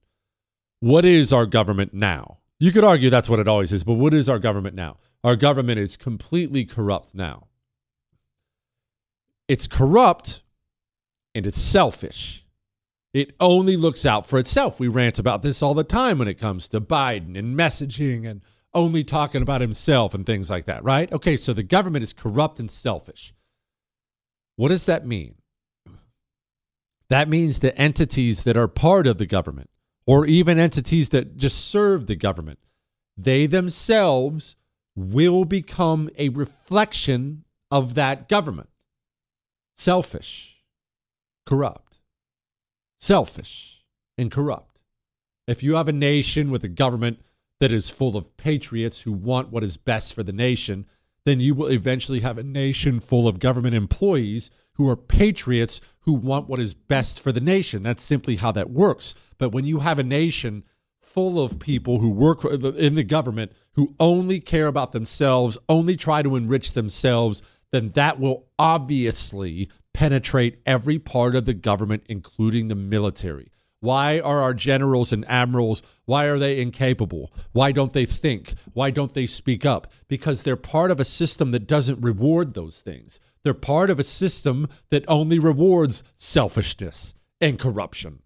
What 0.80 1.06
is 1.06 1.34
our 1.34 1.46
government 1.46 1.94
now? 1.94 2.39
You 2.60 2.72
could 2.72 2.84
argue 2.84 3.10
that's 3.10 3.30
what 3.30 3.40
it 3.40 3.48
always 3.48 3.72
is, 3.72 3.84
but 3.84 3.94
what 3.94 4.14
is 4.14 4.28
our 4.28 4.40
government 4.40 4.76
now? 4.76 4.98
Our 5.24 5.36
government 5.36 5.80
is 5.80 5.96
completely 5.98 6.66
corrupt 6.66 7.16
now. 7.16 7.48
It's 9.48 9.66
corrupt 9.66 10.44
and 11.34 11.46
it's 11.48 11.60
selfish. 11.60 12.46
It 13.14 13.34
only 13.40 13.76
looks 13.76 14.06
out 14.06 14.26
for 14.26 14.38
itself. 14.38 14.80
We 14.80 14.88
rant 14.88 15.18
about 15.18 15.42
this 15.42 15.64
all 15.64 15.74
the 15.74 15.84
time 15.84 16.20
when 16.20 16.28
it 16.28 16.40
comes 16.40 16.68
to 16.68 16.82
Biden 16.82 17.38
and 17.38 17.58
messaging 17.58 18.30
and 18.30 18.42
only 18.74 19.04
talking 19.04 19.42
about 19.42 19.62
himself 19.62 20.14
and 20.14 20.26
things 20.26 20.50
like 20.50 20.66
that, 20.66 20.84
right? 20.84 21.12
Okay, 21.12 21.36
so 21.36 21.54
the 21.54 21.64
government 21.64 22.04
is 22.04 22.14
corrupt 22.14 22.60
and 22.60 22.70
selfish. 22.70 23.34
What 24.58 24.70
does 24.70 24.86
that 24.86 25.08
mean? 25.08 25.36
That 27.10 27.28
means 27.28 27.60
the 27.60 27.76
entities 27.76 28.44
that 28.44 28.58
are 28.58 28.68
part 28.68 29.08
of 29.08 29.18
the 29.18 29.26
government, 29.26 29.72
or 30.10 30.26
even 30.26 30.58
entities 30.58 31.10
that 31.10 31.38
just 31.38 31.68
serve 31.68 32.08
the 32.08 32.16
government, 32.16 32.60
they 33.16 33.46
themselves 33.46 34.56
will 34.96 35.46
become 35.46 36.10
a 36.18 36.30
reflection 36.30 37.44
of 37.70 37.94
that 37.94 38.28
government. 38.28 38.70
Selfish, 39.78 40.58
corrupt 41.46 41.90
selfish 43.00 43.86
and 44.18 44.30
corrupt. 44.30 44.78
If 45.48 45.64
you 45.64 45.76
have 45.76 45.88
a 45.88 45.94
nation 45.94 46.52
with 46.52 46.64
a 46.64 46.70
government 46.70 47.22
that 47.60 47.72
is 47.72 47.90
full 47.90 48.16
of 48.16 48.38
patriots 48.38 49.02
who 49.02 49.12
want 49.12 49.50
what 49.50 49.64
is 49.64 49.78
best 49.78 50.14
for 50.14 50.22
the 50.22 50.34
nation, 50.34 50.86
then 51.26 51.40
you 51.40 51.56
will 51.56 51.72
eventually 51.72 52.20
have 52.20 52.38
a 52.38 52.44
nation 52.44 53.00
full 53.00 53.28
of 53.28 53.40
government 53.40 53.74
employees 53.74 54.52
who 54.80 54.88
are 54.88 54.96
patriots 54.96 55.82
who 56.04 56.14
want 56.14 56.48
what 56.48 56.58
is 56.58 56.74
best 56.74 57.20
for 57.20 57.34
the 57.34 57.42
nation. 57.42 57.84
That's 57.84 58.02
simply 58.02 58.38
how 58.38 58.54
that 58.54 58.70
works. 58.70 59.14
But 59.38 59.50
when 59.50 59.66
you 59.66 59.80
have 59.80 60.00
a 60.00 60.04
nation 60.04 60.64
full 61.02 61.44
of 61.44 61.60
people 61.60 62.00
who 62.00 62.10
work 62.10 62.46
in 62.46 62.96
the 62.96 63.04
government 63.04 63.52
who 63.74 63.94
only 64.00 64.40
care 64.40 64.68
about 64.68 64.94
themselves, 64.94 65.58
only 65.68 65.98
try 65.98 66.22
to 66.22 66.38
enrich 66.38 66.72
themselves, 66.72 67.42
then 67.74 67.90
that 67.92 68.22
will 68.22 68.48
obviously 68.58 69.70
penetrate 69.94 70.62
every 70.66 70.98
part 70.98 71.36
of 71.36 71.44
the 71.44 71.54
government, 71.54 72.04
including 72.08 72.70
the 72.70 72.76
military. 72.76 73.52
Why 73.82 74.20
are 74.20 74.42
our 74.42 74.54
generals 74.54 75.14
and 75.14 75.24
admirals, 75.30 75.82
why 76.06 76.26
are 76.26 76.38
they 76.38 76.60
incapable? 76.60 77.32
Why 77.54 77.72
don't 77.72 77.94
they 77.94 78.06
think? 78.06 78.54
Why 78.74 78.92
don't 78.92 79.14
they 79.14 79.26
speak 79.26 79.66
up? 79.66 79.92
Because 80.08 80.44
they're 80.44 80.58
part 80.58 80.92
of 80.92 81.00
a 81.00 81.06
system 81.06 81.52
that 81.52 81.68
doesn't 81.68 82.02
reward 82.02 82.54
those 82.54 82.80
things. 82.80 83.20
They're 83.44 83.54
part 83.54 83.90
of 83.90 84.00
a 84.00 84.04
system 84.04 84.68
that 84.90 85.06
only 85.08 85.40
rewards 85.40 86.04
selfishness 86.18 87.16
and 87.40 87.58
corruption. 87.58 88.20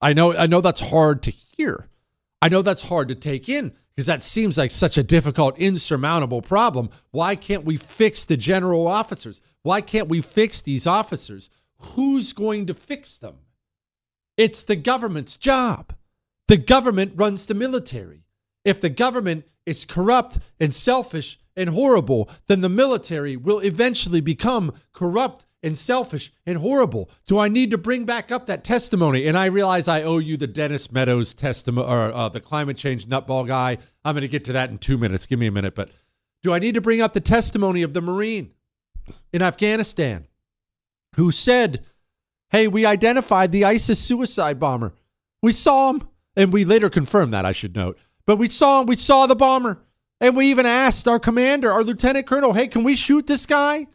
I 0.00 0.12
know 0.12 0.36
I 0.36 0.46
know 0.46 0.60
that's 0.60 0.80
hard 0.80 1.22
to 1.22 1.30
hear. 1.30 1.88
I 2.42 2.50
know 2.50 2.60
that's 2.60 2.82
hard 2.82 3.08
to 3.08 3.14
take 3.14 3.48
in 3.48 3.72
because 3.94 4.06
that 4.06 4.22
seems 4.22 4.58
like 4.58 4.70
such 4.70 4.98
a 4.98 5.02
difficult, 5.02 5.58
insurmountable 5.58 6.42
problem. 6.42 6.90
Why 7.12 7.34
can't 7.34 7.64
we 7.64 7.78
fix 7.78 8.26
the 8.26 8.36
general 8.36 8.86
officers? 8.86 9.40
Why 9.62 9.80
can't 9.80 10.08
we 10.08 10.20
fix 10.20 10.60
these 10.60 10.86
officers? 10.86 11.48
Who's 11.78 12.34
going 12.34 12.66
to 12.66 12.74
fix 12.74 13.16
them? 13.16 13.36
It's 14.36 14.62
the 14.62 14.76
government's 14.76 15.36
job. 15.36 15.94
The 16.48 16.56
government 16.56 17.12
runs 17.16 17.46
the 17.46 17.54
military. 17.54 18.24
If 18.64 18.80
the 18.80 18.90
government 18.90 19.44
is 19.64 19.84
corrupt 19.84 20.38
and 20.60 20.74
selfish 20.74 21.38
and 21.56 21.70
horrible, 21.70 22.28
then 22.46 22.60
the 22.60 22.68
military 22.68 23.36
will 23.36 23.60
eventually 23.60 24.20
become 24.20 24.74
corrupt 24.92 25.46
and 25.62 25.76
selfish 25.76 26.32
and 26.44 26.58
horrible. 26.58 27.10
Do 27.26 27.38
I 27.38 27.48
need 27.48 27.70
to 27.72 27.78
bring 27.78 28.04
back 28.04 28.30
up 28.30 28.46
that 28.46 28.62
testimony? 28.62 29.26
And 29.26 29.36
I 29.36 29.46
realize 29.46 29.88
I 29.88 30.02
owe 30.02 30.18
you 30.18 30.36
the 30.36 30.46
Dennis 30.46 30.92
Meadows 30.92 31.34
testimony 31.34 31.88
or 31.88 32.12
uh, 32.12 32.28
the 32.28 32.40
climate 32.40 32.76
change 32.76 33.06
nutball 33.06 33.46
guy. 33.46 33.78
I'm 34.04 34.14
going 34.14 34.22
to 34.22 34.28
get 34.28 34.44
to 34.44 34.52
that 34.52 34.70
in 34.70 34.78
two 34.78 34.98
minutes. 34.98 35.26
Give 35.26 35.38
me 35.38 35.46
a 35.46 35.52
minute. 35.52 35.74
But 35.74 35.90
do 36.42 36.52
I 36.52 36.58
need 36.58 36.74
to 36.74 36.80
bring 36.80 37.00
up 37.00 37.14
the 37.14 37.20
testimony 37.20 37.82
of 37.82 37.94
the 37.94 38.00
Marine 38.00 38.52
in 39.32 39.42
Afghanistan 39.42 40.28
who 41.16 41.32
said, 41.32 41.84
Hey, 42.50 42.68
we 42.68 42.86
identified 42.86 43.52
the 43.52 43.64
ISIS 43.64 43.98
suicide 43.98 44.58
bomber. 44.58 44.94
We 45.42 45.52
saw 45.52 45.90
him, 45.90 46.08
and 46.36 46.52
we 46.52 46.64
later 46.64 46.88
confirmed 46.88 47.32
that, 47.32 47.44
I 47.44 47.52
should 47.52 47.74
note. 47.74 47.98
But 48.26 48.36
we 48.36 48.48
saw 48.48 48.80
him, 48.80 48.86
we 48.86 48.96
saw 48.96 49.26
the 49.26 49.36
bomber. 49.36 49.82
And 50.20 50.36
we 50.36 50.50
even 50.50 50.64
asked 50.64 51.06
our 51.06 51.18
commander, 51.18 51.70
our 51.70 51.84
lieutenant 51.84 52.26
colonel, 52.26 52.54
hey, 52.54 52.68
can 52.68 52.84
we 52.84 52.96
shoot 52.96 53.26
this 53.26 53.44
guy? 53.44 53.86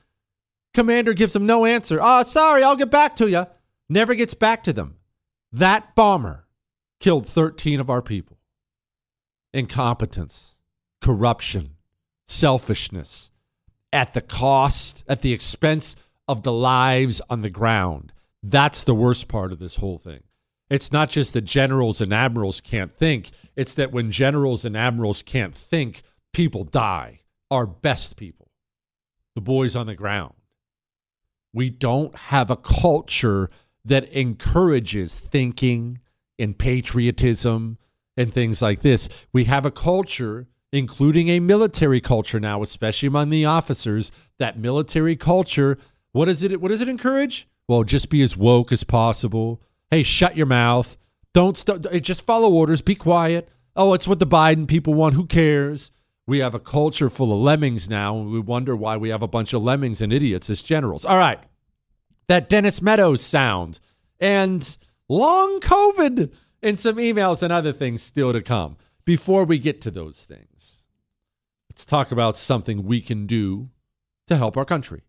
Commander 0.73 1.13
gives 1.13 1.35
him 1.35 1.45
no 1.45 1.65
answer. 1.65 1.99
Oh, 2.01 2.23
sorry, 2.23 2.63
I'll 2.63 2.75
get 2.75 2.91
back 2.91 3.15
to 3.17 3.29
you. 3.29 3.47
Never 3.89 4.15
gets 4.15 4.33
back 4.33 4.63
to 4.63 4.73
them. 4.73 4.97
That 5.51 5.95
bomber 5.95 6.47
killed 6.99 7.27
13 7.27 7.79
of 7.79 7.89
our 7.89 8.01
people. 8.01 8.37
Incompetence, 9.53 10.59
corruption, 11.01 11.71
selfishness 12.25 13.31
at 13.91 14.13
the 14.13 14.21
cost, 14.21 15.03
at 15.07 15.21
the 15.21 15.33
expense 15.33 15.95
of 16.27 16.43
the 16.43 16.53
lives 16.53 17.21
on 17.29 17.41
the 17.41 17.49
ground. 17.49 18.13
That's 18.43 18.83
the 18.83 18.95
worst 18.95 19.27
part 19.27 19.51
of 19.51 19.59
this 19.59 19.77
whole 19.77 19.97
thing. 19.97 20.23
It's 20.69 20.91
not 20.91 21.09
just 21.09 21.33
that 21.33 21.41
generals 21.41 21.99
and 21.99 22.13
admirals 22.13 22.61
can't 22.61 22.95
think, 22.95 23.31
it's 23.55 23.73
that 23.73 23.91
when 23.91 24.09
generals 24.09 24.63
and 24.63 24.77
admirals 24.77 25.21
can't 25.21 25.55
think, 25.55 26.01
people 26.33 26.63
die. 26.63 27.21
Our 27.51 27.65
best 27.65 28.15
people, 28.15 28.49
the 29.35 29.41
boys 29.41 29.75
on 29.75 29.87
the 29.87 29.95
ground. 29.95 30.33
We 31.53 31.69
don't 31.69 32.15
have 32.15 32.49
a 32.49 32.55
culture 32.55 33.49
that 33.83 34.05
encourages 34.13 35.13
thinking 35.13 35.99
and 36.39 36.57
patriotism 36.57 37.77
and 38.15 38.33
things 38.33 38.61
like 38.61 38.81
this. 38.81 39.09
We 39.33 39.45
have 39.45 39.65
a 39.65 39.71
culture, 39.71 40.47
including 40.71 41.27
a 41.27 41.41
military 41.41 41.99
culture 41.99 42.39
now, 42.39 42.61
especially 42.63 43.07
among 43.07 43.29
the 43.29 43.43
officers, 43.43 44.11
that 44.39 44.57
military 44.57 45.17
culture, 45.17 45.77
what 46.13 46.29
is 46.29 46.43
it 46.43 46.61
what 46.61 46.69
does 46.69 46.81
it 46.81 46.89
encourage? 46.89 47.47
Well, 47.71 47.85
just 47.85 48.09
be 48.09 48.21
as 48.21 48.35
woke 48.35 48.73
as 48.73 48.83
possible. 48.83 49.61
Hey, 49.89 50.03
shut 50.03 50.35
your 50.35 50.45
mouth. 50.45 50.97
Don't 51.33 51.55
st- 51.55 52.03
just 52.03 52.25
follow 52.25 52.51
orders, 52.51 52.81
be 52.81 52.95
quiet. 52.95 53.47
Oh, 53.77 53.93
it's 53.93 54.09
what 54.09 54.19
the 54.19 54.27
Biden 54.27 54.67
people 54.67 54.93
want. 54.93 55.15
Who 55.15 55.25
cares? 55.25 55.93
We 56.27 56.39
have 56.39 56.53
a 56.53 56.59
culture 56.59 57.09
full 57.09 57.31
of 57.31 57.39
lemmings 57.39 57.89
now, 57.89 58.17
and 58.17 58.29
we 58.29 58.41
wonder 58.41 58.75
why 58.75 58.97
we 58.97 59.07
have 59.07 59.21
a 59.21 59.27
bunch 59.29 59.53
of 59.53 59.63
lemmings 59.63 60.01
and 60.01 60.11
idiots 60.11 60.49
as 60.49 60.61
generals. 60.61 61.05
All 61.05 61.15
right. 61.15 61.39
That 62.27 62.49
Dennis 62.49 62.81
Meadows 62.81 63.21
sound 63.21 63.79
and 64.19 64.77
long 65.07 65.61
COVID 65.61 66.33
and 66.61 66.77
some 66.77 66.97
emails 66.97 67.41
and 67.41 67.53
other 67.53 67.71
things 67.71 68.03
still 68.03 68.33
to 68.33 68.41
come. 68.41 68.75
Before 69.05 69.45
we 69.45 69.59
get 69.59 69.79
to 69.83 69.91
those 69.91 70.25
things, 70.25 70.83
let's 71.69 71.85
talk 71.85 72.11
about 72.11 72.35
something 72.35 72.83
we 72.83 72.99
can 72.99 73.27
do 73.27 73.69
to 74.27 74.35
help 74.35 74.57
our 74.57 74.65
country. 74.65 75.03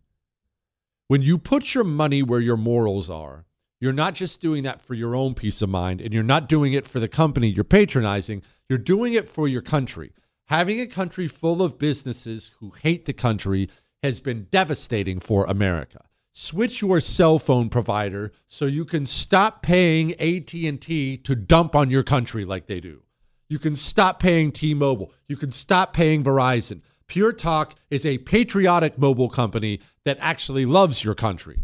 When 1.12 1.20
you 1.20 1.36
put 1.36 1.74
your 1.74 1.84
money 1.84 2.22
where 2.22 2.40
your 2.40 2.56
morals 2.56 3.10
are, 3.10 3.44
you're 3.78 3.92
not 3.92 4.14
just 4.14 4.40
doing 4.40 4.62
that 4.62 4.80
for 4.80 4.94
your 4.94 5.14
own 5.14 5.34
peace 5.34 5.60
of 5.60 5.68
mind 5.68 6.00
and 6.00 6.14
you're 6.14 6.22
not 6.22 6.48
doing 6.48 6.72
it 6.72 6.86
for 6.86 7.00
the 7.00 7.06
company 7.06 7.48
you're 7.48 7.64
patronizing, 7.64 8.42
you're 8.66 8.78
doing 8.78 9.12
it 9.12 9.28
for 9.28 9.46
your 9.46 9.60
country. 9.60 10.14
Having 10.46 10.80
a 10.80 10.86
country 10.86 11.28
full 11.28 11.60
of 11.60 11.78
businesses 11.78 12.52
who 12.60 12.70
hate 12.70 13.04
the 13.04 13.12
country 13.12 13.68
has 14.02 14.20
been 14.20 14.46
devastating 14.50 15.20
for 15.20 15.44
America. 15.44 16.06
Switch 16.32 16.80
your 16.80 16.98
cell 16.98 17.38
phone 17.38 17.68
provider 17.68 18.32
so 18.46 18.64
you 18.64 18.86
can 18.86 19.04
stop 19.04 19.60
paying 19.60 20.12
AT&T 20.18 21.18
to 21.18 21.34
dump 21.34 21.76
on 21.76 21.90
your 21.90 22.02
country 22.02 22.46
like 22.46 22.68
they 22.68 22.80
do. 22.80 23.02
You 23.50 23.58
can 23.58 23.76
stop 23.76 24.18
paying 24.18 24.50
T-Mobile. 24.50 25.12
You 25.28 25.36
can 25.36 25.52
stop 25.52 25.92
paying 25.92 26.24
Verizon. 26.24 26.80
Pure 27.12 27.34
Talk 27.34 27.74
is 27.90 28.06
a 28.06 28.16
patriotic 28.16 28.96
mobile 28.96 29.28
company 29.28 29.80
that 30.06 30.16
actually 30.18 30.64
loves 30.64 31.04
your 31.04 31.14
country. 31.14 31.60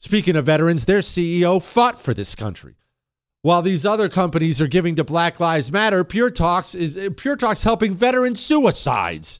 Speaking 0.00 0.34
of 0.34 0.46
veterans, 0.46 0.86
their 0.86 0.98
CEO 0.98 1.62
fought 1.62 1.96
for 1.96 2.12
this 2.12 2.34
country. 2.34 2.74
While 3.42 3.62
these 3.62 3.86
other 3.86 4.08
companies 4.08 4.60
are 4.60 4.66
giving 4.66 4.96
to 4.96 5.04
Black 5.04 5.38
Lives 5.38 5.70
Matter, 5.70 6.02
Pure 6.02 6.30
Talks 6.30 6.74
is 6.74 6.98
Pure 7.16 7.36
Talks 7.36 7.62
helping 7.62 7.94
veteran 7.94 8.34
suicides. 8.34 9.38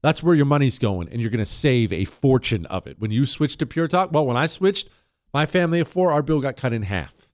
That's 0.00 0.22
where 0.22 0.34
your 0.34 0.46
money's 0.46 0.78
going, 0.78 1.10
and 1.10 1.20
you're 1.20 1.30
going 1.30 1.38
to 1.38 1.44
save 1.44 1.92
a 1.92 2.06
fortune 2.06 2.64
of 2.64 2.86
it. 2.86 2.98
When 2.98 3.10
you 3.10 3.26
switch 3.26 3.58
to 3.58 3.66
Pure 3.66 3.88
Talk, 3.88 4.10
well, 4.10 4.24
when 4.24 4.38
I 4.38 4.46
switched, 4.46 4.88
my 5.34 5.44
family 5.44 5.80
of 5.80 5.88
four, 5.88 6.12
our 6.12 6.22
bill 6.22 6.40
got 6.40 6.56
cut 6.56 6.72
in 6.72 6.84
half. 6.84 7.28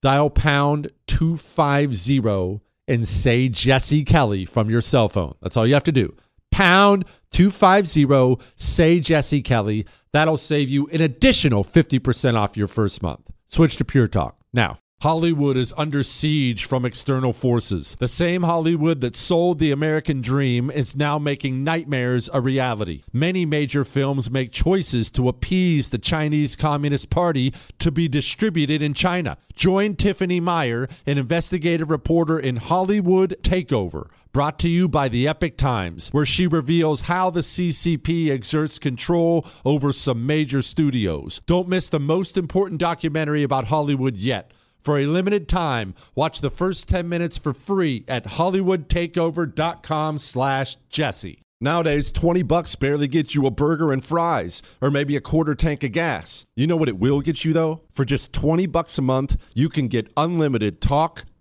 Dial 0.00 0.30
pound 0.30 0.92
250 1.08 2.62
and 2.88 3.06
say 3.06 3.50
Jesse 3.50 4.02
Kelly 4.02 4.46
from 4.46 4.70
your 4.70 4.80
cell 4.80 5.10
phone. 5.10 5.34
That's 5.42 5.54
all 5.54 5.66
you 5.66 5.74
have 5.74 5.84
to 5.84 5.92
do. 5.92 6.16
Pound 6.58 7.04
250, 7.30 8.44
say 8.56 8.98
Jesse 8.98 9.42
Kelly. 9.42 9.86
That'll 10.10 10.36
save 10.36 10.68
you 10.68 10.88
an 10.88 11.00
additional 11.00 11.62
50% 11.62 12.34
off 12.34 12.56
your 12.56 12.66
first 12.66 13.00
month. 13.00 13.30
Switch 13.46 13.76
to 13.76 13.84
Pure 13.84 14.08
Talk 14.08 14.36
now. 14.52 14.80
Hollywood 15.00 15.56
is 15.56 15.72
under 15.76 16.02
siege 16.02 16.64
from 16.64 16.84
external 16.84 17.32
forces. 17.32 17.94
The 18.00 18.08
same 18.08 18.42
Hollywood 18.42 19.00
that 19.02 19.14
sold 19.14 19.60
the 19.60 19.70
American 19.70 20.20
dream 20.20 20.68
is 20.68 20.96
now 20.96 21.16
making 21.16 21.62
nightmares 21.62 22.28
a 22.32 22.40
reality. 22.40 23.04
Many 23.12 23.46
major 23.46 23.84
films 23.84 24.28
make 24.28 24.50
choices 24.50 25.12
to 25.12 25.28
appease 25.28 25.90
the 25.90 25.98
Chinese 25.98 26.56
Communist 26.56 27.08
Party 27.08 27.54
to 27.78 27.92
be 27.92 28.08
distributed 28.08 28.82
in 28.82 28.94
China. 28.94 29.38
Join 29.54 29.94
Tiffany 29.94 30.40
Meier, 30.40 30.88
an 31.06 31.18
investigative 31.18 31.88
reporter 31.88 32.36
in 32.36 32.56
Hollywood 32.56 33.36
Takeover 33.42 34.08
brought 34.32 34.58
to 34.60 34.68
you 34.68 34.88
by 34.88 35.08
the 35.08 35.26
Epoch 35.26 35.56
Times, 35.56 36.08
where 36.10 36.26
she 36.26 36.46
reveals 36.46 37.02
how 37.02 37.30
the 37.30 37.40
CCP 37.40 38.30
exerts 38.30 38.78
control 38.78 39.46
over 39.64 39.92
some 39.92 40.26
major 40.26 40.62
studios. 40.62 41.40
Don't 41.46 41.68
miss 41.68 41.88
the 41.88 42.00
most 42.00 42.36
important 42.36 42.80
documentary 42.80 43.42
about 43.42 43.66
Hollywood 43.66 44.16
yet. 44.16 44.52
For 44.80 44.98
a 44.98 45.06
limited 45.06 45.48
time, 45.48 45.94
watch 46.14 46.40
the 46.40 46.50
first 46.50 46.88
10 46.88 47.08
minutes 47.08 47.36
for 47.36 47.52
free 47.52 48.04
at 48.08 48.24
hollywoodtakeover.com 48.24 50.18
slash 50.18 50.76
jesse. 50.88 51.42
Nowadays, 51.60 52.12
20 52.12 52.44
bucks 52.44 52.76
barely 52.76 53.08
gets 53.08 53.34
you 53.34 53.44
a 53.44 53.50
burger 53.50 53.92
and 53.92 54.04
fries, 54.04 54.62
or 54.80 54.92
maybe 54.92 55.16
a 55.16 55.20
quarter 55.20 55.56
tank 55.56 55.82
of 55.82 55.90
gas. 55.90 56.46
You 56.54 56.68
know 56.68 56.76
what 56.76 56.88
it 56.88 57.00
will 57.00 57.20
get 57.20 57.44
you, 57.44 57.52
though? 57.52 57.82
For 57.90 58.04
just 58.04 58.32
20 58.32 58.66
bucks 58.66 58.96
a 58.96 59.02
month, 59.02 59.36
you 59.54 59.68
can 59.68 59.88
get 59.88 60.12
unlimited 60.16 60.80
talk, 60.80 61.24